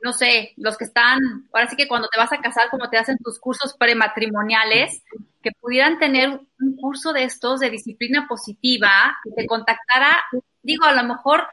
no 0.04 0.12
sé, 0.12 0.52
los 0.56 0.78
que 0.78 0.84
están, 0.84 1.18
ahora 1.52 1.68
sí 1.68 1.74
que 1.74 1.88
cuando 1.88 2.06
te 2.06 2.20
vas 2.20 2.32
a 2.32 2.40
casar, 2.40 2.70
como 2.70 2.88
te 2.88 2.96
hacen 2.96 3.18
tus 3.18 3.40
cursos 3.40 3.74
prematrimoniales, 3.76 5.02
que 5.42 5.50
pudieran 5.60 5.98
tener 5.98 6.28
un 6.60 6.76
curso 6.76 7.12
de 7.12 7.24
estos 7.24 7.58
de 7.58 7.70
disciplina 7.70 8.28
positiva, 8.28 9.16
que 9.24 9.32
te 9.32 9.48
contactara, 9.48 10.16
digo, 10.62 10.84
a 10.84 10.92
lo 10.92 11.02
mejor 11.02 11.48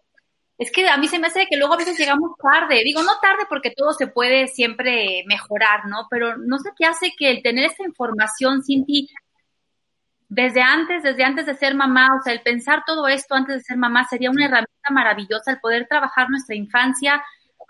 es 0.58 0.72
que 0.72 0.88
a 0.88 0.98
mí 0.98 1.08
se 1.08 1.20
me 1.20 1.28
hace 1.28 1.48
que 1.48 1.58
luego 1.58 1.74
a 1.74 1.78
veces 1.78 1.98
llegamos 1.98 2.32
tarde. 2.42 2.82
Digo, 2.84 3.04
no 3.04 3.20
tarde 3.22 3.44
porque 3.50 3.72
todo 3.72 3.94
se 3.94 4.08
puede 4.08 4.48
siempre 4.48 5.24
mejorar, 5.28 5.88
¿no? 5.88 6.08
Pero 6.10 6.38
no 6.38 6.60
sé 6.60 6.70
qué 6.78 6.86
hace 6.86 7.12
que 7.18 7.30
el 7.30 7.44
tener 7.44 7.66
esta 7.66 7.84
información, 7.84 8.64
Cinti, 8.64 9.10
desde 10.30 10.62
antes, 10.62 11.04
desde 11.04 11.24
antes 11.24 11.46
de 11.46 11.56
ser 11.56 11.76
mamá, 11.76 12.08
o 12.20 12.24
sea, 12.24 12.34
el 12.34 12.42
pensar 12.42 12.84
todo 12.86 13.08
esto 13.08 13.36
antes 13.36 13.56
de 13.56 13.62
ser 13.62 13.78
mamá 13.78 14.08
sería 14.10 14.32
una 14.32 14.46
herramienta 14.46 14.92
maravillosa, 14.92 15.52
el 15.52 15.60
poder 15.60 15.88
trabajar 15.88 16.30
nuestra 16.30 16.56
infancia. 16.56 17.24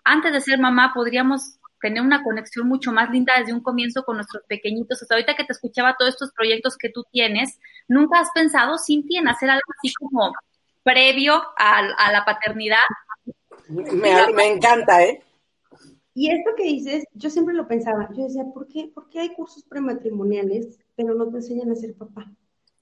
Antes 0.03 0.31
de 0.33 0.41
ser 0.41 0.59
mamá 0.59 0.91
podríamos 0.93 1.57
tener 1.81 2.01
una 2.01 2.23
conexión 2.23 2.67
mucho 2.67 2.91
más 2.91 3.09
linda 3.09 3.33
desde 3.37 3.53
un 3.53 3.61
comienzo 3.61 4.03
con 4.03 4.17
nuestros 4.17 4.43
pequeñitos. 4.47 5.01
Hasta 5.01 5.15
ahorita 5.15 5.35
que 5.35 5.43
te 5.43 5.53
escuchaba 5.53 5.95
todos 5.97 6.13
estos 6.13 6.31
proyectos 6.33 6.77
que 6.77 6.89
tú 6.89 7.03
tienes, 7.11 7.59
¿nunca 7.87 8.19
has 8.19 8.29
pensado, 8.33 8.77
Cintia, 8.77 9.19
en 9.19 9.27
hacer 9.27 9.49
algo 9.49 9.71
así 9.77 9.93
como 9.93 10.33
previo 10.85 11.41
a, 11.57 12.11
la 12.11 12.23
paternidad? 12.23 12.85
Me, 13.67 14.33
me 14.33 14.47
encanta, 14.47 15.03
¿eh? 15.03 15.21
Y 16.13 16.31
esto 16.31 16.51
que 16.55 16.63
dices, 16.63 17.03
yo 17.13 17.29
siempre 17.29 17.55
lo 17.55 17.67
pensaba, 17.67 18.07
yo 18.15 18.23
decía, 18.23 18.45
¿por 18.53 18.67
qué, 18.67 18.89
¿por 18.93 19.09
qué 19.09 19.19
hay 19.19 19.33
cursos 19.33 19.63
prematrimoniales, 19.63 20.79
pero 20.95 21.13
no 21.13 21.29
te 21.29 21.37
enseñan 21.37 21.71
a 21.71 21.75
ser 21.75 21.93
papá? 21.95 22.31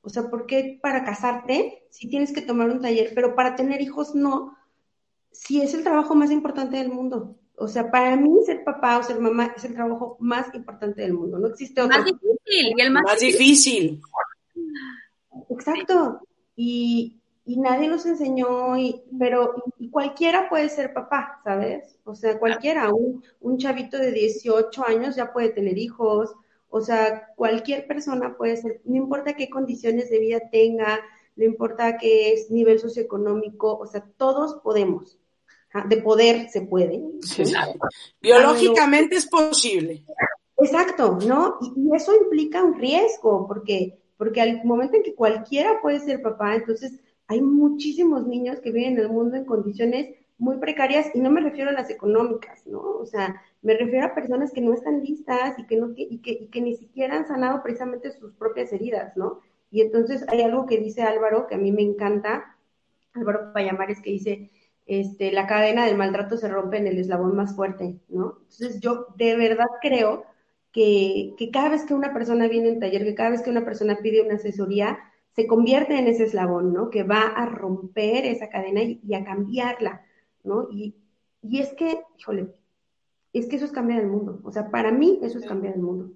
O 0.02 0.10
sea, 0.10 0.30
¿por 0.30 0.46
qué 0.46 0.78
para 0.82 1.04
casarte 1.04 1.88
si 1.90 2.10
tienes 2.10 2.34
que 2.34 2.42
tomar 2.42 2.70
un 2.70 2.82
taller, 2.82 3.14
pero 3.16 3.34
para 3.36 3.56
tener 3.56 3.82
hijos 3.82 4.14
no? 4.14 4.56
Si 5.32 5.62
es 5.62 5.74
el 5.74 5.84
trabajo 5.84 6.14
más 6.14 6.30
importante 6.30 6.78
del 6.78 6.90
mundo. 6.90 7.36
O 7.56 7.68
sea, 7.68 7.90
para 7.90 8.16
mí 8.18 8.30
ser 8.46 8.64
papá 8.64 9.00
o 9.00 9.04
ser 9.04 9.20
mamá 9.20 9.54
es 9.56 9.64
el 9.64 9.74
trabajo 9.74 10.18
más 10.20 10.54
importante 10.54 11.02
del 11.02 11.14
mundo. 11.14 11.40
No 11.40 11.48
existe 11.48 11.82
otro. 11.82 11.98
Más 11.98 12.06
difícil. 12.06 12.74
Y 12.78 12.82
el 12.82 12.92
más, 12.92 13.20
difícil. 13.20 14.02
Exacto. 15.50 16.20
Y, 16.56 17.20
y 17.46 17.60
nadie 17.60 17.90
nos 17.90 18.06
enseñó, 18.06 18.78
y, 18.78 19.04
pero 19.20 19.64
y 19.78 19.90
cualquiera 19.90 20.50
puede 20.50 20.70
ser 20.70 20.94
papá, 20.94 21.42
¿sabes? 21.44 21.98
O 22.06 22.16
sea, 22.16 22.40
cualquiera, 22.40 22.94
un, 22.94 23.24
un 23.42 23.58
chavito 23.58 23.98
de 23.98 24.12
18 24.12 24.86
años 24.88 25.16
ya 25.16 25.34
puede 25.34 25.50
tener 25.50 25.78
hijos, 25.78 26.34
o 26.70 26.82
sea, 26.82 27.28
cualquier 27.36 27.86
persona 27.86 28.38
puede 28.38 28.58
ser, 28.58 28.82
no 28.86 28.96
importa 28.96 29.36
qué 29.36 29.50
condiciones 29.50 30.10
de 30.10 30.20
vida 30.20 30.40
tenga, 30.52 31.02
no 31.36 31.44
importa 31.44 31.98
qué 31.98 32.34
es 32.34 32.50
nivel 32.50 32.80
socioeconómico, 32.80 33.78
o 33.78 33.86
sea, 33.86 34.04
todos 34.18 34.56
podemos. 34.64 35.20
De 35.90 35.98
poder 35.98 36.50
se 36.52 36.62
puede. 36.62 37.02
Biológicamente 38.22 39.16
es 39.16 39.26
posible. 39.26 40.04
Exacto, 40.56 41.18
¿no? 41.26 41.58
Y, 41.62 41.74
y, 41.76 41.96
eso 41.96 42.16
implica 42.16 42.64
un 42.64 42.80
riesgo, 42.80 43.48
porque, 43.48 43.98
porque 44.16 44.40
al 44.40 44.64
momento 44.66 44.98
en 44.98 45.04
que 45.04 45.16
cualquiera 45.16 45.82
puede 45.82 46.00
ser 46.00 46.22
papá, 46.22 46.54
entonces 46.54 47.00
hay 47.28 47.42
muchísimos 47.42 48.28
niños 48.28 48.60
que 48.60 48.72
viven 48.72 48.94
en 48.94 49.00
el 49.00 49.10
mundo 49.10 49.36
en 49.38 49.46
condiciones 49.46 50.16
muy 50.38 50.58
precarias 50.58 51.08
y 51.14 51.20
no 51.20 51.30
me 51.32 51.42
refiero 51.42 51.70
a 51.70 51.74
las 51.74 51.90
económicas, 51.90 52.66
¿no? 52.68 52.82
O 52.82 53.06
sea, 53.06 53.42
me 53.62 53.76
refiero 53.78 54.06
a 54.06 54.16
personas 54.16 54.52
que 54.52 54.62
no 54.62 54.74
están 54.74 55.02
listas 55.04 55.58
y 55.60 55.66
que, 55.66 55.78
no, 55.78 55.94
y 55.96 56.22
y 56.24 56.48
que 56.48 56.62
ni 56.62 56.76
siquiera 56.76 57.16
han 57.18 57.28
sanado 57.28 57.64
precisamente 57.64 58.12
sus 58.12 58.34
propias 58.34 58.74
heridas, 58.74 59.16
¿no? 59.16 59.40
Y 59.72 59.82
entonces 59.82 60.24
hay 60.28 60.42
algo 60.42 60.66
que 60.68 60.78
dice 60.78 61.02
Álvaro 61.02 61.48
que 61.48 61.56
a 61.56 61.58
mí 61.58 61.72
me 61.72 61.82
encanta, 61.82 62.58
Álvaro 63.14 63.54
Payamares, 63.54 64.02
que 64.02 64.12
dice, 64.12 64.52
este, 64.86 65.32
la 65.32 65.48
cadena 65.48 65.86
del 65.86 65.98
maltrato 65.98 66.38
se 66.38 66.48
rompe 66.48 66.78
en 66.78 66.88
el 66.88 67.00
eslabón 67.00 67.36
más 67.36 67.56
fuerte, 67.56 68.00
¿no? 68.10 68.38
Entonces 68.42 68.80
yo 68.82 69.08
de 69.16 69.36
verdad 69.36 69.68
creo 69.82 70.26
que, 70.72 71.34
que 71.38 71.52
cada 71.52 71.70
vez 71.70 71.86
que 71.86 71.94
una 71.94 72.14
persona 72.14 72.48
viene 72.48 72.70
en 72.70 72.80
taller, 72.80 73.04
que 73.04 73.16
cada 73.16 73.32
vez 73.32 73.42
que 73.42 73.50
una 73.50 73.66
persona 73.66 73.98
pide 74.02 74.22
una 74.22 74.36
asesoría, 74.36 75.00
se 75.36 75.48
convierte 75.48 75.98
en 75.98 76.08
ese 76.08 76.26
eslabón, 76.26 76.74
¿no? 76.74 76.90
Que 76.90 77.04
va 77.04 77.24
a 77.24 77.46
romper 77.46 78.26
esa 78.26 78.50
cadena 78.50 78.82
y, 78.84 79.14
a 79.14 79.24
cambiarla, 79.24 80.06
¿no? 80.44 80.68
Y, 80.72 80.96
y, 81.42 81.60
es 81.60 81.74
que, 81.74 82.02
híjole, 82.18 82.54
es 83.34 83.48
que 83.48 83.56
eso 83.56 83.66
es 83.66 83.72
cambiar 83.72 84.02
el 84.02 84.08
mundo. 84.08 84.40
O 84.44 84.52
sea, 84.52 84.70
para 84.70 84.92
mí 84.92 85.20
eso 85.24 85.40
es 85.40 85.46
cambiar 85.46 85.76
el 85.76 85.82
mundo, 85.82 86.12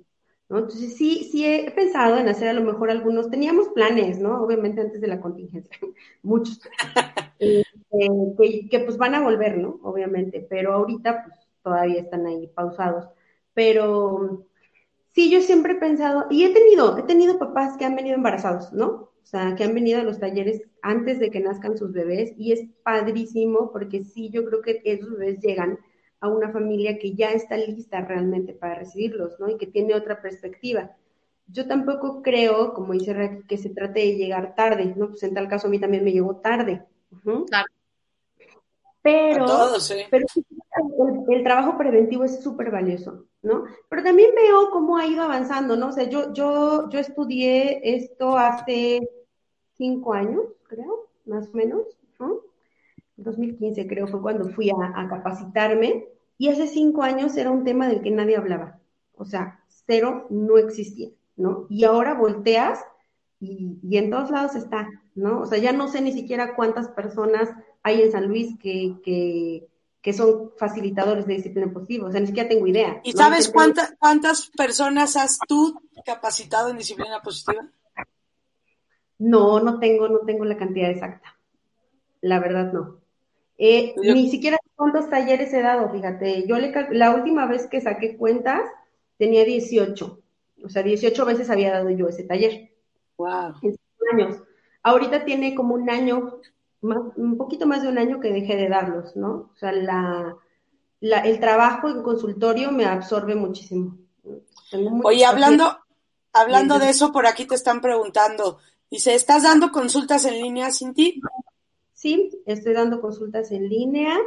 ¿no? 0.49 0.59
Entonces 0.59 0.95
sí, 0.95 1.27
sí 1.31 1.45
he 1.45 1.71
pensado 1.71 2.17
en 2.17 2.29
hacer 2.29 2.47
a 2.49 2.53
lo 2.53 2.61
mejor 2.61 2.91
algunos, 2.91 3.29
teníamos 3.29 3.69
planes, 3.69 4.19
¿no? 4.19 4.41
Obviamente 4.41 4.81
antes 4.81 5.01
de 5.01 5.07
la 5.07 5.19
contingencia, 5.19 5.75
muchos, 6.21 6.59
eh, 7.39 7.63
que, 8.37 8.69
que, 8.69 8.79
pues 8.81 8.97
van 8.97 9.15
a 9.15 9.21
volver, 9.21 9.57
¿no? 9.57 9.79
Obviamente, 9.83 10.45
pero 10.47 10.73
ahorita 10.73 11.23
pues 11.23 11.47
todavía 11.63 12.01
están 12.01 12.25
ahí 12.27 12.47
pausados. 12.47 13.07
Pero 13.53 14.46
Sí, 15.17 15.31
yo 15.31 15.41
siempre 15.41 15.73
he 15.73 15.77
pensado, 15.77 16.27
y 16.29 16.43
he 16.43 16.53
tenido, 16.53 16.95
he 16.95 17.01
tenido 17.01 17.39
papás 17.39 17.75
que 17.75 17.85
han 17.85 17.95
venido 17.95 18.15
embarazados, 18.15 18.71
¿no? 18.71 18.85
O 18.85 19.23
sea, 19.23 19.55
que 19.55 19.63
han 19.63 19.73
venido 19.73 19.99
a 19.99 20.03
los 20.03 20.19
talleres 20.19 20.61
antes 20.83 21.19
de 21.19 21.31
que 21.31 21.39
nazcan 21.39 21.75
sus 21.75 21.91
bebés, 21.91 22.35
y 22.37 22.51
es 22.51 22.67
padrísimo 22.83 23.71
porque 23.71 24.03
sí, 24.03 24.29
yo 24.29 24.45
creo 24.45 24.61
que 24.61 24.79
esos 24.85 25.17
bebés 25.17 25.39
llegan 25.39 25.79
a 26.19 26.27
una 26.27 26.51
familia 26.51 26.99
que 26.99 27.15
ya 27.15 27.31
está 27.31 27.57
lista 27.57 28.01
realmente 28.01 28.53
para 28.53 28.75
recibirlos, 28.75 29.39
¿no? 29.39 29.49
Y 29.49 29.57
que 29.57 29.65
tiene 29.65 29.95
otra 29.95 30.21
perspectiva. 30.21 30.95
Yo 31.47 31.67
tampoco 31.67 32.21
creo, 32.21 32.75
como 32.75 32.93
dice 32.93 33.43
que 33.47 33.57
se 33.57 33.71
trate 33.71 34.01
de 34.01 34.17
llegar 34.17 34.53
tarde, 34.53 34.93
¿no? 34.95 35.07
Pues 35.07 35.23
en 35.23 35.33
tal 35.33 35.47
caso 35.47 35.65
a 35.65 35.71
mí 35.71 35.79
también 35.79 36.03
me 36.03 36.11
llegó 36.11 36.35
tarde. 36.35 36.85
Pero, 39.07 39.45
pero 40.09 40.25
el, 41.29 41.43
trabajo 41.43 41.77
preventivo 41.77 42.25
es 42.25 42.43
súper 42.43 42.71
valioso, 42.71 43.25
¿no? 43.41 43.63
Pero 43.87 44.03
también 44.03 44.31
veo 44.35 44.69
cómo 44.69 44.97
ha 44.97 45.07
ido 45.07 45.23
avanzando, 45.23 45.77
¿no? 45.77 45.87
O 45.87 45.91
sea, 45.93 46.09
yo, 46.09 46.33
yo, 46.33 46.89
yo 46.89 46.99
estudié 46.99 47.95
esto 47.95 48.37
hace 48.37 48.99
cinco 49.77 50.13
años, 50.13 50.41
creo, 50.67 51.07
más 51.25 51.47
o 51.47 51.51
menos, 51.53 51.83
¿no? 52.19 52.41
2015 53.15 53.87
creo 53.87 54.07
fue 54.07 54.21
cuando 54.21 54.49
fui 54.49 54.69
a, 54.69 55.07
capacitarme 55.07 56.05
y 56.37 56.49
hace 56.49 56.67
cinco 56.67 57.01
años 57.01 57.37
era 57.37 57.49
un 57.49 57.63
tema 57.63 57.87
del 57.87 58.01
que 58.01 58.11
nadie 58.11 58.35
hablaba. 58.35 58.81
O 59.15 59.23
sea, 59.23 59.63
cero 59.69 60.27
no 60.29 60.57
existía, 60.57 61.11
¿no? 61.37 61.65
Y 61.69 61.85
ahora 61.85 62.13
volteas 62.13 62.83
y, 63.39 63.79
y 63.81 63.97
en 63.97 64.09
todos 64.09 64.31
lados 64.31 64.55
está, 64.55 64.89
¿no? 65.15 65.39
O 65.39 65.45
sea, 65.45 65.59
ya 65.59 65.71
no 65.71 65.87
sé 65.87 66.01
ni 66.01 66.11
siquiera 66.11 66.57
cuántas 66.57 66.89
personas 66.89 67.49
hay 67.87 68.01
en 68.01 68.11
San 68.11 68.27
Luis 68.27 68.57
que, 68.59 68.95
que, 69.03 69.67
que 70.01 70.13
son 70.13 70.51
facilitadores 70.57 71.25
de 71.25 71.35
disciplina 71.35 71.71
positiva. 71.71 72.07
O 72.07 72.11
sea, 72.11 72.19
ni 72.19 72.27
siquiera 72.27 72.49
tengo 72.49 72.67
idea. 72.67 72.99
¿Y 73.03 73.13
sabes 73.13 73.49
cuántas 73.49 73.95
cuántas 73.97 74.49
personas 74.49 75.15
has 75.15 75.39
tú 75.47 75.81
capacitado 76.05 76.69
en 76.69 76.77
disciplina 76.77 77.21
positiva? 77.21 77.67
No, 79.19 79.59
no 79.59 79.79
tengo, 79.79 80.07
no 80.09 80.19
tengo 80.19 80.45
la 80.45 80.57
cantidad 80.57 80.91
exacta. 80.91 81.37
La 82.21 82.39
verdad 82.39 82.71
no. 82.73 82.97
Eh, 83.57 83.95
Ni 83.97 84.29
siquiera 84.29 84.57
cuántos 84.75 85.09
talleres 85.09 85.51
he 85.53 85.61
dado, 85.61 85.89
fíjate. 85.89 86.45
Yo 86.45 86.57
le 86.57 86.71
la 86.91 87.15
última 87.15 87.47
vez 87.47 87.67
que 87.67 87.81
saqué 87.81 88.17
cuentas 88.17 88.61
tenía 89.17 89.43
18. 89.45 90.19
O 90.63 90.69
sea, 90.69 90.83
18 90.83 91.25
veces 91.25 91.49
había 91.49 91.71
dado 91.71 91.89
yo 91.89 92.07
ese 92.07 92.23
taller. 92.23 92.71
Wow. 93.17 93.55
En 93.63 93.75
años. 94.13 94.43
Ahorita 94.83 95.25
tiene 95.25 95.55
como 95.55 95.75
un 95.75 95.89
año 95.89 96.39
un 97.15 97.37
poquito 97.37 97.65
más 97.65 97.81
de 97.81 97.89
un 97.89 97.97
año 97.97 98.19
que 98.19 98.31
dejé 98.31 98.55
de 98.55 98.69
darlos, 98.69 99.15
¿no? 99.15 99.51
O 99.53 99.55
sea, 99.55 99.71
la, 99.71 100.35
el 101.01 101.39
trabajo 101.39 101.89
en 101.89 102.01
consultorio 102.01 102.71
me 102.71 102.85
absorbe 102.85 103.35
muchísimo. 103.35 103.97
Oye, 105.03 105.25
hablando, 105.25 105.77
hablando 106.33 106.79
de 106.79 106.89
eso, 106.89 107.11
por 107.11 107.25
aquí 107.25 107.45
te 107.45 107.55
están 107.55 107.81
preguntando, 107.81 108.57
dice, 108.89 109.15
¿estás 109.15 109.43
dando 109.43 109.71
consultas 109.71 110.25
en 110.25 110.41
línea, 110.41 110.71
Cinti? 110.71 111.21
Sí, 111.93 112.29
estoy 112.45 112.73
dando 112.73 113.01
consultas 113.01 113.51
en 113.51 113.69
línea, 113.69 114.17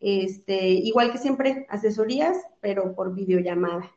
este, 0.00 0.68
igual 0.68 1.10
que 1.10 1.18
siempre, 1.18 1.66
asesorías, 1.68 2.36
pero 2.60 2.94
por 2.94 3.14
videollamada. 3.14 3.90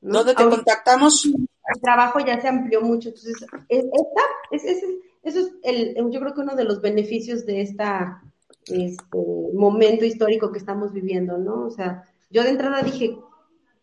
¿Dónde 0.00 0.34
te 0.34 0.44
contactamos? 0.44 1.24
El 1.24 1.80
trabajo 1.80 2.20
ya 2.20 2.40
se 2.40 2.48
amplió 2.48 2.80
mucho, 2.80 3.08
entonces, 3.08 3.34
esta, 3.68 4.22
es, 4.50 4.64
es, 4.64 4.84
eso 5.26 5.40
es 5.40 5.52
el, 5.64 5.96
yo 6.10 6.20
creo 6.20 6.34
que 6.34 6.40
uno 6.40 6.54
de 6.54 6.64
los 6.64 6.80
beneficios 6.80 7.44
de 7.46 7.60
esta 7.60 8.22
este, 8.66 9.18
momento 9.54 10.04
histórico 10.04 10.52
que 10.52 10.58
estamos 10.58 10.92
viviendo, 10.92 11.36
¿no? 11.36 11.66
O 11.66 11.70
sea, 11.70 12.04
yo 12.30 12.44
de 12.44 12.50
entrada 12.50 12.82
dije, 12.82 13.18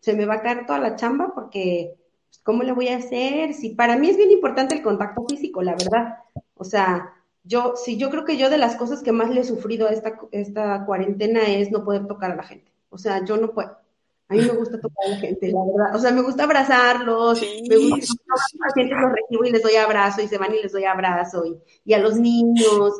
se 0.00 0.14
me 0.14 0.24
va 0.24 0.34
a 0.34 0.42
caer 0.42 0.64
toda 0.66 0.78
la 0.78 0.96
chamba 0.96 1.32
porque, 1.34 1.94
pues, 2.28 2.38
¿cómo 2.42 2.62
le 2.62 2.72
voy 2.72 2.88
a 2.88 2.96
hacer? 2.96 3.52
Si 3.52 3.70
para 3.70 3.96
mí 3.96 4.08
es 4.08 4.16
bien 4.16 4.30
importante 4.30 4.74
el 4.74 4.82
contacto 4.82 5.26
físico, 5.28 5.62
la 5.62 5.72
verdad. 5.72 6.16
O 6.54 6.64
sea, 6.64 7.12
yo, 7.42 7.74
sí, 7.76 7.98
yo 7.98 8.08
creo 8.08 8.24
que 8.24 8.38
yo 8.38 8.48
de 8.48 8.58
las 8.58 8.76
cosas 8.76 9.02
que 9.02 9.12
más 9.12 9.28
le 9.28 9.42
he 9.42 9.44
sufrido 9.44 9.86
a 9.86 9.92
esta, 9.92 10.18
esta 10.32 10.86
cuarentena 10.86 11.42
es 11.42 11.70
no 11.70 11.84
poder 11.84 12.06
tocar 12.06 12.30
a 12.30 12.36
la 12.36 12.42
gente. 12.42 12.72
O 12.88 12.96
sea, 12.96 13.22
yo 13.24 13.36
no 13.36 13.52
puedo. 13.52 13.83
A 14.28 14.34
mí 14.34 14.40
me 14.40 14.52
gusta 14.52 14.80
tocar 14.80 15.06
a 15.06 15.10
la 15.10 15.16
gente, 15.16 15.52
la 15.52 15.60
verdad. 15.64 15.96
O 15.96 15.98
sea, 15.98 16.10
me 16.10 16.22
gusta 16.22 16.44
abrazarlos, 16.44 17.42
me 17.68 17.76
gusta, 17.76 17.94
a 17.94 18.32
los 18.32 18.54
pacientes 18.58 18.98
los 18.98 19.12
recibo 19.12 19.44
y 19.44 19.50
les 19.50 19.62
doy 19.62 19.76
abrazo, 19.76 20.22
y 20.22 20.28
se 20.28 20.38
van 20.38 20.54
y 20.54 20.62
les 20.62 20.72
doy 20.72 20.84
abrazo, 20.84 21.44
y, 21.44 21.58
y 21.84 21.92
a 21.92 21.98
los 21.98 22.16
niños. 22.16 22.94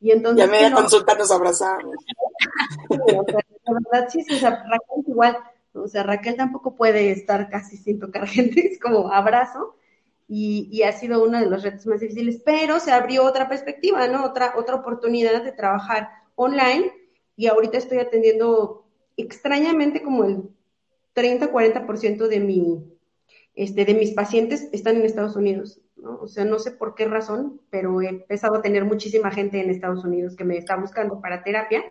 Y 0.00 0.10
entonces. 0.12 0.46
Ya 0.46 0.50
media 0.50 0.72
consulta 0.72 1.14
nos 1.14 1.30
abrazamos. 1.30 1.94
o 2.88 3.24
sea, 3.26 3.40
la 3.64 3.72
verdad, 3.74 4.08
sí, 4.10 4.22
sí, 4.22 4.34
o 4.34 4.38
sea, 4.38 4.50
Raquel 4.50 5.04
igual. 5.06 5.36
O 5.74 5.86
sea, 5.86 6.02
Raquel 6.02 6.36
tampoco 6.36 6.74
puede 6.74 7.10
estar 7.10 7.48
casi 7.50 7.76
sin 7.76 8.00
tocar 8.00 8.26
gente, 8.26 8.66
es 8.72 8.80
como 8.80 9.12
abrazo. 9.12 9.76
Y, 10.28 10.68
y, 10.70 10.84
ha 10.84 10.92
sido 10.92 11.24
uno 11.24 11.40
de 11.40 11.46
los 11.46 11.64
retos 11.64 11.86
más 11.86 11.98
difíciles, 12.00 12.40
pero 12.44 12.78
se 12.78 12.92
abrió 12.92 13.24
otra 13.24 13.48
perspectiva, 13.48 14.06
¿no? 14.06 14.24
Otra, 14.24 14.54
otra 14.56 14.76
oportunidad 14.76 15.42
de 15.42 15.50
trabajar 15.50 16.08
online 16.36 16.92
y 17.34 17.48
ahorita 17.48 17.78
estoy 17.78 17.98
atendiendo 17.98 18.84
extrañamente 19.16 20.02
como 20.02 20.24
el 20.24 20.48
30-40% 21.20 22.28
de, 22.28 22.40
mi, 22.40 22.84
este, 23.54 23.84
de 23.84 23.94
mis 23.94 24.12
pacientes 24.12 24.68
están 24.72 24.96
en 24.96 25.04
Estados 25.04 25.36
Unidos, 25.36 25.80
¿no? 25.96 26.18
O 26.20 26.28
sea, 26.28 26.44
no 26.44 26.58
sé 26.58 26.70
por 26.70 26.94
qué 26.94 27.06
razón, 27.06 27.60
pero 27.70 28.00
he 28.00 28.08
empezado 28.08 28.56
a 28.56 28.62
tener 28.62 28.84
muchísima 28.84 29.30
gente 29.30 29.60
en 29.60 29.70
Estados 29.70 30.04
Unidos 30.04 30.36
que 30.36 30.44
me 30.44 30.56
está 30.56 30.76
buscando 30.76 31.20
para 31.20 31.44
terapia 31.44 31.84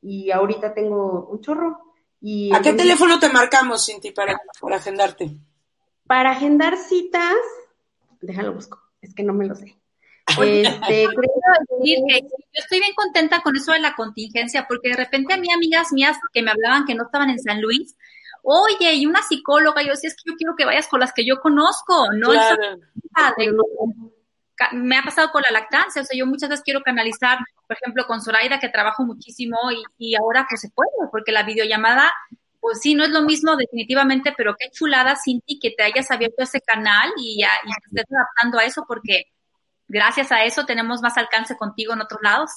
y 0.00 0.30
ahorita 0.30 0.74
tengo 0.74 1.26
un 1.26 1.40
chorro 1.40 1.78
Y 2.20 2.50
¿A 2.52 2.62
qué 2.62 2.70
entonces, 2.70 2.82
teléfono 2.82 3.18
te 3.18 3.28
marcamos, 3.30 3.84
Cinti, 3.84 4.12
para, 4.12 4.40
para 4.60 4.76
agendarte? 4.76 5.36
Para 6.06 6.30
agendar 6.30 6.76
citas, 6.76 7.36
déjalo 8.20 8.54
busco, 8.54 8.80
es 9.00 9.14
que 9.14 9.22
no 9.22 9.34
me 9.34 9.46
lo 9.46 9.54
sé. 9.54 9.76
Este, 10.28 11.06
decir 11.78 11.98
que 12.06 12.20
yo 12.20 12.28
estoy 12.52 12.80
bien 12.80 12.94
contenta 12.94 13.40
con 13.42 13.56
eso 13.56 13.72
de 13.72 13.80
la 13.80 13.94
contingencia, 13.94 14.66
porque 14.68 14.90
de 14.90 14.96
repente 14.96 15.34
a 15.34 15.36
mí 15.36 15.48
amigas 15.52 15.92
mías 15.92 16.16
que 16.32 16.42
me 16.42 16.50
hablaban 16.50 16.84
que 16.84 16.94
no 16.94 17.04
estaban 17.04 17.30
en 17.30 17.38
San 17.38 17.60
Luis, 17.60 17.96
oye, 18.42 18.94
y 18.94 19.06
una 19.06 19.22
psicóloga, 19.22 19.82
yo 19.82 19.90
decía, 19.90 20.08
es 20.08 20.16
que 20.16 20.30
yo 20.30 20.36
quiero 20.36 20.54
que 20.56 20.64
vayas 20.64 20.88
con 20.88 21.00
las 21.00 21.12
que 21.12 21.26
yo 21.26 21.40
conozco, 21.40 22.12
no 22.12 22.30
Claro. 22.30 22.56
De- 23.36 23.52
me 24.72 24.98
ha 24.98 25.02
pasado 25.02 25.30
con 25.30 25.42
la 25.42 25.50
lactancia, 25.52 26.02
o 26.02 26.04
sea, 26.04 26.18
yo 26.18 26.26
muchas 26.26 26.48
veces 26.48 26.64
quiero 26.64 26.82
canalizar, 26.82 27.38
por 27.66 27.76
ejemplo, 27.76 28.06
con 28.06 28.20
Zoraida, 28.20 28.58
que 28.58 28.68
trabajo 28.68 29.04
muchísimo, 29.04 29.56
y, 29.70 29.82
y 29.98 30.16
ahora 30.16 30.46
pues 30.48 30.60
se 30.62 30.70
puede, 30.70 30.90
porque 31.12 31.30
la 31.30 31.44
videollamada, 31.44 32.12
pues 32.60 32.80
sí, 32.80 32.94
no 32.96 33.04
es 33.04 33.10
lo 33.10 33.22
mismo 33.22 33.54
definitivamente, 33.56 34.34
pero 34.36 34.56
qué 34.58 34.68
chulada, 34.72 35.14
Cinti, 35.14 35.60
que 35.60 35.70
te 35.70 35.84
hayas 35.84 36.10
abierto 36.10 36.42
ese 36.42 36.60
canal 36.60 37.08
y, 37.18 37.40
ya- 37.40 37.60
y 37.64 37.70
estés 37.70 38.12
adaptando 38.12 38.58
a 38.58 38.64
eso, 38.64 38.84
porque 38.88 39.26
gracias 39.86 40.32
a 40.32 40.42
eso 40.44 40.66
tenemos 40.66 41.02
más 41.02 41.16
alcance 41.16 41.56
contigo 41.56 41.92
en 41.92 42.00
otros 42.02 42.20
lados. 42.22 42.50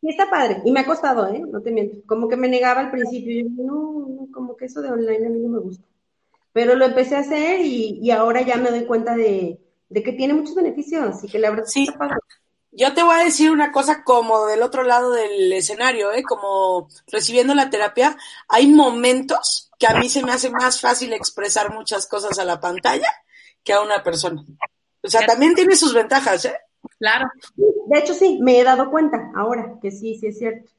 Sí, 0.00 0.08
está 0.10 0.30
padre. 0.30 0.62
Y 0.64 0.70
me 0.70 0.80
ha 0.80 0.86
costado, 0.86 1.26
¿eh? 1.28 1.42
No 1.50 1.60
te 1.60 1.72
miento. 1.72 1.98
Como 2.06 2.28
que 2.28 2.36
me 2.36 2.48
negaba 2.48 2.80
al 2.80 2.90
principio. 2.90 3.32
Yo 3.42 3.48
dije, 3.48 3.62
no, 3.64 4.06
no, 4.08 4.28
como 4.32 4.56
que 4.56 4.66
eso 4.66 4.80
de 4.80 4.90
online 4.90 5.26
a 5.26 5.30
mí 5.30 5.40
no 5.40 5.48
me 5.48 5.58
gusta. 5.60 5.84
Pero 6.52 6.74
lo 6.76 6.86
empecé 6.86 7.16
a 7.16 7.20
hacer 7.20 7.60
y, 7.60 7.98
y 8.02 8.10
ahora 8.10 8.42
ya 8.42 8.56
me 8.56 8.70
doy 8.70 8.86
cuenta 8.86 9.16
de, 9.16 9.58
de 9.88 10.02
que 10.02 10.12
tiene 10.12 10.34
muchos 10.34 10.54
beneficios 10.54 11.22
y 11.24 11.28
que 11.28 11.38
la 11.38 11.50
verdad 11.50 11.66
Sí. 11.66 11.84
está 11.84 11.98
padre. 11.98 12.16
Yo 12.70 12.94
te 12.94 13.02
voy 13.02 13.14
a 13.14 13.24
decir 13.24 13.50
una 13.50 13.72
cosa 13.72 14.04
como 14.04 14.46
del 14.46 14.62
otro 14.62 14.82
lado 14.84 15.10
del 15.12 15.52
escenario, 15.52 16.12
¿eh? 16.12 16.22
como 16.22 16.88
recibiendo 17.10 17.54
la 17.54 17.70
terapia, 17.70 18.16
hay 18.48 18.68
momentos 18.68 19.70
que 19.78 19.86
a 19.86 19.94
mí 19.98 20.08
se 20.08 20.22
me 20.22 20.32
hace 20.32 20.50
más 20.50 20.80
fácil 20.80 21.12
expresar 21.12 21.72
muchas 21.74 22.06
cosas 22.06 22.38
a 22.38 22.44
la 22.44 22.60
pantalla 22.60 23.08
que 23.64 23.72
a 23.72 23.80
una 23.80 24.02
persona. 24.02 24.44
O 25.02 25.08
sea, 25.08 25.26
también 25.26 25.54
tiene 25.54 25.76
sus 25.76 25.94
ventajas, 25.94 26.44
¿eh? 26.44 26.56
Claro. 26.98 27.28
De 27.56 27.98
hecho, 27.98 28.14
sí, 28.14 28.38
me 28.40 28.58
he 28.58 28.64
dado 28.64 28.90
cuenta 28.90 29.30
ahora 29.34 29.78
que 29.80 29.90
sí, 29.90 30.16
sí 30.16 30.28
es 30.28 30.38
cierto. 30.38 30.70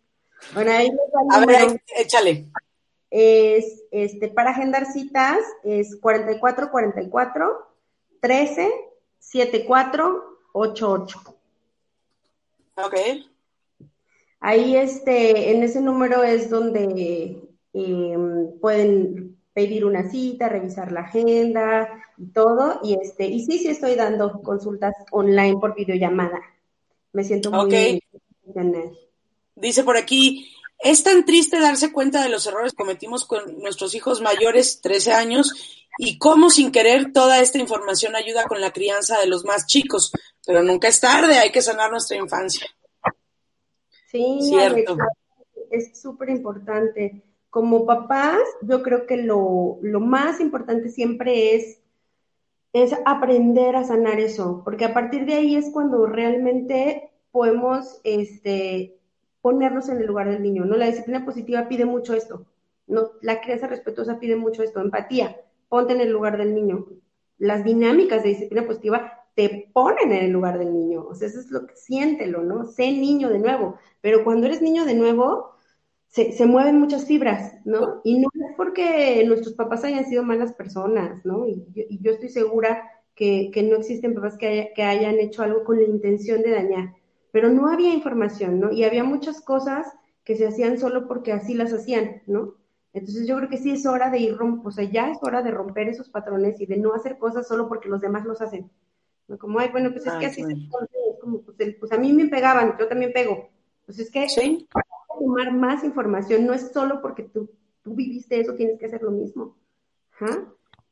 Bueno, 0.53 0.71
ahí 0.71 0.91
A 1.31 1.45
ver, 1.45 1.81
échale. 1.97 2.47
es 3.09 3.83
este 3.91 4.29
para 4.29 4.51
agendar 4.51 4.85
citas 4.85 5.39
es 5.63 5.97
44 5.99 6.71
44 6.71 7.67
13 8.21 8.71
74 9.19 10.39
88. 10.53 11.19
Ok. 12.75 12.95
Ahí 14.39 14.77
este 14.77 15.51
en 15.51 15.63
ese 15.63 15.81
número 15.81 16.23
es 16.23 16.49
donde 16.49 17.41
eh, 17.73 18.17
pueden 18.61 19.38
pedir 19.53 19.85
una 19.85 20.09
cita, 20.09 20.47
revisar 20.49 20.91
la 20.91 21.01
agenda 21.01 21.89
y 22.17 22.27
todo 22.27 22.79
y 22.83 22.97
este 23.01 23.25
y 23.25 23.45
sí 23.45 23.59
sí 23.59 23.67
estoy 23.67 23.95
dando 23.95 24.41
consultas 24.41 24.93
online 25.11 25.57
por 25.59 25.75
videollamada. 25.75 26.39
Me 27.11 27.23
siento 27.23 27.51
muy 27.51 27.65
Ok. 27.65 28.01
profesional. 28.43 28.97
Dice 29.55 29.83
por 29.83 29.97
aquí, 29.97 30.53
es 30.79 31.03
tan 31.03 31.25
triste 31.25 31.59
darse 31.59 31.91
cuenta 31.91 32.23
de 32.23 32.29
los 32.29 32.47
errores 32.47 32.71
que 32.71 32.77
cometimos 32.77 33.25
con 33.25 33.59
nuestros 33.59 33.93
hijos 33.95 34.21
mayores, 34.21 34.79
13 34.81 35.11
años, 35.11 35.51
y 35.97 36.17
cómo 36.17 36.49
sin 36.49 36.71
querer 36.71 37.11
toda 37.11 37.41
esta 37.41 37.57
información 37.57 38.15
ayuda 38.15 38.45
con 38.45 38.61
la 38.61 38.71
crianza 38.71 39.19
de 39.19 39.27
los 39.27 39.43
más 39.43 39.65
chicos. 39.65 40.13
Pero 40.45 40.63
nunca 40.63 40.87
es 40.87 41.01
tarde, 41.01 41.37
hay 41.37 41.51
que 41.51 41.61
sanar 41.61 41.91
nuestra 41.91 42.15
infancia. 42.15 42.65
Sí, 44.09 44.39
Cierto. 44.41 44.97
Es 45.69 45.99
súper 46.01 46.29
importante. 46.29 47.21
Como 47.49 47.85
papás, 47.85 48.39
yo 48.61 48.83
creo 48.83 49.05
que 49.05 49.17
lo, 49.17 49.79
lo 49.81 49.99
más 49.99 50.39
importante 50.39 50.89
siempre 50.89 51.55
es, 51.55 51.81
es 52.73 52.93
aprender 53.05 53.75
a 53.75 53.83
sanar 53.83 54.19
eso, 54.19 54.61
porque 54.63 54.85
a 54.85 54.93
partir 54.93 55.25
de 55.25 55.33
ahí 55.33 55.55
es 55.55 55.71
cuando 55.71 56.05
realmente 56.05 57.11
podemos 57.31 57.99
este, 58.03 58.99
ponernos 59.41 59.89
en 59.89 59.97
el 59.97 60.05
lugar 60.05 60.29
del 60.29 60.43
niño, 60.43 60.65
¿no? 60.65 60.75
La 60.75 60.87
disciplina 60.87 61.25
positiva 61.25 61.67
pide 61.67 61.85
mucho 61.85 62.13
esto, 62.13 62.45
¿no? 62.87 63.11
La 63.21 63.41
crianza 63.41 63.67
respetuosa 63.67 64.19
pide 64.19 64.35
mucho 64.35 64.63
esto, 64.63 64.81
empatía, 64.81 65.37
ponte 65.69 65.93
en 65.93 66.01
el 66.01 66.11
lugar 66.11 66.37
del 66.37 66.53
niño. 66.53 66.85
Las 67.37 67.63
dinámicas 67.63 68.23
de 68.23 68.29
disciplina 68.29 68.67
positiva 68.67 69.13
te 69.35 69.69
ponen 69.73 70.11
en 70.11 70.25
el 70.25 70.31
lugar 70.31 70.59
del 70.59 70.73
niño, 70.73 71.05
o 71.07 71.15
sea, 71.15 71.27
eso 71.29 71.39
es 71.39 71.49
lo 71.49 71.65
que 71.65 71.75
siéntelo, 71.75 72.43
¿no? 72.43 72.65
Sé 72.65 72.91
niño 72.91 73.29
de 73.29 73.39
nuevo, 73.39 73.77
pero 74.01 74.23
cuando 74.23 74.47
eres 74.47 74.61
niño 74.61 74.85
de 74.85 74.95
nuevo, 74.95 75.51
se, 76.09 76.31
se 76.31 76.45
mueven 76.45 76.79
muchas 76.79 77.05
fibras, 77.05 77.53
¿no? 77.65 78.01
Y 78.03 78.19
no 78.19 78.29
es 78.33 78.55
porque 78.57 79.23
nuestros 79.25 79.53
papás 79.53 79.83
hayan 79.83 80.05
sido 80.05 80.23
malas 80.23 80.53
personas, 80.53 81.23
¿no? 81.23 81.47
Y 81.47 81.65
yo, 81.73 81.83
y 81.87 82.01
yo 82.01 82.11
estoy 82.11 82.29
segura 82.29 82.89
que, 83.15 83.51
que, 83.53 83.61
no 83.63 83.77
existen 83.77 84.15
papás 84.15 84.37
que, 84.37 84.47
haya, 84.47 84.73
que 84.73 84.83
hayan 84.83 85.19
hecho 85.19 85.43
algo 85.43 85.63
con 85.63 85.77
la 85.77 85.83
intención 85.83 86.41
de 86.41 86.51
dañar, 86.51 86.95
pero 87.31 87.49
no 87.49 87.67
había 87.67 87.93
información, 87.93 88.59
¿no? 88.59 88.71
Y 88.71 88.83
había 88.83 89.03
muchas 89.03 89.41
cosas 89.41 89.87
que 90.23 90.35
se 90.35 90.47
hacían 90.47 90.79
solo 90.79 91.07
porque 91.07 91.31
así 91.31 91.53
las 91.53 91.73
hacían, 91.73 92.23
¿no? 92.25 92.55
Entonces 92.91 93.27
yo 93.27 93.37
creo 93.37 93.49
que 93.49 93.57
sí 93.57 93.69
es 93.69 93.85
hora 93.85 94.09
de 94.09 94.17
ir, 94.17 94.35
o 94.41 94.71
sea, 94.71 94.83
ya 94.85 95.11
es 95.11 95.19
hora 95.21 95.43
de 95.43 95.51
romper 95.51 95.89
esos 95.89 96.09
patrones 96.09 96.59
y 96.59 96.65
de 96.65 96.77
no 96.77 96.95
hacer 96.95 97.19
cosas 97.19 97.47
solo 97.47 97.67
porque 97.67 97.87
los 97.87 98.01
demás 98.01 98.25
los 98.25 98.41
hacen. 98.41 98.71
¿no? 99.27 99.37
Como, 99.37 99.59
ay, 99.59 99.69
bueno, 99.71 99.91
pues 99.91 100.07
es 100.07 100.13
Ay, 100.13 100.19
que 100.19 100.25
así 100.25 100.41
bueno. 100.41 100.59
se 100.59 101.19
como, 101.19 101.41
pues, 101.41 101.59
el, 101.59 101.75
pues, 101.75 101.91
a 101.91 101.99
mí 101.99 102.13
me 102.13 102.27
pegaban, 102.29 102.75
yo 102.79 102.87
también 102.87 103.13
pego. 103.13 103.49
Pues 103.85 103.99
es 103.99 104.09
que 104.09 104.27
¿Sí? 104.27 104.67
Tomar 105.17 105.51
más 105.51 105.83
información, 105.83 106.45
no 106.45 106.53
es 106.53 106.71
solo 106.71 107.01
porque 107.01 107.23
tú, 107.23 107.49
tú 107.83 107.95
viviste 107.95 108.39
eso, 108.39 108.53
tienes 108.53 108.79
que 108.79 108.85
hacer 108.85 109.01
lo 109.01 109.11
mismo. 109.11 109.57
¿Ah? 110.21 110.43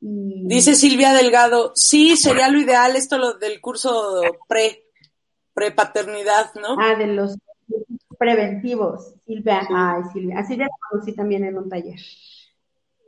Y... 0.01 0.47
Dice 0.47 0.75
Silvia 0.75 1.13
Delgado, 1.13 1.71
sí, 1.75 2.17
sería 2.17 2.49
lo 2.49 2.59
ideal 2.59 2.95
esto 2.95 3.17
lo 3.17 3.33
del 3.33 3.59
curso 3.61 4.21
pre, 4.47 4.85
prepaternidad, 5.53 6.53
¿no? 6.55 6.77
Ah, 6.79 6.95
de 6.95 7.07
los 7.07 7.37
preventivos, 8.17 9.13
Silvia. 9.25 9.61
Sí. 9.61 9.73
Ay, 9.75 10.01
Silvia. 10.13 10.39
Así 10.39 10.57
ya 10.57 10.67
conocí 10.89 11.13
también 11.13 11.43
en 11.45 11.57
un 11.57 11.69
taller. 11.69 11.99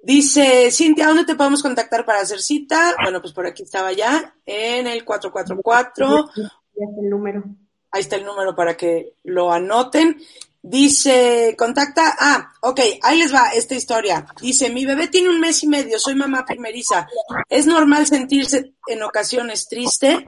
Dice, 0.01 0.71
Cintia, 0.71 1.07
¿dónde 1.07 1.25
te 1.25 1.35
podemos 1.35 1.61
contactar 1.61 2.05
para 2.05 2.21
hacer 2.21 2.39
cita? 2.39 2.95
Bueno, 3.03 3.21
pues 3.21 3.33
por 3.33 3.45
aquí 3.45 3.63
estaba 3.63 3.91
ya, 3.91 4.33
en 4.45 4.87
el 4.87 5.03
444. 5.03 6.07
Ahí 6.07 6.23
está 6.25 7.01
el 7.01 7.09
número. 7.09 7.43
Ahí 7.91 8.01
está 8.01 8.15
el 8.15 8.25
número 8.25 8.55
para 8.55 8.77
que 8.77 9.13
lo 9.23 9.51
anoten. 9.51 10.21
Dice, 10.61 11.55
contacta, 11.57 12.17
ah, 12.19 12.51
ok, 12.61 12.79
ahí 13.01 13.19
les 13.19 13.33
va 13.33 13.51
esta 13.53 13.75
historia. 13.75 14.25
Dice, 14.41 14.69
mi 14.69 14.85
bebé 14.85 15.07
tiene 15.07 15.29
un 15.29 15.39
mes 15.39 15.63
y 15.63 15.67
medio, 15.67 15.97
soy 15.99 16.15
mamá 16.15 16.45
primeriza. 16.45 17.07
Es 17.47 17.65
normal 17.65 18.05
sentirse 18.07 18.73
en 18.87 19.03
ocasiones 19.03 19.67
triste. 19.69 20.27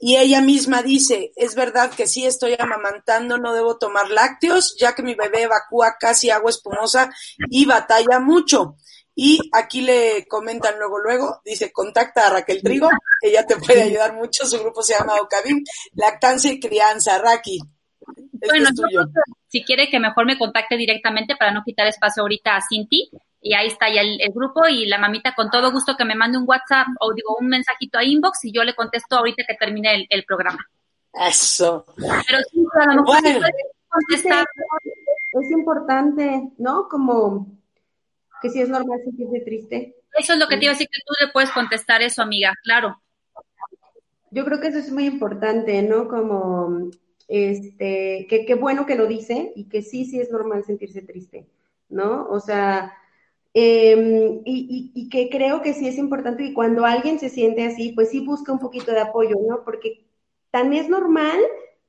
Y 0.00 0.16
ella 0.16 0.40
misma 0.40 0.82
dice, 0.82 1.32
es 1.34 1.56
verdad 1.56 1.90
que 1.90 2.06
sí 2.06 2.24
estoy 2.24 2.54
amamantando, 2.56 3.36
no 3.36 3.52
debo 3.52 3.78
tomar 3.78 4.08
lácteos, 4.10 4.76
ya 4.78 4.94
que 4.94 5.02
mi 5.02 5.16
bebé 5.16 5.42
evacúa 5.42 5.96
casi 5.98 6.30
agua 6.30 6.50
espumosa 6.50 7.10
y 7.50 7.64
batalla 7.64 8.20
mucho. 8.20 8.76
Y 9.20 9.50
aquí 9.52 9.80
le 9.80 10.28
comentan 10.28 10.78
luego, 10.78 11.00
luego, 11.00 11.40
dice, 11.44 11.72
contacta 11.72 12.28
a 12.28 12.30
Raquel 12.30 12.62
Trigo, 12.62 12.88
ella 13.20 13.44
te 13.44 13.56
puede 13.56 13.82
ayudar 13.82 14.14
mucho, 14.14 14.46
su 14.46 14.60
grupo 14.60 14.80
se 14.80 14.96
llama 14.96 15.20
Ocavim, 15.20 15.64
Lactancia 15.94 16.52
y 16.52 16.60
Crianza, 16.60 17.18
Raki. 17.18 17.58
Este 18.40 18.46
bueno, 18.46 18.68
yo, 18.92 19.00
si 19.48 19.64
quiere 19.64 19.90
que 19.90 19.98
mejor 19.98 20.24
me 20.24 20.38
contacte 20.38 20.76
directamente 20.76 21.34
para 21.34 21.50
no 21.50 21.64
quitar 21.64 21.88
espacio 21.88 22.22
ahorita 22.22 22.54
a 22.54 22.60
Cinti, 22.60 23.10
y 23.40 23.54
ahí 23.54 23.66
está 23.66 23.92
ya 23.92 24.02
el, 24.02 24.20
el, 24.20 24.30
grupo 24.32 24.68
y 24.68 24.86
la 24.86 24.98
mamita 24.98 25.34
con 25.34 25.50
todo 25.50 25.72
gusto 25.72 25.96
que 25.96 26.04
me 26.04 26.14
mande 26.14 26.38
un 26.38 26.44
WhatsApp 26.46 26.86
o 27.00 27.12
digo 27.12 27.38
un 27.40 27.48
mensajito 27.48 27.98
a 27.98 28.04
inbox 28.04 28.44
y 28.44 28.52
yo 28.52 28.62
le 28.62 28.76
contesto 28.76 29.16
ahorita 29.16 29.42
que 29.48 29.54
termine 29.54 29.96
el, 29.96 30.06
el 30.10 30.24
programa. 30.24 30.64
Eso. 31.12 31.86
Pero 31.96 32.38
sí, 32.52 32.64
a 32.80 32.94
lo 32.94 33.02
mejor 33.02 33.20
bueno. 33.20 33.46
contestar. 33.88 34.46
Es 35.32 35.50
importante, 35.50 36.52
¿no? 36.58 36.88
Como 36.88 37.57
que 38.40 38.50
si 38.50 38.60
es 38.60 38.68
normal 38.68 39.00
sentirse 39.04 39.40
triste. 39.40 39.96
Eso 40.16 40.32
es 40.32 40.38
lo 40.38 40.48
que 40.48 40.56
te 40.56 40.64
iba 40.64 40.72
a 40.72 40.74
decir, 40.74 40.88
que 40.88 41.00
tú 41.06 41.14
le 41.24 41.32
puedes 41.32 41.50
contestar 41.50 42.02
eso, 42.02 42.22
amiga, 42.22 42.54
claro. 42.62 43.00
Yo 44.30 44.44
creo 44.44 44.60
que 44.60 44.68
eso 44.68 44.78
es 44.78 44.90
muy 44.90 45.06
importante, 45.06 45.82
¿no? 45.82 46.08
Como, 46.08 46.90
este, 47.28 48.26
que 48.28 48.44
qué 48.46 48.54
bueno 48.54 48.86
que 48.86 48.96
lo 48.96 49.06
dice 49.06 49.52
y 49.54 49.64
que 49.68 49.82
sí, 49.82 50.04
sí 50.04 50.20
es 50.20 50.30
normal 50.30 50.64
sentirse 50.64 51.02
triste, 51.02 51.46
¿no? 51.88 52.28
O 52.28 52.40
sea, 52.40 52.94
eh, 53.54 54.40
y, 54.44 54.92
y, 54.94 55.00
y, 55.00 55.08
que 55.08 55.30
creo 55.30 55.62
que 55.62 55.74
sí 55.74 55.88
es 55.88 55.96
importante 55.96 56.44
y 56.44 56.52
cuando 56.52 56.84
alguien 56.84 57.18
se 57.18 57.30
siente 57.30 57.64
así, 57.64 57.92
pues 57.92 58.10
sí 58.10 58.20
busca 58.20 58.52
un 58.52 58.58
poquito 58.58 58.92
de 58.92 59.00
apoyo, 59.00 59.36
¿no? 59.48 59.64
Porque 59.64 60.04
tan 60.50 60.72
es 60.72 60.88
normal 60.88 61.40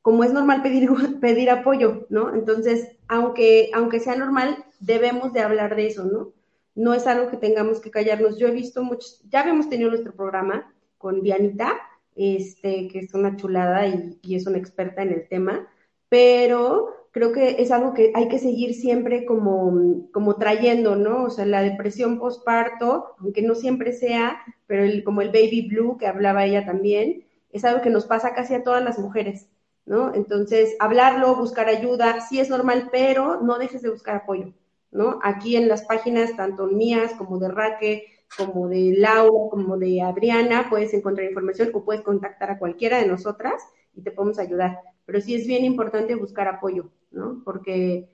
como 0.02 0.24
es 0.24 0.34
normal 0.34 0.62
pedir, 0.62 0.90
pedir 1.22 1.50
apoyo, 1.50 2.08
¿no? 2.10 2.34
Entonces, 2.34 2.98
aunque, 3.08 3.70
aunque 3.74 4.00
sea 4.00 4.16
normal, 4.16 4.66
debemos 4.80 5.34
de 5.34 5.42
hablar 5.42 5.76
de 5.76 5.88
eso, 5.88 6.06
¿no? 6.06 6.32
No 6.80 6.94
es 6.94 7.08
algo 7.08 7.30
que 7.30 7.38
tengamos 7.38 7.82
que 7.82 7.92
callarnos. 7.92 8.38
Yo 8.38 8.48
he 8.48 8.52
visto 8.52 8.84
muchos, 8.84 9.22
ya 9.30 9.42
habíamos 9.42 9.68
tenido 9.68 9.90
nuestro 9.90 10.14
programa 10.14 10.74
con 10.98 11.22
Dianita, 11.22 11.74
este, 12.16 12.88
que 12.88 13.00
es 13.00 13.14
una 13.14 13.36
chulada 13.36 13.86
y, 13.88 14.18
y 14.22 14.36
es 14.36 14.48
una 14.48 14.58
experta 14.58 15.02
en 15.02 15.12
el 15.12 15.28
tema, 15.28 15.68
pero 16.08 17.00
creo 17.12 17.34
que 17.34 17.62
es 17.62 17.72
algo 17.72 17.94
que 17.94 18.12
hay 18.16 18.30
que 18.30 18.40
seguir 18.40 18.74
siempre 18.74 19.26
como, 19.26 20.10
como 20.14 20.38
trayendo, 20.38 20.96
¿no? 20.96 21.26
O 21.26 21.30
sea, 21.30 21.46
la 21.46 21.62
depresión 21.62 22.18
postparto, 22.18 23.16
aunque 23.20 23.42
no 23.42 23.56
siempre 23.56 23.92
sea, 23.92 24.42
pero 24.66 24.84
el, 24.84 25.04
como 25.04 25.22
el 25.22 25.30
baby 25.32 25.68
blue 25.68 25.98
que 25.98 26.08
hablaba 26.08 26.46
ella 26.46 26.66
también, 26.66 27.26
es 27.52 27.66
algo 27.66 27.82
que 27.82 27.90
nos 27.90 28.06
pasa 28.06 28.34
casi 28.34 28.54
a 28.54 28.64
todas 28.64 28.84
las 28.84 29.00
mujeres, 29.00 29.50
¿no? 29.86 30.14
Entonces, 30.14 30.78
hablarlo, 30.80 31.36
buscar 31.36 31.68
ayuda, 31.68 32.22
sí 32.22 32.40
es 32.40 32.50
normal, 32.50 32.90
pero 32.92 33.42
no 33.42 33.58
dejes 33.58 33.82
de 33.82 33.90
buscar 33.90 34.16
apoyo, 34.16 34.54
¿no? 34.92 35.20
Aquí 35.24 35.56
en 35.56 35.68
las 35.68 35.84
páginas, 35.84 36.36
tanto 36.36 36.68
mías 36.68 37.14
como 37.18 37.40
de 37.40 37.50
Raque, 37.50 38.20
como 38.38 38.68
de 38.68 38.96
Laura, 38.98 39.50
como 39.50 39.78
de 39.78 40.02
Adriana, 40.02 40.68
puedes 40.70 40.94
encontrar 40.94 41.28
información 41.28 41.72
o 41.74 41.84
puedes 41.84 42.02
contactar 42.02 42.52
a 42.52 42.60
cualquiera 42.60 42.98
de 42.98 43.08
nosotras 43.08 43.62
y 43.94 44.02
te 44.02 44.12
podemos 44.12 44.40
ayudar. 44.40 44.80
Pero 45.06 45.22
sí 45.22 45.36
es 45.36 45.48
bien 45.48 45.66
importante 45.66 46.16
buscar 46.16 46.48
apoyo, 46.48 46.92
¿no? 47.12 47.42
Porque, 47.44 48.10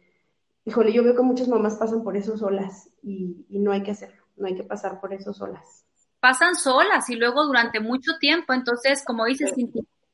híjole, 0.64 0.94
yo 0.94 1.04
veo 1.04 1.16
que 1.16 1.22
muchas 1.22 1.48
mamás 1.48 1.76
pasan 1.76 2.04
por 2.04 2.16
eso 2.16 2.38
solas 2.38 2.90
y, 3.02 3.46
no 3.50 3.72
hay 3.72 3.84
que 3.84 3.92
hacerlo, 3.92 4.24
no 4.38 4.48
hay 4.48 4.56
que 4.56 4.64
pasar 4.64 5.00
por 5.02 5.14
eso 5.14 5.34
solas. 5.34 5.86
Pasan 6.20 6.56
solas 6.56 7.10
y 7.10 7.16
luego 7.16 7.46
durante 7.46 7.80
mucho 7.80 8.14
tiempo, 8.20 8.54
entonces, 8.54 9.04
como 9.06 9.26
dices, 9.26 9.54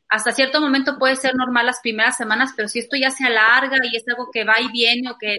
hasta 0.10 0.34
cierto 0.34 0.60
momento 0.60 0.98
puede 0.98 1.16
ser 1.16 1.36
normal 1.36 1.68
las 1.68 1.80
primeras 1.80 2.18
semanas, 2.18 2.52
pero 2.56 2.68
si 2.68 2.80
esto 2.80 2.98
ya 2.98 3.12
se 3.12 3.24
alarga 3.24 3.78
y 3.84 3.96
es 3.96 4.04
algo 4.10 4.30
que 4.32 4.44
va 4.44 4.60
y 4.60 4.70
viene 4.72 5.10
o 5.10 5.18
que 5.18 5.38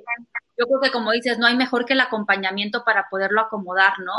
yo 0.62 0.68
creo 0.68 0.80
que 0.80 0.92
como 0.92 1.10
dices, 1.10 1.38
no 1.38 1.46
hay 1.46 1.56
mejor 1.56 1.84
que 1.84 1.94
el 1.94 2.00
acompañamiento 2.00 2.84
para 2.84 3.08
poderlo 3.10 3.40
acomodar, 3.40 3.98
¿no? 3.98 4.12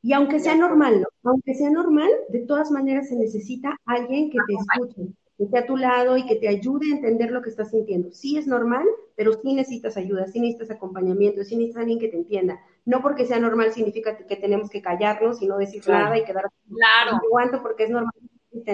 Y 0.00 0.12
aunque 0.12 0.38
sea 0.38 0.54
normal, 0.54 1.00
¿no? 1.00 1.30
Aunque 1.30 1.54
sea 1.54 1.70
normal, 1.70 2.10
de 2.28 2.40
todas 2.40 2.70
maneras 2.70 3.08
se 3.08 3.16
necesita 3.16 3.74
alguien 3.86 4.30
que 4.30 4.38
te 4.46 4.54
escuche, 4.54 5.12
que 5.36 5.44
esté 5.44 5.58
a 5.58 5.66
tu 5.66 5.76
lado 5.76 6.16
y 6.16 6.26
que 6.26 6.36
te 6.36 6.46
ayude 6.46 6.92
a 6.92 6.96
entender 6.96 7.30
lo 7.30 7.42
que 7.42 7.48
estás 7.48 7.70
sintiendo. 7.70 8.12
Sí 8.12 8.36
es 8.36 8.46
normal, 8.46 8.86
pero 9.16 9.32
sí 9.32 9.54
necesitas 9.54 9.96
ayuda, 9.96 10.26
sí 10.26 10.40
necesitas 10.40 10.70
acompañamiento, 10.70 11.42
sí 11.42 11.56
necesitas 11.56 11.80
alguien 11.80 11.98
que 11.98 12.08
te 12.08 12.18
entienda. 12.18 12.60
No 12.84 13.00
porque 13.00 13.26
sea 13.26 13.40
normal 13.40 13.72
significa 13.72 14.16
que 14.16 14.36
tenemos 14.36 14.68
que 14.68 14.82
callarnos 14.82 15.40
y 15.40 15.46
no 15.46 15.56
decir 15.56 15.82
nada 15.88 16.16
y 16.18 16.24
quedar 16.24 16.44
claro. 16.68 17.16
aguanto 17.16 17.62
porque 17.62 17.84
es 17.84 17.90
normal. 17.90 18.12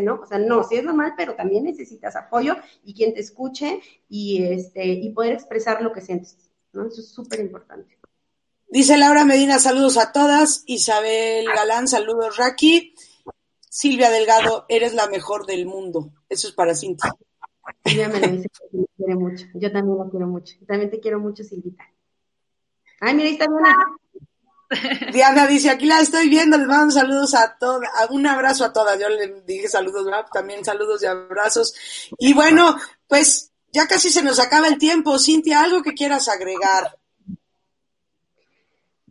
¿no? 0.03 0.21
O 0.23 0.27
sea, 0.27 0.39
no, 0.39 0.63
sí 0.65 0.77
es 0.77 0.85
normal, 0.85 1.15
pero 1.17 1.35
también 1.35 1.65
necesitas 1.65 2.17
apoyo 2.17 2.57
y 2.85 2.95
quien 2.95 3.15
te 3.15 3.21
escuche 3.21 3.81
y, 4.09 4.45
este, 4.45 4.85
y 4.87 5.11
poder 5.13 5.33
expresar 5.33 5.83
lo 5.83 5.93
que 5.93 6.01
sientes, 6.01 6.50
¿no? 6.73 6.87
Eso 6.87 7.01
es 7.01 7.09
súper 7.11 7.41
importante. 7.41 7.99
Dice 8.69 8.97
Laura 8.97 9.25
Medina, 9.25 9.59
saludos 9.59 9.97
a 9.97 10.13
todas. 10.13 10.63
Isabel 10.67 11.47
Galán, 11.47 11.89
saludos 11.89 12.37
Raki. 12.37 12.95
Silvia 13.69 14.11
Delgado, 14.11 14.67
eres 14.69 14.95
la 14.95 15.09
mejor 15.09 15.47
del 15.47 15.67
mundo. 15.67 16.13
Eso 16.29 16.49
es 16.49 16.55
para 16.55 16.75
Cintia. 16.75 17.13
Silvia 17.85 18.09
me 18.09 18.21
lo 18.21 18.29
dice 18.29 18.49
que 18.49 18.79
me 18.79 18.87
quiere 18.97 19.15
mucho. 19.17 19.47
Yo 19.55 19.73
también 19.73 19.99
la 19.99 20.09
quiero 20.11 20.27
mucho. 20.27 20.55
también 20.67 20.91
te 20.91 21.01
quiero 21.01 21.19
mucho, 21.19 21.43
Silvita. 21.43 21.85
Ay, 23.01 23.15
mira, 23.15 23.29
ahí 23.29 23.35
está 23.35 23.47
Diana. 23.47 23.97
Diana 25.13 25.47
dice, 25.47 25.71
aquí 25.71 25.87
la 25.87 26.01
estoy 26.01 26.29
viendo, 26.29 26.57
les 26.57 26.67
mando 26.67 26.93
saludos 26.93 27.35
a 27.35 27.57
todas, 27.59 27.91
un 28.11 28.27
abrazo 28.27 28.65
a 28.65 28.73
todas, 28.73 28.99
yo 29.01 29.09
le 29.09 29.43
dije 29.45 29.67
saludos, 29.69 30.07
también 30.33 30.65
saludos 30.65 31.03
y 31.03 31.07
abrazos. 31.07 31.75
Y 32.19 32.35
bueno, 32.35 32.77
pues 33.09 33.50
ya 33.73 33.87
casi 33.87 34.11
se 34.11 34.23
nos 34.23 34.41
acaba 34.41 34.69
el 34.69 34.79
tiempo. 34.79 35.19
Cintia, 35.19 35.63
¿algo 35.63 35.83
que 35.83 35.95
quieras 35.95 36.29
agregar? 36.29 36.97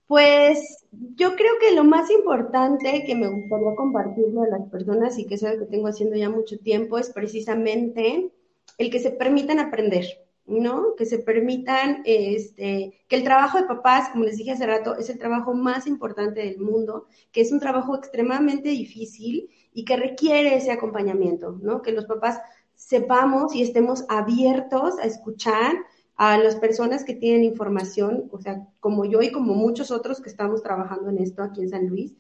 Pues 0.07 0.79
yo 0.91 1.35
creo 1.35 1.53
que 1.59 1.71
lo 1.75 1.83
más 1.83 2.09
importante 2.09 3.03
que 3.05 3.15
me 3.15 3.29
gustaría 3.29 3.75
compartirle 3.75 4.41
a 4.41 4.57
las 4.57 4.69
personas 4.69 5.17
y 5.19 5.25
que 5.25 5.35
es 5.35 5.43
algo 5.43 5.65
que 5.65 5.71
tengo 5.71 5.87
haciendo 5.87 6.15
ya 6.15 6.29
mucho 6.29 6.57
tiempo 6.57 6.97
es 6.97 7.11
precisamente 7.11 8.31
el 8.79 8.89
que 8.89 8.99
se 8.99 9.11
permitan 9.11 9.59
aprender, 9.59 10.05
¿no? 10.47 10.95
Que 10.95 11.05
se 11.05 11.19
permitan, 11.19 12.01
este, 12.05 13.03
que 13.07 13.15
el 13.15 13.23
trabajo 13.23 13.59
de 13.59 13.67
papás, 13.67 14.09
como 14.09 14.23
les 14.23 14.37
dije 14.37 14.51
hace 14.51 14.65
rato, 14.65 14.97
es 14.97 15.09
el 15.09 15.19
trabajo 15.19 15.53
más 15.53 15.85
importante 15.85 16.41
del 16.41 16.59
mundo, 16.59 17.05
que 17.31 17.41
es 17.41 17.51
un 17.51 17.59
trabajo 17.59 17.95
extremadamente 17.95 18.69
difícil 18.69 19.49
y 19.73 19.85
que 19.85 19.95
requiere 19.95 20.55
ese 20.55 20.71
acompañamiento, 20.71 21.59
¿no? 21.61 21.83
Que 21.83 21.91
los 21.91 22.05
papás 22.05 22.39
sepamos 22.79 23.53
y 23.53 23.61
estemos 23.61 24.05
abiertos 24.07 24.97
a 24.99 25.03
escuchar, 25.03 25.75
a 26.15 26.37
las 26.37 26.55
personas 26.57 27.05
que 27.05 27.13
tienen 27.13 27.45
información, 27.45 28.29
o 28.31 28.41
sea, 28.41 28.67
como 28.81 29.05
yo 29.05 29.21
y 29.21 29.31
como 29.31 29.53
muchos 29.53 29.89
otros 29.89 30.19
que 30.19 30.29
estamos 30.29 30.61
trabajando 30.61 31.09
en 31.09 31.17
esto 31.17 31.43
aquí 31.43 31.61
en 31.61 31.69
San 31.69 31.87
Luis. 31.87 32.13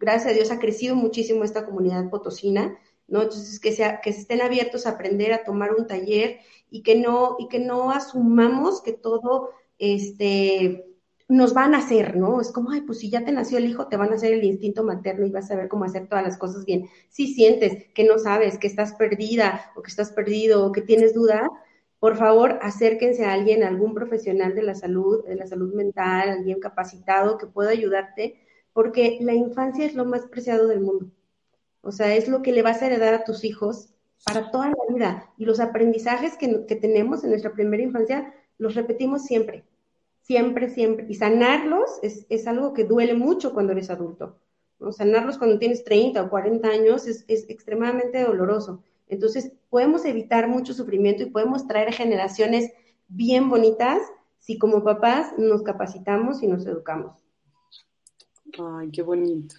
Gracias 0.00 0.32
a 0.32 0.34
Dios 0.34 0.50
ha 0.50 0.58
crecido 0.58 0.96
muchísimo 0.96 1.44
esta 1.44 1.64
comunidad 1.64 2.10
potosina, 2.10 2.76
¿no? 3.06 3.22
Entonces, 3.22 3.60
que, 3.60 3.70
sea, 3.70 4.00
que 4.00 4.10
estén 4.10 4.40
abiertos 4.40 4.84
a 4.84 4.90
aprender 4.90 5.32
a 5.32 5.44
tomar 5.44 5.74
un 5.76 5.86
taller 5.86 6.40
y 6.70 6.82
que 6.82 6.96
no, 6.96 7.36
y 7.38 7.46
que 7.46 7.60
no 7.60 7.92
asumamos 7.92 8.80
que 8.82 8.94
todo, 8.94 9.50
este, 9.78 10.89
nos 11.30 11.54
van 11.54 11.74
a 11.74 11.78
hacer, 11.78 12.16
¿no? 12.16 12.40
Es 12.40 12.52
como, 12.52 12.72
ay, 12.72 12.82
pues 12.82 12.98
si 12.98 13.08
ya 13.08 13.24
te 13.24 13.32
nació 13.32 13.58
el 13.58 13.66
hijo, 13.66 13.86
te 13.86 13.96
van 13.96 14.10
a 14.10 14.16
hacer 14.16 14.32
el 14.32 14.44
instinto 14.44 14.84
materno 14.84 15.24
y 15.24 15.30
vas 15.30 15.46
a 15.46 15.48
saber 15.54 15.68
cómo 15.68 15.84
hacer 15.84 16.08
todas 16.08 16.24
las 16.24 16.36
cosas 16.36 16.64
bien. 16.64 16.88
Si 17.08 17.28
sientes 17.34 17.86
que 17.94 18.04
no 18.04 18.18
sabes, 18.18 18.58
que 18.58 18.66
estás 18.66 18.94
perdida 18.94 19.72
o 19.76 19.82
que 19.82 19.90
estás 19.90 20.12
perdido 20.12 20.66
o 20.66 20.72
que 20.72 20.82
tienes 20.82 21.14
duda, 21.14 21.48
por 22.00 22.16
favor, 22.16 22.58
acérquense 22.62 23.24
a 23.24 23.32
alguien, 23.32 23.62
algún 23.62 23.94
profesional 23.94 24.54
de 24.54 24.62
la 24.62 24.74
salud, 24.74 25.24
de 25.24 25.36
la 25.36 25.46
salud 25.46 25.72
mental, 25.74 26.30
alguien 26.30 26.58
capacitado 26.58 27.38
que 27.38 27.46
pueda 27.46 27.70
ayudarte, 27.70 28.40
porque 28.72 29.18
la 29.20 29.34
infancia 29.34 29.86
es 29.86 29.94
lo 29.94 30.04
más 30.04 30.26
preciado 30.26 30.66
del 30.66 30.80
mundo. 30.80 31.10
O 31.82 31.92
sea, 31.92 32.14
es 32.14 32.28
lo 32.28 32.42
que 32.42 32.52
le 32.52 32.62
vas 32.62 32.82
a 32.82 32.86
heredar 32.86 33.14
a 33.14 33.24
tus 33.24 33.44
hijos 33.44 33.94
para 34.24 34.50
toda 34.50 34.68
la 34.68 34.94
vida. 34.94 35.30
Y 35.36 35.44
los 35.44 35.60
aprendizajes 35.60 36.36
que, 36.36 36.48
tenemos 36.76 37.22
en 37.22 37.30
nuestra 37.30 37.52
primera 37.52 37.82
infancia 37.82 38.34
los 38.58 38.74
repetimos 38.74 39.24
siempre, 39.24 39.64
siempre, 40.30 40.70
siempre. 40.70 41.06
Y 41.08 41.16
sanarlos 41.16 41.90
es, 42.02 42.46
algo 42.46 42.72
que 42.72 42.84
duele 42.84 43.14
mucho 43.14 43.52
cuando 43.52 43.72
eres 43.72 43.90
adulto. 43.90 44.38
Sanarlos 44.92 45.38
cuando 45.38 45.58
tienes 45.58 45.82
30 45.82 46.22
o 46.22 46.30
40 46.30 46.68
años 46.68 47.08
es, 47.08 47.24
es 47.26 47.50
extremadamente 47.50 48.22
doloroso. 48.22 48.80
Entonces, 49.08 49.50
podemos 49.70 50.04
evitar 50.04 50.46
mucho 50.46 50.72
sufrimiento 50.72 51.24
y 51.24 51.30
podemos 51.30 51.66
traer 51.66 51.92
generaciones 51.92 52.70
bien 53.08 53.50
bonitas 53.50 54.00
si 54.38 54.56
como 54.56 54.84
papás 54.84 55.32
nos 55.36 55.64
capacitamos 55.64 56.44
y 56.44 56.46
nos 56.46 56.64
educamos. 56.64 57.16
Ay, 58.56 58.88
qué 58.92 59.02
bonito. 59.02 59.56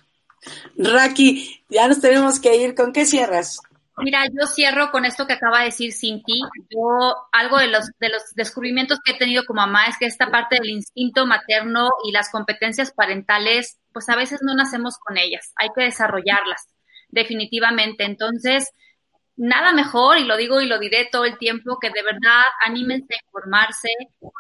Raki, 0.78 1.64
ya 1.70 1.90
nos 1.90 2.00
tenemos 2.00 2.40
que 2.40 2.56
ir. 2.56 2.76
¿Con 2.76 2.94
qué 2.94 3.06
cierras? 3.06 3.60
Mira, 3.98 4.26
yo 4.26 4.48
cierro 4.48 4.90
con 4.90 5.06
esto 5.06 5.28
que 5.28 5.34
acaba 5.34 5.60
de 5.60 5.66
decir 5.66 5.92
Cinti. 5.94 6.42
Yo, 6.70 7.16
algo 7.32 7.58
de 7.58 7.68
los, 7.68 7.90
de 8.00 8.10
los 8.10 8.24
descubrimientos 8.36 9.00
que 9.04 9.12
he 9.12 9.18
tenido 9.18 9.44
como 9.46 9.62
mamá 9.62 9.86
es 9.88 9.98
que 9.98 10.06
esta 10.06 10.32
parte 10.32 10.58
del 10.60 10.70
instinto 10.70 11.26
materno 11.28 11.90
y 12.06 12.12
las 12.12 12.32
competencias 12.32 12.92
parentales, 12.92 13.80
pues 13.94 14.08
a 14.10 14.16
veces 14.16 14.40
no 14.44 14.56
nacemos 14.56 14.98
con 14.98 15.18
ellas. 15.18 15.52
Hay 15.56 15.70
que 15.76 15.84
desarrollarlas, 15.84 16.68
definitivamente. 17.10 18.06
Entonces, 18.06 18.72
nada 19.36 19.74
mejor, 19.74 20.18
y 20.18 20.26
lo 20.26 20.38
digo 20.38 20.62
y 20.62 20.68
lo 20.68 20.80
diré 20.80 21.10
todo 21.12 21.26
el 21.26 21.38
tiempo, 21.38 21.78
que 21.80 21.90
de 21.90 22.04
verdad 22.04 22.44
anímense 22.66 23.14
a 23.14 23.26
informarse, 23.26 23.90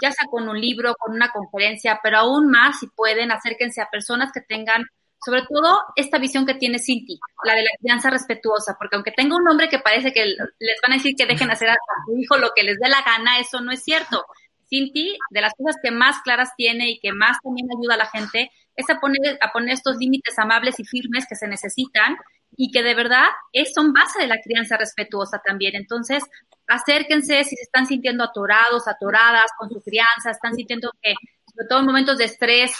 ya 0.01 0.11
sea 0.11 0.27
con 0.27 0.47
un 0.47 0.59
libro, 0.59 0.95
con 0.95 1.13
una 1.15 1.31
conferencia, 1.31 1.99
pero 2.01 2.19
aún 2.19 2.49
más, 2.49 2.79
si 2.79 2.87
pueden, 2.87 3.31
acérquense 3.31 3.81
a 3.81 3.89
personas 3.89 4.31
que 4.31 4.41
tengan, 4.41 4.85
sobre 5.23 5.43
todo, 5.43 5.79
esta 5.95 6.17
visión 6.17 6.45
que 6.45 6.55
tiene 6.55 6.79
Cinti, 6.79 7.19
la 7.43 7.53
de 7.53 7.63
la 7.63 7.69
crianza 7.79 8.09
respetuosa, 8.09 8.75
porque 8.79 8.95
aunque 8.95 9.11
tenga 9.11 9.35
un 9.35 9.43
nombre 9.43 9.69
que 9.69 9.79
parece 9.79 10.11
que 10.11 10.25
les 10.25 10.77
van 10.81 10.93
a 10.93 10.95
decir 10.95 11.15
que 11.15 11.27
dejen 11.27 11.51
hacer 11.51 11.69
a 11.69 11.77
su 12.05 12.17
hijo 12.17 12.37
lo 12.37 12.51
que 12.55 12.63
les 12.63 12.79
dé 12.79 12.89
la 12.89 13.03
gana, 13.03 13.39
eso 13.39 13.61
no 13.61 13.71
es 13.71 13.83
cierto. 13.83 14.25
Cinti, 14.67 15.17
de 15.29 15.41
las 15.41 15.53
cosas 15.53 15.75
que 15.83 15.91
más 15.91 16.21
claras 16.23 16.55
tiene 16.55 16.89
y 16.89 16.99
que 16.99 17.11
más 17.11 17.37
también 17.43 17.67
ayuda 17.77 17.95
a 17.95 17.97
la 17.97 18.07
gente, 18.07 18.51
es 18.75 18.89
a 18.89 18.99
poner, 18.99 19.37
a 19.41 19.51
poner 19.51 19.73
estos 19.73 19.97
límites 19.97 20.39
amables 20.39 20.79
y 20.79 20.85
firmes 20.85 21.27
que 21.27 21.35
se 21.35 21.47
necesitan 21.47 22.17
y 22.57 22.71
que 22.71 22.81
de 22.81 22.95
verdad 22.95 23.27
son 23.73 23.93
base 23.93 24.19
de 24.21 24.27
la 24.27 24.41
crianza 24.41 24.77
respetuosa 24.77 25.41
también. 25.45 25.75
Entonces, 25.75 26.23
acérquense 26.67 27.43
si 27.43 27.55
se 27.55 27.63
están 27.63 27.85
sintiendo 27.85 28.23
atorados, 28.23 28.87
atoradas 28.87 29.51
con 29.57 29.69
su 29.69 29.81
crianza, 29.81 30.31
están 30.31 30.55
sintiendo 30.55 30.91
que, 31.01 31.13
sobre 31.53 31.67
todo 31.67 31.79
en 31.79 31.85
momentos 31.85 32.17
de 32.17 32.25
estrés, 32.25 32.73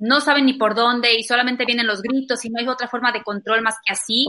no 0.00 0.20
saben 0.20 0.46
ni 0.46 0.54
por 0.54 0.74
dónde 0.74 1.14
y 1.14 1.22
solamente 1.22 1.64
vienen 1.64 1.86
los 1.86 2.02
gritos 2.02 2.44
y 2.44 2.50
no 2.50 2.58
hay 2.58 2.66
otra 2.66 2.88
forma 2.88 3.12
de 3.12 3.22
control 3.22 3.62
más 3.62 3.76
que 3.86 3.92
así, 3.92 4.26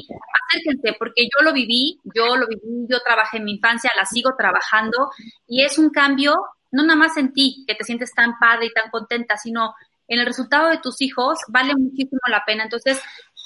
acérquense, 0.50 0.96
porque 1.00 1.24
yo 1.24 1.44
lo 1.44 1.52
viví, 1.54 2.00
yo 2.16 2.38
lo 2.38 2.46
viví, 2.48 2.86
yo 2.88 3.00
trabajé 3.00 3.38
en 3.38 3.46
mi 3.46 3.54
infancia, 3.54 3.90
la 3.96 4.06
sigo 4.06 4.36
trabajando 4.38 5.10
y 5.48 5.64
es 5.64 5.80
un 5.80 5.90
cambio 5.90 6.36
no 6.72 6.84
nada 6.84 6.98
más 6.98 7.18
en 7.18 7.34
ti, 7.34 7.64
que 7.68 7.76
te 7.76 7.84
sientes 7.84 8.14
tan 8.14 8.40
padre 8.40 8.68
y 8.68 8.74
tan 8.74 8.90
contenta, 8.90 9.38
sino 9.38 9.76
en 10.08 10.20
el 10.20 10.26
resultado 10.26 10.70
de 10.70 10.80
tus 10.80 11.02
hijos, 11.02 11.40
vale 11.50 11.74
muchísimo 11.76 12.20
la 12.30 12.44
pena. 12.46 12.64
Entonces, 12.64 13.02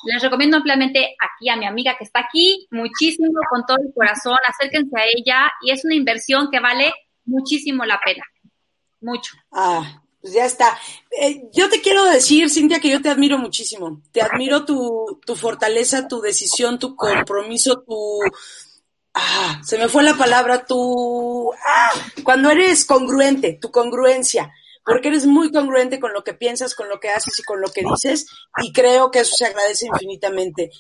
les 0.06 0.22
recomiendo 0.22 0.58
ampliamente 0.58 1.16
aquí 1.20 1.50
a 1.50 1.56
mi 1.56 1.66
amiga 1.66 1.96
que 1.98 2.04
está 2.04 2.22
aquí, 2.22 2.68
muchísimo, 2.72 3.40
con 3.50 3.66
todo 3.66 3.78
el 3.78 3.94
corazón, 3.94 4.38
acérquense 4.48 5.00
a 5.00 5.06
ella 5.06 5.52
y 5.62 5.72
es 5.72 5.84
una 5.86 5.96
inversión 5.96 6.50
que 6.52 6.60
vale 6.60 6.94
muchísimo 7.26 7.86
la 7.86 8.00
pena. 8.04 8.24
Mucho. 9.02 9.36
Ah, 9.52 10.02
pues 10.26 10.34
ya 10.34 10.46
está. 10.46 10.76
Eh, 11.22 11.44
yo 11.54 11.70
te 11.70 11.82
quiero 11.82 12.04
decir, 12.06 12.50
Cintia, 12.50 12.80
que 12.80 12.90
yo 12.90 13.00
te 13.00 13.10
admiro 13.10 13.38
muchísimo. 13.38 14.02
Te 14.12 14.24
admiro 14.24 14.66
tu, 14.66 15.20
tu 15.24 15.36
fortaleza, 15.36 16.08
tu 16.08 16.20
decisión, 16.20 16.80
tu 16.80 16.96
compromiso, 16.96 17.84
tu, 17.84 18.22
ah, 19.14 19.62
se 19.64 19.78
me 19.78 19.88
fue 19.88 20.02
la 20.02 20.16
palabra, 20.16 20.66
tu, 20.66 21.52
ah, 21.54 21.92
cuando 22.24 22.50
eres 22.50 22.86
congruente, 22.86 23.60
tu 23.62 23.70
congruencia, 23.70 24.52
porque 24.84 25.10
eres 25.10 25.28
muy 25.28 25.52
congruente 25.52 26.00
con 26.00 26.12
lo 26.12 26.24
que 26.24 26.34
piensas, 26.34 26.74
con 26.74 26.90
lo 26.90 27.00
que 27.00 27.10
haces 27.10 27.38
y 27.38 27.44
con 27.44 27.62
lo 27.62 27.68
que 27.68 27.84
dices, 27.84 28.26
y 28.64 28.74
creo 28.74 29.12
que 29.12 29.20
eso 29.20 29.36
se 29.36 29.46
agradece 29.46 29.86
infinitamente. 29.86 30.72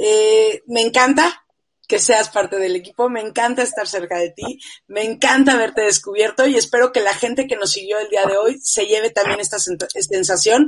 Eh, 0.00 0.62
me 0.66 0.80
encanta 0.80 1.43
que 1.86 1.98
seas 1.98 2.30
parte 2.30 2.56
del 2.56 2.76
equipo, 2.76 3.08
me 3.08 3.20
encanta 3.20 3.62
estar 3.62 3.86
cerca 3.86 4.18
de 4.18 4.30
ti, 4.30 4.60
me 4.86 5.02
encanta 5.04 5.52
haberte 5.52 5.82
descubierto 5.82 6.46
y 6.46 6.56
espero 6.56 6.92
que 6.92 7.00
la 7.00 7.14
gente 7.14 7.46
que 7.46 7.56
nos 7.56 7.72
siguió 7.72 7.98
el 7.98 8.08
día 8.08 8.26
de 8.26 8.36
hoy 8.36 8.58
se 8.62 8.86
lleve 8.86 9.10
también 9.10 9.40
esta 9.40 9.58
sensación 9.58 10.66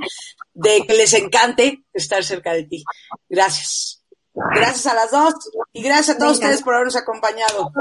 de 0.54 0.82
que 0.86 0.94
les 0.94 1.12
encante 1.14 1.84
estar 1.92 2.24
cerca 2.24 2.52
de 2.52 2.64
ti. 2.64 2.84
Gracias. 3.28 4.02
Gracias 4.34 4.86
a 4.86 4.94
las 4.94 5.10
dos 5.10 5.34
y 5.72 5.82
gracias 5.82 6.16
a 6.16 6.18
todos 6.18 6.34
ustedes 6.34 6.62
por 6.62 6.74
habernos 6.74 6.96
acompañado. 6.96 7.72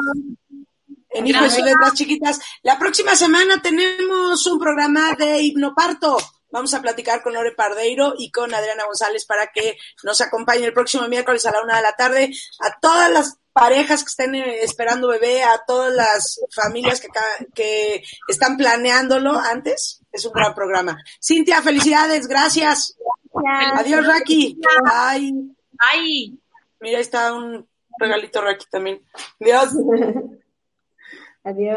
En 1.09 1.27
Hijo 1.27 1.45
y 1.45 1.61
letras 1.61 1.93
chiquitas. 1.93 2.39
La 2.63 2.79
próxima 2.79 3.15
semana 3.15 3.61
tenemos 3.61 4.45
un 4.47 4.59
programa 4.59 5.13
de 5.17 5.41
hipnoparto. 5.41 6.17
Vamos 6.55 6.73
a 6.73 6.81
platicar 6.81 7.21
con 7.21 7.33
Lore 7.33 7.51
Pardeiro 7.51 8.13
y 8.17 8.31
con 8.31 8.53
Adriana 8.53 8.85
González 8.85 9.25
para 9.25 9.47
que 9.47 9.77
nos 10.03 10.21
acompañe 10.21 10.63
el 10.63 10.71
próximo 10.71 11.05
miércoles 11.09 11.45
a 11.45 11.51
la 11.51 11.61
una 11.61 11.75
de 11.75 11.81
la 11.81 11.91
tarde. 11.97 12.31
A 12.61 12.79
todas 12.79 13.11
las 13.11 13.37
parejas 13.51 14.05
que 14.05 14.07
estén 14.07 14.35
eh, 14.35 14.63
esperando 14.63 15.09
bebé, 15.09 15.43
a 15.43 15.65
todas 15.67 15.93
las 15.93 16.39
familias 16.55 17.01
que, 17.01 17.09
que 17.53 18.05
están 18.29 18.55
planeándolo 18.55 19.37
antes. 19.37 20.01
Es 20.13 20.23
un 20.23 20.31
gran 20.31 20.55
programa. 20.55 20.97
Cintia, 21.21 21.61
felicidades, 21.61 22.25
gracias. 22.25 22.97
Adiós, 23.73 24.07
Raki. 24.07 24.57
Bye. 24.81 25.33
Bye. 25.73 26.39
Mira, 26.79 26.99
ahí 26.99 27.01
está 27.01 27.33
un 27.33 27.67
regalito 27.99 28.39
Raki 28.39 28.65
también. 28.71 29.01
Adiós. 29.41 29.73
Adiós. 31.43 31.73